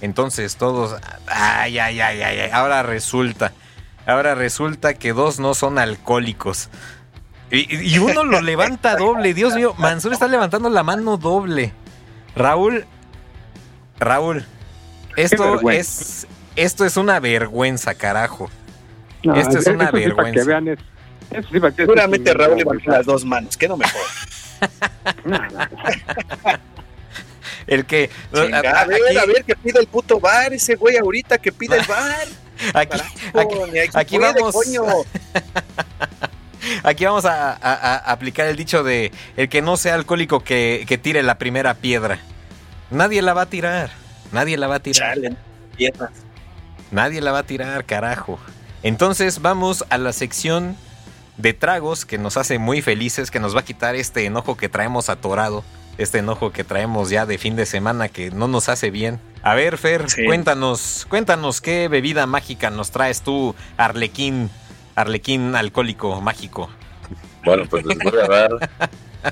Entonces 0.00 0.56
todos, 0.56 0.98
ay, 1.26 1.78
ay, 1.78 2.00
ay, 2.00 2.22
ay, 2.22 2.38
ay, 2.40 2.50
ahora 2.54 2.82
resulta, 2.82 3.52
ahora 4.06 4.34
resulta 4.34 4.94
que 4.94 5.12
dos 5.12 5.38
no 5.38 5.52
son 5.52 5.78
alcohólicos. 5.78 6.70
Y, 7.50 7.76
y 7.76 7.98
uno 7.98 8.24
lo 8.24 8.40
levanta 8.40 8.96
doble, 8.96 9.34
Dios 9.34 9.54
mío, 9.54 9.74
Mansur 9.76 10.14
está 10.14 10.26
levantando 10.28 10.70
la 10.70 10.82
mano 10.84 11.18
doble. 11.18 11.74
Raúl, 12.34 12.86
Raúl, 13.98 14.46
esto 15.16 15.68
es, 15.70 16.26
esto 16.56 16.84
es 16.84 16.96
una 16.96 17.20
vergüenza, 17.20 17.94
carajo. 17.94 18.50
No, 19.22 19.34
Esto 19.34 19.58
es 19.58 19.66
una 19.66 19.88
sí 19.90 19.96
vergüenza. 19.96 20.40
que 20.40 20.44
vean 20.46 20.68
es- 20.68 20.78
eso 21.30 21.48
sí 21.52 21.60
que- 21.60 21.72
Seguramente 21.72 22.30
sí, 22.32 22.36
Raúl 22.36 22.56
levantó 22.58 22.90
las 22.90 23.06
dos 23.06 23.24
manos, 23.24 23.56
que 23.58 23.68
no 23.68 23.76
mejor. 23.76 24.00
no, 25.24 25.38
no. 25.38 25.68
El 27.66 27.84
que... 27.84 28.10
Chinga, 28.34 28.58
a 28.58 28.84
ver, 28.86 29.00
aquí, 29.08 29.16
a 29.18 29.24
ver, 29.26 29.44
que 29.44 29.54
pida 29.54 29.78
el 29.80 29.86
puto 29.86 30.18
bar, 30.18 30.52
ese 30.52 30.74
güey 30.76 30.96
ahorita 30.96 31.38
que 31.38 31.52
pida 31.52 31.76
el 31.76 31.86
bar. 31.86 32.26
aquí, 32.74 32.98
Carajo, 32.98 33.38
aquí- 33.64 33.70
ni 33.72 33.78
aquí 33.78 33.90
aquí 33.94 34.18
puede, 34.18 34.32
vamos. 34.32 34.54
coño. 34.54 34.84
aquí 36.82 37.04
vamos 37.04 37.24
a, 37.26 37.52
a- 37.52 37.54
a 37.96 37.96
aplicar 38.12 38.46
el 38.46 38.56
dicho 38.56 38.82
de 38.82 39.12
el 39.36 39.48
que 39.48 39.62
no 39.62 39.76
sea 39.76 39.94
alcohólico 39.94 40.40
que, 40.40 40.84
que 40.88 40.98
tire 40.98 41.22
la 41.22 41.36
primera 41.38 41.74
piedra. 41.74 42.18
Nadie 42.90 43.22
la 43.22 43.34
va 43.34 43.42
a 43.42 43.46
tirar. 43.46 43.90
Nadie 44.32 44.56
la 44.56 44.66
va 44.66 44.76
a 44.76 44.80
tirar. 44.80 45.14
Chale, 45.14 45.36
piernas. 45.76 46.10
Nadie 46.90 47.20
la 47.20 47.32
va 47.32 47.40
a 47.40 47.42
tirar, 47.46 47.84
carajo. 47.84 48.38
Entonces 48.82 49.42
vamos 49.42 49.84
a 49.90 49.98
la 49.98 50.12
sección 50.12 50.76
de 51.36 51.52
tragos 51.52 52.04
que 52.04 52.18
nos 52.18 52.36
hace 52.36 52.58
muy 52.58 52.82
felices, 52.82 53.30
que 53.30 53.40
nos 53.40 53.54
va 53.54 53.60
a 53.60 53.64
quitar 53.64 53.94
este 53.94 54.24
enojo 54.26 54.56
que 54.56 54.68
traemos 54.68 55.08
atorado, 55.08 55.64
este 55.98 56.18
enojo 56.18 56.50
que 56.52 56.64
traemos 56.64 57.10
ya 57.10 57.26
de 57.26 57.38
fin 57.38 57.56
de 57.56 57.66
semana 57.66 58.08
que 58.08 58.30
no 58.30 58.48
nos 58.48 58.68
hace 58.68 58.90
bien. 58.90 59.20
A 59.42 59.54
ver, 59.54 59.78
Fer, 59.78 60.10
Sí. 60.10 60.24
cuéntanos, 60.24 61.06
cuéntanos 61.08 61.60
qué 61.60 61.88
bebida 61.88 62.26
mágica 62.26 62.70
nos 62.70 62.90
traes 62.90 63.22
tú, 63.22 63.54
Arlequín, 63.76 64.50
Arlequín 64.96 65.54
alcohólico 65.54 66.20
mágico. 66.20 66.68
Bueno, 67.44 67.64
pues 67.70 67.86
les 67.86 67.98
voy 67.98 68.18
a 68.20 68.26
dar 68.28 68.70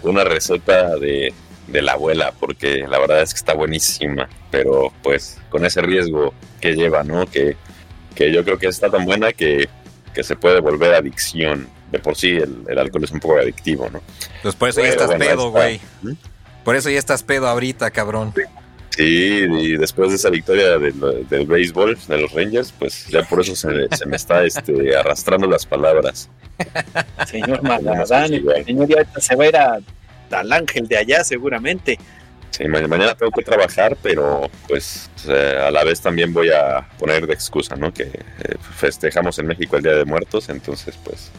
una 0.02 0.24
receta 0.24 0.96
de, 0.96 1.34
de 1.68 1.82
la 1.82 1.92
abuela, 1.92 2.32
porque 2.38 2.86
la 2.88 2.98
verdad 2.98 3.22
es 3.22 3.32
que 3.32 3.38
está 3.38 3.54
buenísima, 3.54 4.28
pero 4.50 4.92
pues 5.02 5.38
con 5.50 5.64
ese 5.64 5.82
riesgo 5.82 6.34
que 6.60 6.74
lleva, 6.74 7.04
¿no? 7.04 7.26
Que, 7.26 7.56
que 8.14 8.32
yo 8.32 8.44
creo 8.44 8.58
que 8.58 8.66
está 8.66 8.90
tan 8.90 9.04
buena 9.04 9.32
que, 9.32 9.68
que 10.14 10.24
se 10.24 10.36
puede 10.36 10.60
volver 10.60 10.94
adicción. 10.94 11.68
De 11.90 11.98
por 11.98 12.16
sí 12.16 12.30
el, 12.36 12.64
el 12.68 12.78
alcohol 12.78 13.04
es 13.04 13.12
un 13.12 13.20
poco 13.20 13.38
adictivo, 13.38 13.88
¿no? 13.90 14.02
Pues 14.42 14.54
por 14.54 14.68
eso 14.68 14.80
ya 14.80 14.90
Pero 14.90 14.92
estás 15.02 15.16
bueno, 15.16 15.24
pedo, 15.24 15.50
güey. 15.50 15.80
¿Mm? 16.02 16.12
Por 16.64 16.76
eso 16.76 16.90
ya 16.90 16.98
estás 16.98 17.22
pedo 17.22 17.48
ahorita, 17.48 17.90
cabrón. 17.90 18.34
Sí, 18.90 19.46
y 19.48 19.76
después 19.76 20.10
de 20.10 20.16
esa 20.16 20.28
victoria 20.28 20.76
del, 20.76 21.28
del 21.30 21.46
béisbol 21.46 21.96
de 22.08 22.18
los 22.20 22.32
Rangers, 22.32 22.74
pues 22.78 23.06
ya 23.06 23.22
por 23.22 23.40
eso 23.40 23.54
se, 23.56 23.88
se 23.96 24.04
me 24.06 24.16
está 24.16 24.44
este, 24.44 24.94
arrastrando 24.96 25.46
las 25.46 25.64
palabras. 25.64 26.28
Señor 27.26 27.62
Magadán, 27.62 28.34
el 28.34 28.64
señor 28.66 28.88
ya 28.88 28.96
ahorita 28.98 29.20
se 29.20 29.36
va 29.36 29.44
a 29.44 29.48
ir 29.48 29.56
a- 29.56 29.78
al 30.32 30.52
ángel 30.52 30.86
de 30.88 30.96
allá 30.98 31.24
seguramente. 31.24 31.98
Sí, 32.50 32.64
ma- 32.66 32.80
mañana 32.88 33.14
tengo 33.14 33.30
que 33.32 33.42
trabajar, 33.44 33.96
pero 34.02 34.50
pues 34.66 35.10
eh, 35.28 35.60
a 35.66 35.70
la 35.70 35.84
vez 35.84 36.00
también 36.00 36.32
voy 36.32 36.50
a 36.50 36.88
poner 36.98 37.26
de 37.26 37.34
excusa, 37.34 37.76
¿no? 37.76 37.92
Que 37.92 38.04
eh, 38.04 38.56
festejamos 38.76 39.38
en 39.38 39.46
México 39.46 39.76
el 39.76 39.82
Día 39.82 39.92
de 39.92 40.04
Muertos, 40.04 40.48
entonces 40.48 40.96
pues 41.04 41.30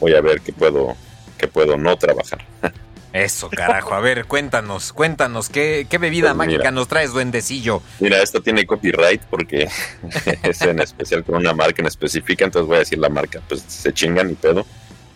voy 0.00 0.14
a 0.14 0.20
ver 0.20 0.40
qué 0.40 0.52
puedo, 0.52 0.96
qué 1.38 1.48
puedo 1.48 1.76
no 1.76 1.96
trabajar. 1.96 2.44
Eso, 3.12 3.48
carajo. 3.48 3.94
A 3.94 4.00
ver, 4.00 4.26
cuéntanos, 4.26 4.92
cuéntanos, 4.92 5.48
¿qué, 5.48 5.86
qué 5.88 5.96
bebida 5.96 6.34
Pues 6.34 6.48
mira. 6.48 6.58
mágica 6.58 6.70
nos 6.70 6.86
traes, 6.88 7.12
duendecillo? 7.14 7.80
Mira, 8.00 8.20
esto 8.22 8.42
tiene 8.42 8.66
copyright 8.66 9.22
porque 9.30 9.68
es 10.42 10.60
en 10.60 10.80
especial 10.80 11.24
con 11.24 11.36
una 11.36 11.54
marca 11.54 11.80
en 11.80 11.86
específica, 11.86 12.44
entonces 12.44 12.66
voy 12.66 12.76
a 12.76 12.80
decir 12.80 12.98
la 12.98 13.08
marca, 13.08 13.40
pues 13.48 13.62
se 13.66 13.94
chingan 13.94 14.28
y 14.30 14.34
pedo. 14.34 14.66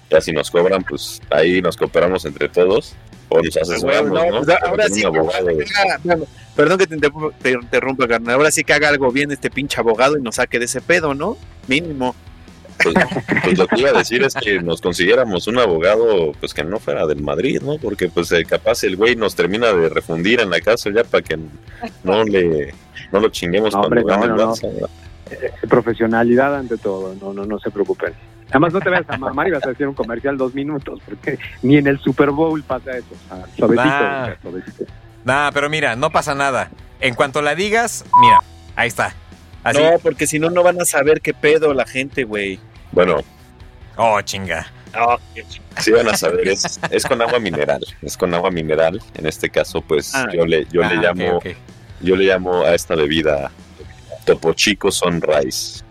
Ya 0.08 0.20
si 0.22 0.32
nos 0.32 0.50
cobran, 0.50 0.82
pues 0.82 1.20
ahí 1.30 1.60
nos 1.60 1.76
cooperamos 1.76 2.24
entre 2.24 2.48
todos 2.48 2.94
o 3.30 3.40
nos 3.42 3.56
asesoramos, 3.56 4.10
Bueno, 4.10 4.40
¿no? 4.40 4.44
pues, 4.44 4.58
ahora 4.62 4.88
sí 4.88 5.04
abogado. 5.04 5.48
perdón 6.54 6.78
que 6.78 6.86
te 6.86 6.94
interrumpa, 6.96 7.36
te 7.40 7.50
interrumpa, 7.52 8.06
carnal. 8.08 8.34
Ahora 8.34 8.50
sí 8.50 8.62
que 8.64 8.72
haga 8.74 8.88
algo 8.88 9.10
bien 9.10 9.30
este 9.30 9.50
pinche 9.50 9.80
abogado 9.80 10.18
y 10.18 10.22
nos 10.22 10.34
saque 10.36 10.58
de 10.58 10.66
ese 10.66 10.80
pedo, 10.80 11.14
¿no? 11.14 11.36
Mínimo. 11.68 12.14
Pues, 12.82 12.94
pues 13.44 13.58
lo 13.58 13.66
que 13.66 13.80
iba 13.80 13.90
a 13.90 13.92
decir 13.92 14.22
es 14.22 14.34
que 14.34 14.62
nos 14.62 14.80
consiguiéramos 14.80 15.46
un 15.46 15.58
abogado 15.58 16.32
pues 16.40 16.54
que 16.54 16.64
no 16.64 16.78
fuera 16.78 17.06
del 17.06 17.20
Madrid, 17.22 17.60
¿no? 17.62 17.76
Porque 17.78 18.08
pues 18.08 18.32
eh, 18.32 18.44
capaz 18.46 18.84
el 18.84 18.96
güey 18.96 19.16
nos 19.16 19.34
termina 19.34 19.70
de 19.72 19.90
refundir 19.90 20.40
en 20.40 20.48
la 20.50 20.60
casa 20.62 20.88
ya 20.90 21.04
para 21.04 21.22
que 21.22 21.38
no 22.04 22.24
le 22.24 22.72
no 23.12 23.20
lo 23.20 23.28
chinguemos 23.28 23.74
No, 23.74 23.80
cuando 23.82 24.00
hombre, 24.00 24.16
no, 24.16 24.24
el 24.24 24.30
no, 24.30 24.36
no. 24.36 24.54
Barça. 24.54 24.88
Eh, 25.30 25.50
profesionalidad 25.68 26.56
ante 26.56 26.78
todo, 26.78 27.14
no, 27.20 27.32
no, 27.34 27.44
no 27.44 27.58
se 27.60 27.70
preocupen. 27.70 28.14
Además, 28.50 28.72
no 28.72 28.80
te 28.80 28.90
vayas 28.90 29.08
a 29.08 29.16
mamar 29.16 29.48
y 29.48 29.52
vas 29.52 29.64
a 29.64 29.68
decir 29.70 29.86
un 29.86 29.94
comercial 29.94 30.36
dos 30.36 30.54
minutos, 30.54 31.00
porque 31.04 31.38
ni 31.62 31.76
en 31.76 31.86
el 31.86 31.98
Super 32.00 32.30
Bowl 32.30 32.62
pasa 32.62 32.92
eso. 32.92 33.06
Ah, 33.30 33.44
suavecito, 33.56 33.84
Nah. 33.88 34.34
suavecito. 34.42 34.84
Nah, 35.24 35.50
pero 35.52 35.68
mira, 35.70 35.96
no 35.96 36.10
pasa 36.10 36.34
nada. 36.34 36.70
En 37.00 37.14
cuanto 37.14 37.42
la 37.42 37.54
digas, 37.54 38.04
mira, 38.20 38.40
ahí 38.76 38.88
está. 38.88 39.14
Así. 39.62 39.78
No, 39.82 39.98
porque 40.02 40.26
si 40.26 40.38
no, 40.38 40.50
no 40.50 40.62
van 40.62 40.80
a 40.80 40.84
saber 40.84 41.20
qué 41.20 41.34
pedo 41.34 41.74
la 41.74 41.86
gente, 41.86 42.24
güey. 42.24 42.58
Bueno, 42.92 43.18
Oh, 43.96 44.20
chinga. 44.22 44.66
Ch- 44.94 45.60
sí 45.78 45.90
van 45.92 46.08
a 46.08 46.16
saber, 46.16 46.48
es, 46.48 46.80
es 46.90 47.04
con 47.04 47.20
agua 47.20 47.38
mineral, 47.38 47.84
es 48.02 48.16
con 48.16 48.32
agua 48.34 48.50
mineral. 48.50 49.00
En 49.14 49.26
este 49.26 49.50
caso, 49.50 49.82
pues 49.82 50.14
Ah. 50.14 50.26
yo 50.32 50.46
le, 50.46 50.66
yo 50.72 50.82
Ah, 50.82 50.88
le 50.92 50.96
llamo, 50.96 51.40
yo 52.00 52.16
le 52.16 52.24
llamo 52.24 52.62
a 52.62 52.74
esta 52.74 52.94
bebida 52.94 53.50
Topo 54.24 54.54
Chico 54.54 54.90
Sunrise. 54.90 55.84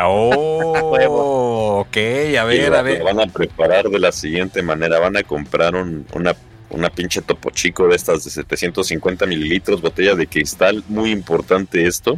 Oh, 0.00 1.80
ok, 1.86 1.96
a 1.96 2.00
Y 2.00 2.58
ver, 2.58 2.74
a 2.74 2.82
ver. 2.82 3.02
van 3.02 3.20
a 3.20 3.26
preparar 3.26 3.88
de 3.88 3.98
la 3.98 4.12
siguiente 4.12 4.62
manera. 4.62 4.98
Van 4.98 5.16
a 5.16 5.22
comprar 5.22 5.74
un- 5.74 6.06
una, 6.14 6.34
una 6.70 6.88
pinche 6.90 7.20
topo 7.22 7.50
chico 7.50 7.86
de 7.88 7.96
estas 7.96 8.24
de 8.24 8.30
750 8.30 9.26
mililitros, 9.26 9.80
botella 9.80 10.14
de 10.14 10.26
cristal. 10.26 10.82
Muy 10.88 11.10
importante 11.10 11.86
esto. 11.86 12.16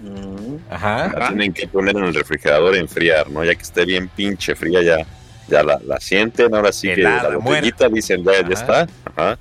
Mm. 0.00 0.56
Ajá. 0.70 1.12
La 1.18 1.28
tienen 1.28 1.52
que 1.52 1.66
poner 1.66 1.96
en 1.96 2.04
el 2.04 2.14
refrigerador 2.14 2.74
a 2.74 2.78
enfriar, 2.78 3.28
¿no? 3.30 3.44
Ya 3.44 3.54
que 3.54 3.62
esté 3.62 3.84
bien 3.84 4.08
pinche 4.08 4.54
fría, 4.54 4.80
ya, 4.82 4.98
ya 5.48 5.62
la, 5.64 5.80
la 5.84 5.98
sienten. 6.00 6.54
Ahora 6.54 6.72
sí 6.72 6.88
que 6.94 7.02
la 7.02 7.36
botellita 7.36 7.88
dicen, 7.88 8.22
ya, 8.24 8.46
ya 8.46 8.54
está. 8.54 8.86
Ajá. 9.04 9.38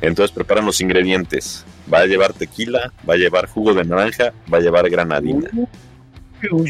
Entonces 0.00 0.34
preparan 0.34 0.66
los 0.66 0.80
ingredientes. 0.80 1.64
Va 1.92 2.00
a 2.00 2.06
llevar 2.06 2.32
tequila, 2.32 2.92
va 3.08 3.14
a 3.14 3.16
llevar 3.16 3.46
jugo 3.48 3.74
de 3.74 3.84
naranja, 3.84 4.32
va 4.52 4.58
a 4.58 4.60
llevar 4.60 4.88
granadina. 4.90 5.48
Ok, 6.50 6.68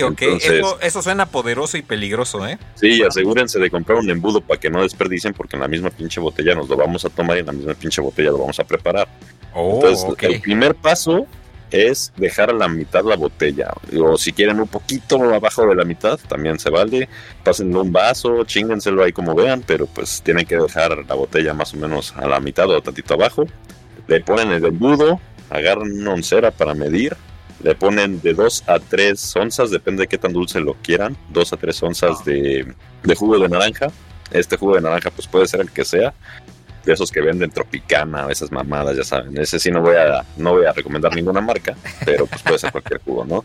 no, 0.00 0.06
ok. 0.08 0.22
Entonces- 0.22 0.50
Eso, 0.52 0.80
eso 0.80 1.02
suena 1.02 1.26
poderoso 1.26 1.76
y 1.76 1.82
peligroso, 1.82 2.46
¿eh? 2.46 2.58
Sí, 2.74 3.02
asegúrense 3.02 3.58
de 3.58 3.70
comprar 3.70 3.98
un 3.98 4.08
embudo 4.10 4.40
para 4.40 4.58
que 4.58 4.70
no 4.70 4.82
desperdicien, 4.82 5.34
porque 5.34 5.56
en 5.56 5.62
la 5.62 5.68
misma 5.68 5.90
pinche 5.90 6.20
botella 6.20 6.54
nos 6.54 6.68
lo 6.68 6.76
vamos 6.76 7.04
a 7.04 7.10
tomar 7.10 7.36
y 7.36 7.40
en 7.40 7.46
la 7.46 7.52
misma 7.52 7.74
pinche 7.74 8.00
botella 8.00 8.30
lo 8.30 8.38
vamos 8.38 8.58
a 8.58 8.64
preparar. 8.64 9.08
Oh, 9.54 9.74
Entonces, 9.76 10.04
ok. 10.08 10.22
el 10.24 10.40
primer 10.40 10.74
paso 10.74 11.26
es 11.70 12.12
dejar 12.16 12.50
a 12.50 12.52
la 12.52 12.68
mitad 12.68 13.04
la 13.04 13.16
botella. 13.16 13.72
O 14.00 14.16
si 14.18 14.32
quieren 14.32 14.58
un 14.60 14.66
poquito 14.66 15.22
abajo 15.32 15.66
de 15.66 15.74
la 15.76 15.84
mitad, 15.84 16.18
también 16.28 16.58
se 16.58 16.68
vale. 16.70 17.08
Pásenlo 17.44 17.82
un 17.82 17.92
vaso, 17.92 18.44
chíngenselo 18.44 19.04
ahí 19.04 19.12
como 19.12 19.34
vean, 19.34 19.62
pero 19.66 19.86
pues 19.86 20.20
tienen 20.22 20.46
que 20.46 20.56
dejar 20.56 21.04
la 21.08 21.14
botella 21.14 21.54
más 21.54 21.72
o 21.74 21.76
menos 21.76 22.12
a 22.16 22.26
la 22.26 22.40
mitad 22.40 22.68
o 22.70 22.80
tantito 22.82 23.14
abajo. 23.14 23.44
Le 24.08 24.20
ponen 24.20 24.50
el 24.50 24.64
embudo, 24.64 25.20
agarran 25.48 25.92
una 25.92 26.12
oncera 26.14 26.50
para 26.50 26.74
medir. 26.74 27.16
Le 27.62 27.74
ponen 27.74 28.20
de 28.22 28.32
2 28.34 28.64
a 28.66 28.78
3 28.78 29.36
onzas, 29.36 29.70
depende 29.70 30.02
de 30.02 30.08
qué 30.08 30.16
tan 30.18 30.32
dulce 30.32 30.60
lo 30.60 30.74
quieran. 30.74 31.16
2 31.30 31.52
a 31.52 31.56
3 31.56 31.82
onzas 31.82 32.24
de, 32.24 32.74
de 33.02 33.14
jugo 33.14 33.38
de 33.38 33.48
naranja. 33.48 33.88
Este 34.30 34.56
jugo 34.56 34.76
de 34.76 34.80
naranja 34.80 35.10
pues 35.10 35.26
puede 35.26 35.46
ser 35.46 35.60
el 35.60 35.70
que 35.70 35.84
sea 35.84 36.14
de 36.84 36.92
esos 36.94 37.10
que 37.10 37.20
venden 37.20 37.50
Tropicana 37.50 38.26
esas 38.30 38.50
mamadas, 38.50 38.96
ya 38.96 39.04
saben. 39.04 39.36
Ese 39.38 39.58
sí 39.58 39.70
no 39.70 39.82
voy 39.82 39.96
a, 39.96 40.24
no 40.36 40.52
voy 40.54 40.64
a 40.64 40.72
recomendar 40.72 41.14
ninguna 41.14 41.40
marca, 41.40 41.76
pero 42.06 42.26
pues 42.26 42.42
puede 42.42 42.58
ser 42.58 42.72
cualquier 42.72 43.00
jugo, 43.02 43.24
¿no? 43.24 43.44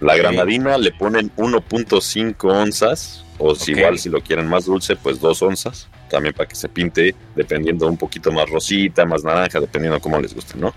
La 0.00 0.16
granadina 0.16 0.76
le 0.76 0.92
ponen 0.92 1.30
1.5 1.36 2.34
onzas, 2.52 3.24
o 3.38 3.54
si 3.54 3.72
Ok. 3.72 3.78
igual 3.78 3.98
si 3.98 4.08
lo 4.10 4.20
quieren 4.20 4.46
más 4.48 4.66
dulce, 4.66 4.96
pues 4.96 5.20
2 5.20 5.42
onzas, 5.42 5.88
también 6.10 6.34
para 6.34 6.48
que 6.48 6.56
se 6.56 6.68
pinte, 6.68 7.14
dependiendo 7.34 7.86
un 7.86 7.96
poquito 7.96 8.30
más 8.32 8.50
rosita, 8.50 9.06
más 9.06 9.24
naranja, 9.24 9.60
dependiendo 9.60 10.00
cómo 10.00 10.20
les 10.20 10.34
guste, 10.34 10.58
¿no? 10.58 10.74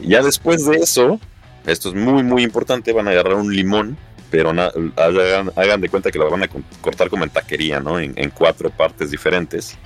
Y 0.00 0.08
ya 0.08 0.22
después 0.22 0.64
de 0.66 0.76
eso, 0.76 1.20
esto 1.66 1.90
es 1.90 1.94
muy, 1.94 2.22
muy 2.22 2.42
importante, 2.42 2.92
van 2.92 3.08
a 3.08 3.12
agarrar 3.12 3.34
un 3.34 3.54
limón, 3.54 3.96
pero 4.30 4.50
hagan, 4.50 5.52
hagan 5.56 5.80
de 5.80 5.88
cuenta 5.88 6.10
que 6.10 6.18
lo 6.18 6.30
van 6.30 6.42
a 6.42 6.48
cortar 6.80 7.10
como 7.10 7.24
en 7.24 7.30
taquería, 7.30 7.80
¿no? 7.80 8.00
En, 8.00 8.14
en 8.16 8.30
cuatro 8.30 8.70
partes 8.70 9.10
diferentes. 9.10 9.76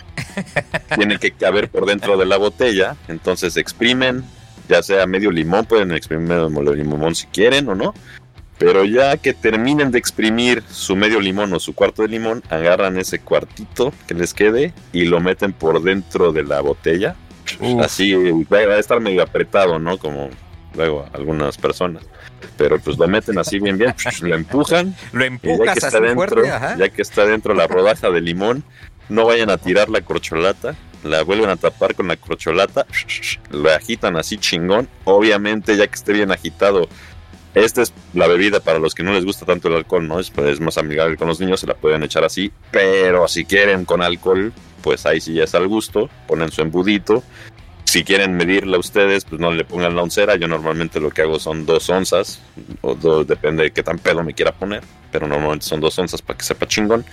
Tiene 0.96 1.18
que 1.18 1.32
caber 1.32 1.68
por 1.68 1.84
dentro 1.84 2.16
de 2.16 2.26
la 2.26 2.36
botella, 2.36 2.96
entonces 3.08 3.56
exprimen, 3.56 4.24
ya 4.68 4.82
sea 4.82 5.06
medio 5.06 5.30
limón, 5.30 5.66
pueden 5.66 5.92
exprimir 5.92 6.28
medio 6.28 6.74
limón 6.74 7.14
si 7.14 7.26
quieren 7.26 7.68
o 7.68 7.74
no. 7.74 7.94
Pero 8.58 8.84
ya 8.84 9.18
que 9.18 9.34
terminen 9.34 9.90
de 9.90 9.98
exprimir 9.98 10.62
su 10.70 10.96
medio 10.96 11.20
limón 11.20 11.52
o 11.52 11.60
su 11.60 11.74
cuarto 11.74 12.02
de 12.02 12.08
limón, 12.08 12.42
agarran 12.48 12.96
ese 12.96 13.18
cuartito 13.18 13.92
que 14.06 14.14
les 14.14 14.32
quede 14.32 14.72
y 14.92 15.04
lo 15.04 15.20
meten 15.20 15.52
por 15.52 15.82
dentro 15.82 16.32
de 16.32 16.42
la 16.42 16.62
botella. 16.62 17.16
Uf. 17.60 17.82
Así 17.82 18.14
va 18.14 18.58
a 18.58 18.78
estar 18.78 19.00
medio 19.00 19.22
apretado, 19.22 19.78
¿no? 19.78 19.98
Como 19.98 20.30
luego 20.76 21.06
algunas 21.12 21.56
personas. 21.56 22.04
Pero 22.56 22.78
pues 22.78 22.98
lo 22.98 23.08
meten 23.08 23.38
así 23.38 23.58
bien, 23.58 23.78
bien, 23.78 23.94
lo 24.22 24.34
empujan 24.34 24.94
Lo 25.12 25.20
y 25.20 25.22
ya 25.22 25.26
empujas 25.26 25.74
que 25.74 25.86
está 25.86 25.98
así 25.98 26.06
dentro, 26.06 26.28
fuerte, 26.28 26.50
ajá. 26.50 26.76
ya 26.76 26.88
que 26.88 27.02
está 27.02 27.24
dentro 27.24 27.54
la 27.54 27.66
rodaja 27.66 28.10
de 28.10 28.20
limón, 28.20 28.62
no 29.08 29.26
vayan 29.26 29.50
a 29.50 29.58
tirar 29.58 29.88
la 29.88 30.00
corcholata, 30.00 30.74
la 31.04 31.22
vuelven 31.22 31.50
a 31.50 31.56
tapar 31.56 31.94
con 31.94 32.08
la 32.08 32.16
corcholata, 32.16 32.86
lo 33.50 33.70
agitan 33.70 34.16
así 34.16 34.38
chingón. 34.38 34.88
Obviamente, 35.04 35.76
ya 35.76 35.86
que 35.86 35.94
esté 35.94 36.12
bien 36.12 36.30
agitado, 36.32 36.88
esta 37.54 37.82
es 37.82 37.92
la 38.12 38.26
bebida 38.26 38.60
para 38.60 38.78
los 38.78 38.94
que 38.94 39.02
no 39.02 39.12
les 39.12 39.24
gusta 39.24 39.46
tanto 39.46 39.68
el 39.68 39.74
alcohol, 39.74 40.06
¿no? 40.06 40.20
Es, 40.20 40.30
es 40.36 40.60
más 40.60 40.76
amigable 40.76 41.16
con 41.16 41.28
los 41.28 41.40
niños, 41.40 41.60
se 41.60 41.66
la 41.66 41.74
pueden 41.74 42.02
echar 42.02 42.24
así, 42.24 42.52
pero 42.70 43.26
si 43.28 43.44
quieren 43.44 43.84
con 43.84 44.02
alcohol, 44.02 44.52
pues 44.82 45.06
ahí 45.06 45.20
sí 45.20 45.34
ya 45.34 45.44
es 45.44 45.54
al 45.54 45.66
gusto, 45.66 46.10
ponen 46.26 46.50
su 46.50 46.60
embudito. 46.62 47.22
Si 47.96 48.04
quieren 48.04 48.36
medirla 48.36 48.76
ustedes, 48.78 49.24
pues 49.24 49.40
no 49.40 49.50
le 49.52 49.64
pongan 49.64 49.96
la 49.96 50.02
oncera. 50.02 50.36
Yo 50.36 50.48
normalmente 50.48 51.00
lo 51.00 51.10
que 51.10 51.22
hago 51.22 51.38
son 51.38 51.64
dos 51.64 51.88
onzas, 51.88 52.42
o 52.82 52.94
dos, 52.94 53.26
depende 53.26 53.62
de 53.62 53.70
qué 53.70 53.82
tan 53.82 53.98
pedo 53.98 54.22
me 54.22 54.34
quiera 54.34 54.52
poner, 54.52 54.82
pero 55.10 55.26
normalmente 55.26 55.64
son 55.64 55.80
dos 55.80 55.98
onzas 55.98 56.20
para 56.20 56.36
que 56.36 56.44
sepa 56.44 56.66
chingón. 56.68 57.06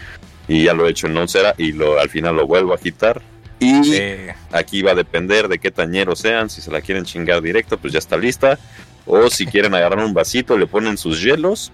Y 0.45 0.65
ya 0.65 0.73
lo 0.73 0.85
he 0.85 0.91
hecho 0.91 1.07
en 1.07 1.15
oncera 1.15 1.55
y 1.57 1.71
lo, 1.71 1.97
al 1.99 2.09
final 2.09 2.35
lo 2.35 2.45
vuelvo 2.47 2.73
a 2.73 2.75
agitar. 2.75 3.21
Y 3.59 3.93
Eh, 3.95 4.35
aquí 4.51 4.81
va 4.81 4.91
a 4.91 4.95
depender 4.95 5.47
de 5.47 5.57
qué 5.57 5.71
tañeros 5.71 6.19
sean. 6.19 6.49
Si 6.49 6.59
se 6.59 6.69
la 6.69 6.81
quieren 6.81 7.05
chingar 7.05 7.41
directo, 7.41 7.77
pues 7.77 7.93
ya 7.93 7.99
está 7.99 8.17
lista. 8.17 8.59
O 9.05 9.29
si 9.29 9.45
quieren 9.45 9.73
agarrar 9.73 10.03
un 10.03 10.13
vasito, 10.13 10.57
le 10.57 10.67
ponen 10.67 10.97
sus 10.97 11.21
hielos, 11.23 11.71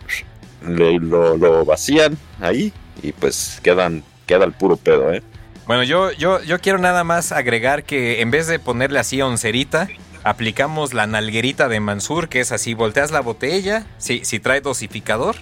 le- 0.68 0.99
lo, 0.99 1.36
lo 1.36 1.66
vacían 1.66 2.16
ahí 2.39 2.72
y 3.01 3.12
pues 3.12 3.60
quedan, 3.64 4.03
queda 4.28 4.45
el 4.45 4.51
puro 4.51 4.78
pedo, 4.78 5.12
¿eh? 5.12 5.24
Bueno, 5.70 5.84
yo, 5.84 6.12
yo, 6.14 6.42
yo 6.42 6.58
quiero 6.60 6.80
nada 6.80 7.04
más 7.04 7.32
agregar 7.32 7.84
que 7.84 8.22
en 8.22 8.32
vez 8.32 8.48
de 8.48 8.58
ponerle 8.58 8.98
así 8.98 9.22
oncerita, 9.22 9.88
aplicamos 10.24 10.96
la 10.96 11.06
nalguerita 11.06 11.68
de 11.68 11.80
Mansur, 11.80 12.28
que 12.28 12.40
es 12.40 12.52
así, 12.52 12.74
volteas 12.74 13.12
la 13.12 13.20
botella, 13.20 13.86
si, 14.00 14.26
si 14.26 14.40
trae 14.40 14.62
dosificador, 14.62 15.36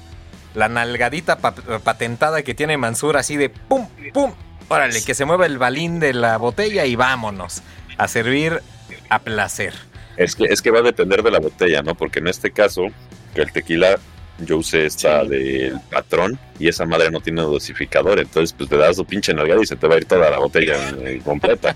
la 0.54 0.68
nalgadita 0.68 1.38
pa- 1.38 1.56
patentada 1.82 2.42
que 2.42 2.54
tiene 2.54 2.76
Mansur 2.76 3.16
así 3.16 3.38
de 3.38 3.48
pum, 3.48 3.88
pum, 4.14 4.34
órale, 4.68 5.02
que 5.02 5.14
se 5.14 5.24
mueva 5.24 5.46
el 5.46 5.60
balín 5.60 6.02
de 6.02 6.14
la 6.14 6.36
botella 6.36 6.84
y 6.84 6.98
vámonos 6.98 7.62
a 7.98 8.10
servir 8.10 8.62
a 9.10 9.20
placer. 9.20 9.76
Es 10.18 10.36
que, 10.36 10.44
es 10.44 10.62
que 10.62 10.72
va 10.72 10.80
a 10.80 10.84
depender 10.84 11.24
de 11.24 11.32
la 11.32 11.40
botella, 11.40 11.84
¿no? 11.84 11.96
Porque 11.96 12.20
en 12.20 12.28
este 12.28 12.52
caso, 12.52 12.88
que 13.34 13.44
el 13.44 13.54
tequila, 13.54 13.98
yo 14.40 14.58
usé 14.58 14.86
esta 14.86 15.24
Sí. 15.24 15.30
del 15.30 15.80
patrón 15.92 16.40
y 16.60 16.68
esa 16.68 16.86
madre 16.86 17.10
no 17.12 17.20
tiene 17.22 17.42
dosificador, 17.42 18.20
entonces 18.20 18.54
pues 18.58 18.70
te 18.70 18.78
das 18.78 18.96
tu 18.98 19.06
pinche 19.06 19.34
nalgada 19.34 19.62
y 19.62 19.66
se 19.66 19.76
te 19.76 19.88
va 19.88 19.96
a 19.96 19.98
ir 19.98 20.06
toda 20.06 20.30
la 20.30 20.38
botella 20.40 20.76
eh, 21.04 21.22
completa. 21.24 21.74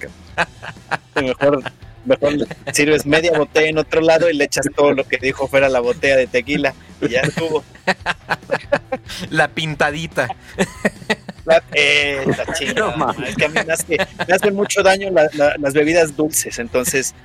Mejor, 1.15 1.63
mejor 2.05 2.33
sirves 2.73 3.05
media 3.05 3.31
botella 3.37 3.67
en 3.69 3.77
otro 3.77 4.01
lado 4.01 4.29
y 4.29 4.33
le 4.35 4.45
echas 4.45 4.65
todo 4.75 4.93
lo 4.93 5.03
que 5.07 5.17
dijo 5.17 5.47
fuera 5.47 5.69
la 5.69 5.79
botella 5.81 6.17
de 6.17 6.27
tequila 6.27 6.73
y 7.01 7.09
ya 7.09 7.21
estuvo. 7.21 7.63
La 9.29 9.47
pintadita. 9.49 10.27
La, 11.45 11.61
eh, 11.73 12.23
la 12.27 12.53
chingada, 12.53 12.91
No 12.91 12.97
mames. 12.97 13.29
es 13.29 13.35
que 13.35 13.45
a 13.45 13.49
mí 13.49 13.55
me, 13.65 13.73
hace- 13.73 13.97
me 14.27 14.33
hacen 14.35 14.53
mucho 14.55 14.83
daño 14.83 15.09
la- 15.09 15.27
la- 15.33 15.55
las 15.57 15.73
bebidas 15.73 16.15
dulces, 16.15 16.59
entonces 16.59 17.15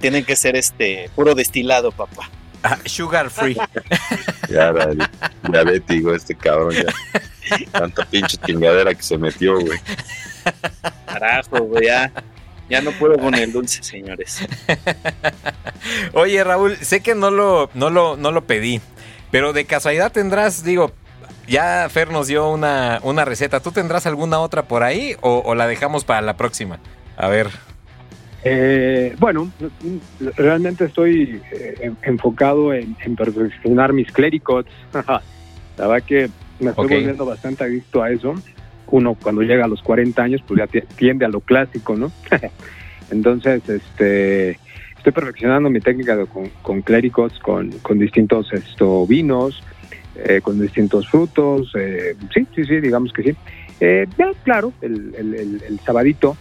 tienen 0.00 0.22
que 0.22 0.36
ser 0.36 0.54
este 0.54 1.08
puro 1.14 1.34
destilado, 1.34 1.90
papá. 1.90 2.28
Ah, 2.62 2.78
sugar 2.84 3.30
free. 3.30 3.56
Ya, 4.48 4.68
era 4.68 4.90
diabético 5.48 6.14
este 6.14 6.34
cabrón, 6.34 6.74
ya. 6.74 7.58
Tanta 7.72 8.04
pinche 8.06 8.36
chingadera 8.38 8.94
que 8.94 9.02
se 9.02 9.18
metió, 9.18 9.58
güey. 9.60 9.78
Carajo, 11.06 11.58
güey, 11.64 11.86
ya, 11.86 12.12
ya 12.68 12.80
no 12.80 12.90
puedo 12.92 13.18
con 13.18 13.34
el 13.34 13.52
dulce, 13.52 13.82
señores. 13.82 14.46
Oye, 16.12 16.42
Raúl, 16.42 16.76
sé 16.76 17.00
que 17.00 17.14
no 17.14 17.30
lo, 17.30 17.70
no 17.74 17.90
lo, 17.90 18.16
no 18.16 18.30
lo 18.30 18.44
pedí, 18.44 18.80
pero 19.30 19.52
de 19.52 19.64
casualidad 19.64 20.12
tendrás, 20.12 20.64
digo, 20.64 20.92
ya 21.46 21.88
Fer 21.90 22.10
nos 22.10 22.26
dio 22.26 22.48
una, 22.48 23.00
una 23.02 23.24
receta. 23.24 23.60
¿Tú 23.60 23.72
tendrás 23.72 24.06
alguna 24.06 24.40
otra 24.40 24.62
por 24.62 24.82
ahí 24.82 25.16
o, 25.20 25.42
o 25.44 25.54
la 25.54 25.66
dejamos 25.66 26.04
para 26.04 26.22
la 26.22 26.36
próxima? 26.36 26.78
A 27.16 27.28
ver. 27.28 27.50
Eh, 28.44 29.14
bueno, 29.18 29.50
realmente 30.36 30.84
estoy 30.84 31.42
eh, 31.50 31.74
en- 31.80 31.98
enfocado 32.02 32.72
en, 32.74 32.96
en 33.04 33.16
perfeccionar 33.16 33.92
mis 33.92 34.10
clericots. 34.12 34.70
La 35.76 35.88
verdad 35.88 36.04
que 36.06 36.28
me 36.58 36.70
estoy 36.70 36.86
volviendo 36.88 37.24
bastante 37.24 37.64
adicto 37.64 38.02
a 38.02 38.10
eso. 38.10 38.40
Uno 38.86 39.14
cuando 39.14 39.40
llega 39.42 39.64
a 39.64 39.68
los 39.68 39.82
40 39.82 40.22
años, 40.22 40.42
pues 40.46 40.58
ya 40.58 40.66
ti- 40.66 40.86
tiende 40.96 41.24
a 41.24 41.28
lo 41.28 41.40
clásico, 41.40 41.96
¿no? 41.96 42.12
Entonces, 43.10 43.62
este, 43.68 44.50
estoy 44.96 45.12
perfeccionando 45.12 45.70
mi 45.70 45.80
técnica 45.80 46.16
de- 46.16 46.26
con, 46.26 46.50
con 46.62 46.82
clericots, 46.82 47.38
con, 47.40 47.78
con 47.80 47.98
distintos 47.98 48.52
esto, 48.52 49.06
vinos. 49.06 49.62
eh, 50.16 50.40
con 50.42 50.60
distintos 50.60 51.08
frutos. 51.08 51.72
Eh, 51.76 52.14
sí, 52.32 52.46
sí, 52.54 52.64
sí, 52.66 52.80
digamos 52.80 53.12
que 53.12 53.22
sí. 53.24 53.32
Eh, 53.80 54.06
ya, 54.16 54.32
claro, 54.44 54.72
el, 54.80 55.14
el, 55.16 55.62
el, 55.62 55.80
sabadito, 55.80 56.36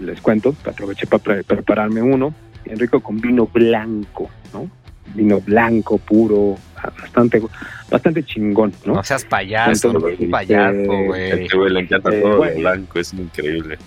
les 0.00 0.20
cuento, 0.20 0.54
aproveché 0.64 1.06
para 1.06 1.42
prepararme 1.42 2.02
uno, 2.02 2.34
bien 2.64 2.78
rico 2.78 3.00
con 3.00 3.20
vino 3.20 3.46
blanco, 3.46 4.30
¿no? 4.52 4.70
Vino 5.14 5.40
blanco, 5.40 5.98
puro, 5.98 6.56
bastante 7.00 7.42
bastante 7.90 8.22
chingón, 8.22 8.72
¿no? 8.84 8.94
No 8.94 9.04
seas 9.04 9.24
payaso, 9.24 9.90
Entonces, 9.90 10.28
payaso, 10.28 11.04
güey. 11.06 11.42
Este 11.42 11.56
güey 11.56 11.72
le 11.72 11.80
encanta 11.80 12.10
todo 12.10 12.44
el 12.44 12.58
blanco, 12.58 12.98
es 12.98 13.14
increíble. 13.14 13.78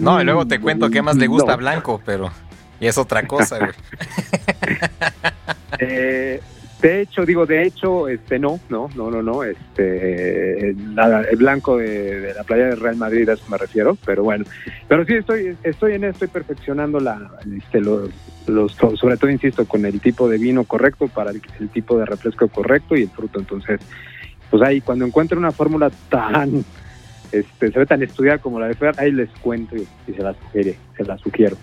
no, 0.00 0.20
y 0.20 0.24
luego 0.24 0.46
te 0.46 0.60
cuento 0.60 0.90
qué 0.90 1.02
más 1.02 1.16
le 1.16 1.26
gusta 1.26 1.56
blanco, 1.56 2.00
pero... 2.04 2.30
Y 2.80 2.88
es 2.88 2.98
otra 2.98 3.28
cosa, 3.28 3.58
güey. 3.58 3.70
eh, 5.78 6.40
de 6.82 7.00
hecho, 7.00 7.24
digo, 7.24 7.46
de 7.46 7.62
hecho, 7.62 8.08
este 8.08 8.40
no, 8.40 8.58
no, 8.68 8.88
no, 8.96 9.08
no, 9.08 9.22
no, 9.22 9.44
este, 9.44 10.70
el 10.70 11.36
blanco 11.36 11.76
de, 11.78 12.34
la 12.34 12.42
playa 12.42 12.66
de 12.66 12.74
Real 12.74 12.96
Madrid, 12.96 13.28
a 13.28 13.34
eso 13.34 13.44
me 13.48 13.56
refiero, 13.56 13.96
pero 14.04 14.24
bueno, 14.24 14.44
pero 14.88 15.04
sí 15.04 15.14
estoy, 15.14 15.56
estoy 15.62 15.92
en 15.92 16.02
esto, 16.02 16.24
estoy 16.24 16.42
perfeccionando 16.42 16.98
la, 16.98 17.30
este, 17.56 17.80
los, 17.80 18.10
los, 18.48 18.72
sobre 18.72 19.16
todo 19.16 19.30
insisto, 19.30 19.64
con 19.64 19.86
el 19.86 20.00
tipo 20.00 20.28
de 20.28 20.38
vino 20.38 20.64
correcto 20.64 21.06
para 21.06 21.30
el, 21.30 21.40
tipo 21.68 21.96
de 21.96 22.04
refresco 22.04 22.48
correcto 22.48 22.96
y 22.96 23.02
el 23.02 23.10
fruto, 23.10 23.38
entonces, 23.38 23.80
pues 24.50 24.60
ahí 24.64 24.80
cuando 24.80 25.06
encuentre 25.06 25.38
una 25.38 25.52
fórmula 25.52 25.88
tan, 26.08 26.64
este, 27.30 27.70
se 27.70 27.78
ve 27.78 27.86
tan 27.86 28.02
estudiada 28.02 28.38
como 28.38 28.58
la 28.58 28.66
de 28.66 28.74
Fer, 28.74 28.94
ahí 28.98 29.12
les 29.12 29.30
cuento 29.40 29.76
y, 29.76 29.86
se 30.12 30.20
la 30.20 30.34
sugiere, 30.34 30.76
se 30.96 31.04
la 31.04 31.16
sugiero. 31.16 31.56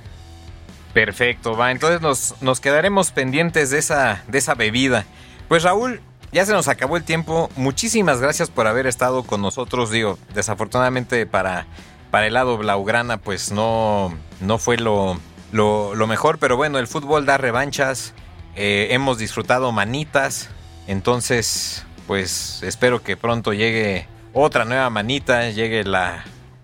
Perfecto, 0.94 1.56
va. 1.56 1.72
Entonces 1.72 2.02
nos, 2.02 2.36
nos 2.42 2.60
quedaremos 2.60 3.12
pendientes 3.12 3.70
de 3.70 3.78
esa, 3.78 4.24
de 4.28 4.38
esa 4.38 4.56
bebida. 4.56 5.06
Pues 5.48 5.64
Raúl, 5.64 6.02
ya 6.32 6.46
se 6.46 6.54
nos 6.54 6.68
acabó 6.68 6.98
el 6.98 7.04
tiempo. 7.04 7.50
Muchísimas 7.56 8.20
gracias 8.22 8.50
por 8.50 8.68
haber 8.68 8.88
estado 8.88 9.24
con 9.24 9.42
nosotros. 9.42 9.92
Digo, 9.92 10.18
desafortunadamente 10.34 11.26
para, 11.26 11.68
para 12.12 12.28
el 12.28 12.34
lado 12.34 12.58
Blaugrana, 12.58 13.18
pues 13.18 13.52
no, 13.52 14.16
no 14.42 14.58
fue 14.58 14.78
lo, 14.78 15.20
lo, 15.52 16.08
mejor. 16.08 16.40
Pero 16.40 16.58
bueno, 16.58 16.80
el 16.80 16.88
fútbol 16.88 17.26
da 17.26 17.38
revanchas. 17.38 18.14
Eh, 18.56 18.88
hemos 18.92 19.18
disfrutado 19.18 19.72
manitas. 19.72 20.50
Entonces, 20.88 21.86
pues 22.08 22.62
espero 22.64 23.04
que 23.04 23.16
pronto 23.16 23.54
llegue 23.54 24.08
otra 24.34 24.66
nueva 24.66 24.90
manita, 24.90 25.50
llegue 25.50 25.84
la, 25.84 26.24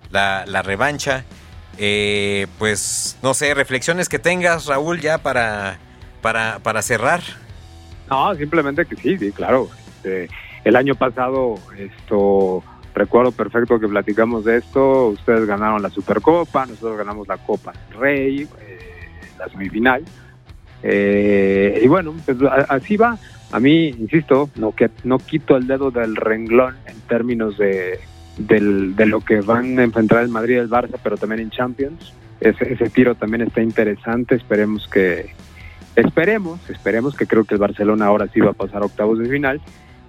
la, 0.09 0.45
la 0.47 0.61
revancha. 0.61 1.25
Eh, 1.77 2.47
pues 2.57 3.17
no 3.21 3.33
sé, 3.33 3.53
reflexiones 3.53 4.09
que 4.09 4.19
tengas, 4.19 4.65
Raúl, 4.65 4.99
ya 5.01 5.17
para, 5.17 5.77
para, 6.21 6.59
para 6.59 6.81
cerrar. 6.81 7.21
No, 8.09 8.33
simplemente 8.35 8.85
que 8.85 8.95
sí, 8.95 9.17
sí, 9.17 9.31
claro. 9.31 9.69
Este, 9.87 10.29
el 10.63 10.75
año 10.75 10.95
pasado, 10.95 11.55
esto 11.77 12.63
recuerdo 12.93 13.31
perfecto 13.31 13.79
que 13.79 13.87
platicamos 13.87 14.45
de 14.45 14.57
esto. 14.57 15.09
Ustedes 15.09 15.45
ganaron 15.45 15.81
la 15.81 15.89
Supercopa, 15.89 16.65
nosotros 16.65 16.97
ganamos 16.97 17.27
la 17.27 17.37
Copa 17.37 17.73
Rey, 17.99 18.47
eh, 18.61 19.09
la 19.37 19.49
semifinal. 19.49 20.03
Eh, 20.81 21.81
y 21.83 21.87
bueno, 21.87 22.15
pues, 22.25 22.37
así 22.69 22.97
va. 22.97 23.17
A 23.51 23.59
mí, 23.59 23.87
insisto, 23.87 24.49
no, 24.55 24.73
que, 24.73 24.89
no 25.03 25.17
quito 25.19 25.55
el 25.55 25.67
dedo 25.67 25.91
del 25.91 26.15
renglón 26.15 26.75
en 26.87 26.99
términos 27.01 27.57
de 27.57 27.99
del, 28.37 28.95
de 28.95 29.05
lo 29.05 29.21
que 29.21 29.41
van 29.41 29.79
a 29.79 29.83
enfrentar 29.83 30.23
el 30.23 30.29
Madrid 30.29 30.55
y 30.55 30.59
el 30.59 30.69
Barça, 30.69 30.97
pero 31.01 31.17
también 31.17 31.41
en 31.41 31.49
Champions. 31.49 32.13
Ese, 32.39 32.73
ese 32.73 32.89
tiro 32.89 33.15
también 33.15 33.41
está 33.41 33.61
interesante. 33.61 34.35
Esperemos 34.35 34.87
que, 34.87 35.33
esperemos, 35.95 36.59
esperemos 36.69 37.15
que 37.15 37.27
creo 37.27 37.45
que 37.45 37.55
el 37.55 37.61
Barcelona 37.61 38.07
ahora 38.07 38.27
sí 38.27 38.39
va 38.39 38.51
a 38.51 38.53
pasar 38.53 38.81
a 38.81 38.85
octavos 38.85 39.19
de 39.19 39.29
final. 39.29 39.61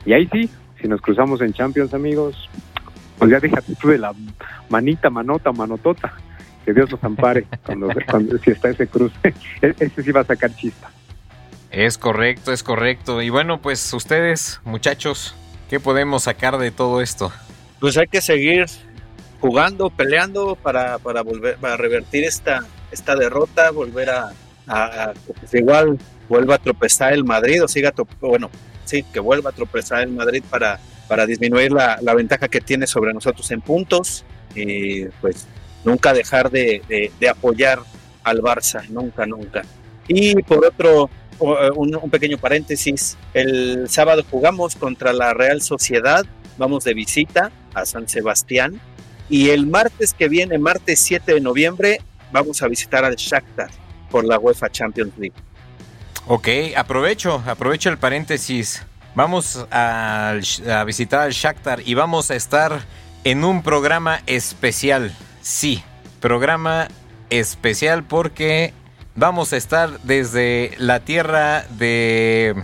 Y 0.05 0.12
ahí 0.12 0.29
sí, 0.33 0.51
si 0.81 0.89
nos 0.89 1.01
cruzamos 1.01 1.41
en 1.41 1.53
Champions, 1.53 1.95
amigos, 1.95 2.49
pues 3.18 3.31
ya 3.31 3.41
déjate 3.41 3.74
tú 3.77 3.89
de 3.89 3.99
la 3.99 4.12
manita, 4.68 5.11
manota, 5.11 5.53
manotota. 5.53 6.12
Que 6.64 6.72
Dios 6.72 6.91
nos 6.91 7.03
ampare 7.05 7.47
cuando, 7.64 7.89
cuando 8.11 8.39
si 8.39 8.51
está 8.51 8.70
ese 8.70 8.89
cruce. 8.89 9.35
E, 9.62 9.74
ese 9.79 10.03
sí 10.03 10.11
va 10.11 10.22
a 10.22 10.24
sacar 10.24 10.55
chista. 10.55 10.91
Es 11.70 11.99
correcto, 11.99 12.53
es 12.53 12.62
correcto. 12.62 13.22
Y 13.22 13.31
bueno, 13.31 13.61
pues 13.61 13.93
ustedes, 13.93 14.61
muchachos, 14.64 15.35
¿qué 15.68 15.79
podemos 15.79 16.24
sacar 16.24 16.59
de 16.59 16.70
todo 16.70 17.01
esto? 17.01 17.33
Pues 17.81 17.97
hay 17.97 18.07
que 18.07 18.20
seguir 18.20 18.66
jugando, 19.41 19.91
peleando 19.91 20.57
para, 20.57 20.99
para 20.99 21.22
volver, 21.22 21.57
para 21.57 21.77
revertir 21.77 22.24
esta, 22.24 22.64
esta 22.91 23.14
derrota, 23.14 23.70
volver 23.70 24.11
a, 24.11 24.33
pues 25.39 25.55
igual 25.55 25.99
vuelva 26.29 26.57
a 26.57 26.59
tropezar 26.59 27.12
el 27.12 27.24
Madrid 27.24 27.62
o 27.62 27.68
siga, 27.68 27.93
bueno, 28.20 28.51
sí, 28.85 29.05
que 29.05 29.20
vuelva 29.20 29.51
a 29.51 29.53
tropezar 29.53 30.03
el 30.03 30.11
Madrid 30.11 30.43
para, 30.49 30.81
para 31.07 31.27
disminuir 31.27 31.72
la, 31.72 31.99
la, 32.03 32.14
ventaja 32.14 32.49
que 32.49 32.61
tiene 32.61 32.87
sobre 32.87 33.12
nosotros 33.12 33.49
en 33.53 33.61
puntos 33.61 34.24
y 34.55 35.05
pues 35.20 35.47
nunca 35.85 36.12
dejar 36.12 36.51
de, 36.51 36.83
de, 37.20 37.29
apoyar 37.29 37.79
al 38.24 38.41
Barça, 38.41 38.89
nunca, 38.89 39.24
nunca. 39.24 39.62
Y 40.09 40.35
por 40.43 40.64
otro, 40.64 41.09
un, 41.39 41.95
un, 41.95 42.11
pequeño 42.11 42.39
paréntesis, 42.39 43.16
el 43.35 43.89
sábado 43.89 44.24
jugamos 44.29 44.74
contra 44.74 45.12
la 45.12 45.33
Real 45.33 45.62
Sociedad, 45.62 46.27
vamos 46.59 46.83
de 46.83 46.95
visita 46.95 47.53
a 47.77 47.85
San 47.87 48.09
Sebastián. 48.09 48.81
Y 49.29 49.51
el 49.51 49.66
martes 49.66 50.14
que 50.14 50.29
viene, 50.29 50.59
martes 50.59 51.01
7 51.01 51.35
de 51.35 51.41
noviembre, 51.41 52.01
vamos 52.33 52.62
a 52.62 52.68
visitar 52.68 53.05
al 53.05 53.16
Shakhtar 53.16 53.70
por 54.11 54.24
la 54.24 54.39
UEFA 54.39 54.70
Champions 54.70 55.12
League. 55.18 55.35
Ok, 56.27 56.49
aprovecho, 56.77 57.43
aprovecho 57.47 57.91
el 57.91 57.99
paréntesis. 57.99 58.83
Vamos 59.14 59.66
a, 59.70 60.35
a 60.70 60.85
visitar 60.85 61.20
al 61.20 61.33
Shakhtar 61.33 61.83
y 61.85 61.95
vamos 61.95 62.31
a 62.31 62.35
estar 62.35 62.81
en 63.24 63.45
un 63.45 63.62
programa 63.62 64.20
especial. 64.27 65.12
Sí, 65.43 65.83
programa 66.20 66.89
especial 67.31 68.05
porque 68.05 68.72
vamos 69.14 69.53
a 69.53 69.57
estar 69.57 70.01
desde 70.03 70.72
la 70.79 71.01
tierra 71.01 71.64
de... 71.70 72.55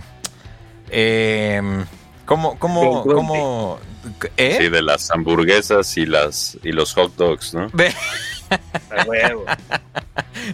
Eh, 0.89 1.61
¿Cómo, 2.25 2.57
cómo, 2.57 3.03
cómo, 3.03 3.79
¿Eh? 4.37 4.57
Sí, 4.59 4.69
de 4.69 4.81
las 4.81 5.11
hamburguesas 5.11 5.97
y 5.97 6.05
las 6.05 6.57
y 6.63 6.71
los 6.71 6.93
hot 6.93 7.15
dogs, 7.15 7.53
¿no? 7.53 7.67
De... 7.69 7.93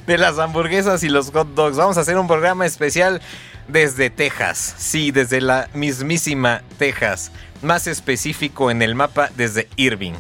de 0.08 0.18
las 0.18 0.40
hamburguesas 0.40 1.04
y 1.04 1.10
los 1.10 1.32
hot 1.32 1.54
dogs. 1.56 1.78
Vamos 1.78 1.98
a 1.98 2.02
hacer 2.02 2.18
un 2.18 2.28
programa 2.28 2.66
especial 2.66 3.22
desde 3.68 4.10
Texas. 4.10 4.76
Sí, 4.78 5.12
desde 5.12 5.42
la 5.42 5.70
mismísima 5.74 6.62
Texas. 6.78 7.32
Más 7.62 7.88
específico 7.88 8.72
en 8.72 8.82
el 8.82 8.96
mapa 8.96 9.30
desde 9.36 9.68
Irving. 9.76 10.14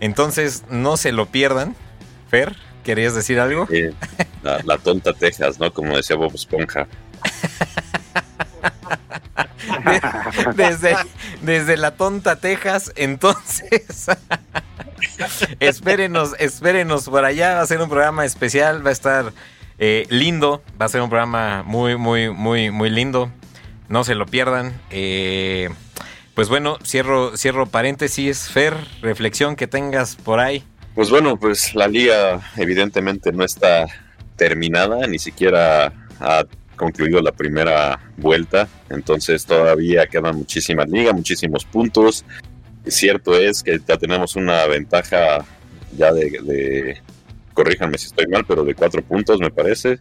Entonces, 0.00 0.64
no 0.68 0.96
se 0.96 1.12
lo 1.12 1.26
pierdan. 1.26 1.76
Fer, 2.28 2.56
¿querías 2.84 3.14
decir 3.14 3.40
algo? 3.40 3.68
la, 4.42 4.60
la 4.64 4.78
tonta 4.78 5.12
Texas, 5.12 5.60
¿no? 5.60 5.72
Como 5.72 5.96
decía 5.96 6.16
Bob 6.16 6.34
Esponja. 6.34 6.86
desde, 10.56 10.96
desde 11.42 11.76
la 11.76 11.92
tonta 11.92 12.36
Texas. 12.36 12.92
Entonces, 12.96 14.06
espérenos, 15.60 16.34
espérenos 16.38 17.08
por 17.08 17.24
allá. 17.24 17.54
Va 17.54 17.60
a 17.60 17.66
ser 17.66 17.80
un 17.80 17.88
programa 17.88 18.24
especial, 18.24 18.84
va 18.84 18.90
a 18.90 18.92
estar 18.92 19.32
eh, 19.78 20.06
lindo. 20.08 20.62
Va 20.80 20.86
a 20.86 20.88
ser 20.88 21.02
un 21.02 21.10
programa 21.10 21.62
muy, 21.64 21.96
muy, 21.96 22.30
muy, 22.30 22.70
muy 22.70 22.90
lindo. 22.90 23.30
No 23.88 24.04
se 24.04 24.14
lo 24.14 24.26
pierdan. 24.26 24.80
Eh, 24.90 25.68
pues 26.34 26.48
bueno, 26.48 26.78
cierro, 26.82 27.36
cierro 27.36 27.66
paréntesis. 27.66 28.48
Fer, 28.48 28.74
reflexión 29.02 29.56
que 29.56 29.66
tengas 29.66 30.16
por 30.16 30.40
ahí. 30.40 30.64
Pues 30.94 31.10
bueno, 31.10 31.36
pues 31.36 31.74
la 31.74 31.88
liga 31.88 32.40
evidentemente 32.56 33.32
no 33.32 33.44
está 33.44 33.86
terminada, 34.36 35.06
ni 35.06 35.18
siquiera 35.18 35.92
ha 36.20 36.44
concluido 36.82 37.20
la 37.22 37.30
primera 37.30 38.00
vuelta, 38.16 38.68
entonces 38.90 39.46
todavía 39.46 40.08
quedan 40.08 40.36
muchísimas 40.36 40.88
ligas, 40.88 41.14
muchísimos 41.14 41.64
puntos. 41.64 42.24
Cierto 42.86 43.36
es 43.36 43.62
que 43.62 43.80
ya 43.86 43.96
tenemos 43.96 44.34
una 44.34 44.66
ventaja 44.66 45.44
ya 45.96 46.12
de, 46.12 46.24
de 46.42 47.00
corríjanme 47.54 47.98
si 47.98 48.06
estoy 48.06 48.26
mal, 48.26 48.44
pero 48.48 48.64
de 48.64 48.74
cuatro 48.74 49.00
puntos 49.00 49.38
me 49.38 49.50
parece. 49.50 50.00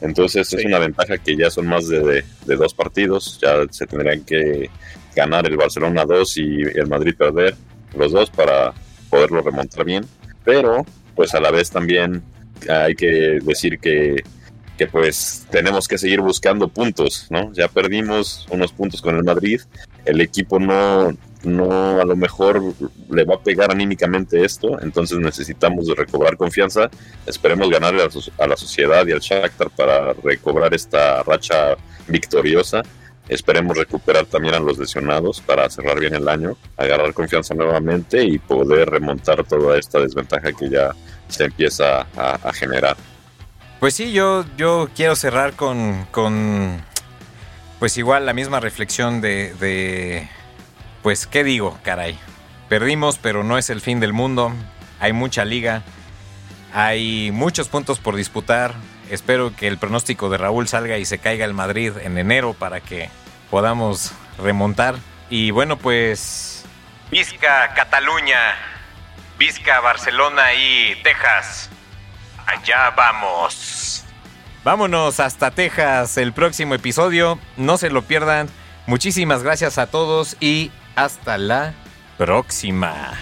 Entonces 0.00 0.50
es 0.50 0.64
una 0.64 0.78
ventaja 0.78 1.18
que 1.18 1.36
ya 1.36 1.50
son 1.50 1.66
más 1.66 1.88
de, 1.88 2.24
de, 2.46 2.56
dos 2.56 2.72
partidos, 2.72 3.38
ya 3.42 3.56
se 3.70 3.86
tendrían 3.86 4.24
que 4.24 4.70
ganar 5.14 5.46
el 5.46 5.58
Barcelona 5.58 6.06
dos 6.06 6.38
y 6.38 6.62
el 6.62 6.86
Madrid 6.86 7.14
perder 7.16 7.54
los 7.96 8.12
dos 8.12 8.30
para 8.30 8.72
poderlo 9.10 9.42
remontar 9.42 9.84
bien. 9.84 10.06
Pero 10.42 10.86
pues 11.14 11.34
a 11.34 11.40
la 11.40 11.50
vez 11.50 11.70
también 11.70 12.22
hay 12.66 12.94
que 12.94 13.40
decir 13.42 13.78
que 13.78 14.24
que 14.76 14.86
pues 14.86 15.46
tenemos 15.50 15.86
que 15.86 15.98
seguir 15.98 16.20
buscando 16.20 16.68
puntos, 16.68 17.26
¿no? 17.30 17.52
Ya 17.52 17.68
perdimos 17.68 18.46
unos 18.50 18.72
puntos 18.72 19.00
con 19.00 19.16
el 19.16 19.24
Madrid, 19.24 19.60
el 20.04 20.20
equipo 20.20 20.58
no, 20.58 21.16
no 21.44 22.00
a 22.00 22.04
lo 22.04 22.16
mejor 22.16 22.62
le 23.10 23.24
va 23.24 23.36
a 23.36 23.42
pegar 23.42 23.70
anímicamente 23.70 24.44
esto, 24.44 24.80
entonces 24.80 25.18
necesitamos 25.18 25.86
recobrar 25.96 26.36
confianza, 26.36 26.90
esperemos 27.26 27.70
ganarle 27.70 28.02
a, 28.02 28.46
la 28.46 28.56
sociedad 28.56 29.06
y 29.06 29.12
al 29.12 29.20
Shakhtar 29.20 29.70
para 29.70 30.12
recobrar 30.12 30.74
esta 30.74 31.22
racha 31.22 31.76
victoriosa 32.08 32.82
Esperemos 33.28 33.78
recuperar 33.78 34.26
también 34.26 34.54
a 34.54 34.60
los 34.60 34.78
lesionados 34.78 35.40
para 35.40 35.70
cerrar 35.70 35.98
bien 35.98 36.14
el 36.14 36.28
año, 36.28 36.58
agarrar 36.76 37.14
confianza 37.14 37.54
nuevamente 37.54 38.22
y 38.22 38.38
poder 38.38 38.90
remontar 38.90 39.44
toda 39.44 39.78
esta 39.78 39.98
desventaja 39.98 40.52
que 40.52 40.68
ya 40.68 40.90
se 41.28 41.44
empieza 41.44 42.06
a, 42.16 42.52
generar. 42.52 42.96
Pues 43.84 43.96
sí, 43.96 44.12
yo, 44.12 44.46
yo 44.56 44.88
quiero 44.96 45.14
cerrar 45.14 45.52
con, 45.52 46.06
con 46.06 46.82
pues 47.78 47.98
igual 47.98 48.24
la 48.24 48.32
misma 48.32 48.58
reflexión 48.58 49.20
de, 49.20 49.52
de, 49.56 50.26
pues, 51.02 51.26
¿qué 51.26 51.44
digo, 51.44 51.78
caray? 51.82 52.18
Perdimos, 52.70 53.18
pero 53.18 53.44
no 53.44 53.58
es 53.58 53.68
el 53.68 53.82
fin 53.82 54.00
del 54.00 54.14
mundo. 54.14 54.54
Hay 55.00 55.12
mucha 55.12 55.44
liga. 55.44 55.82
Hay 56.72 57.30
muchos 57.30 57.68
puntos 57.68 57.98
por 57.98 58.16
disputar. 58.16 58.72
Espero 59.10 59.54
que 59.54 59.68
el 59.68 59.76
pronóstico 59.76 60.30
de 60.30 60.38
Raúl 60.38 60.66
salga 60.66 60.96
y 60.96 61.04
se 61.04 61.18
caiga 61.18 61.44
el 61.44 61.52
Madrid 61.52 61.92
en 62.00 62.16
enero 62.16 62.54
para 62.54 62.80
que 62.80 63.10
podamos 63.50 64.12
remontar. 64.38 64.94
Y 65.28 65.50
bueno, 65.50 65.76
pues 65.76 66.64
Vizca, 67.10 67.74
Cataluña, 67.74 68.56
Vizca, 69.38 69.80
Barcelona 69.80 70.54
y 70.54 71.02
Texas. 71.02 71.68
Allá 72.46 72.90
vamos. 72.96 74.04
Vámonos 74.64 75.20
hasta 75.20 75.50
Texas 75.50 76.16
el 76.16 76.32
próximo 76.32 76.74
episodio. 76.74 77.38
No 77.56 77.76
se 77.76 77.90
lo 77.90 78.02
pierdan. 78.02 78.48
Muchísimas 78.86 79.42
gracias 79.42 79.78
a 79.78 79.86
todos 79.86 80.36
y 80.40 80.70
hasta 80.96 81.38
la 81.38 81.74
próxima. 82.16 83.12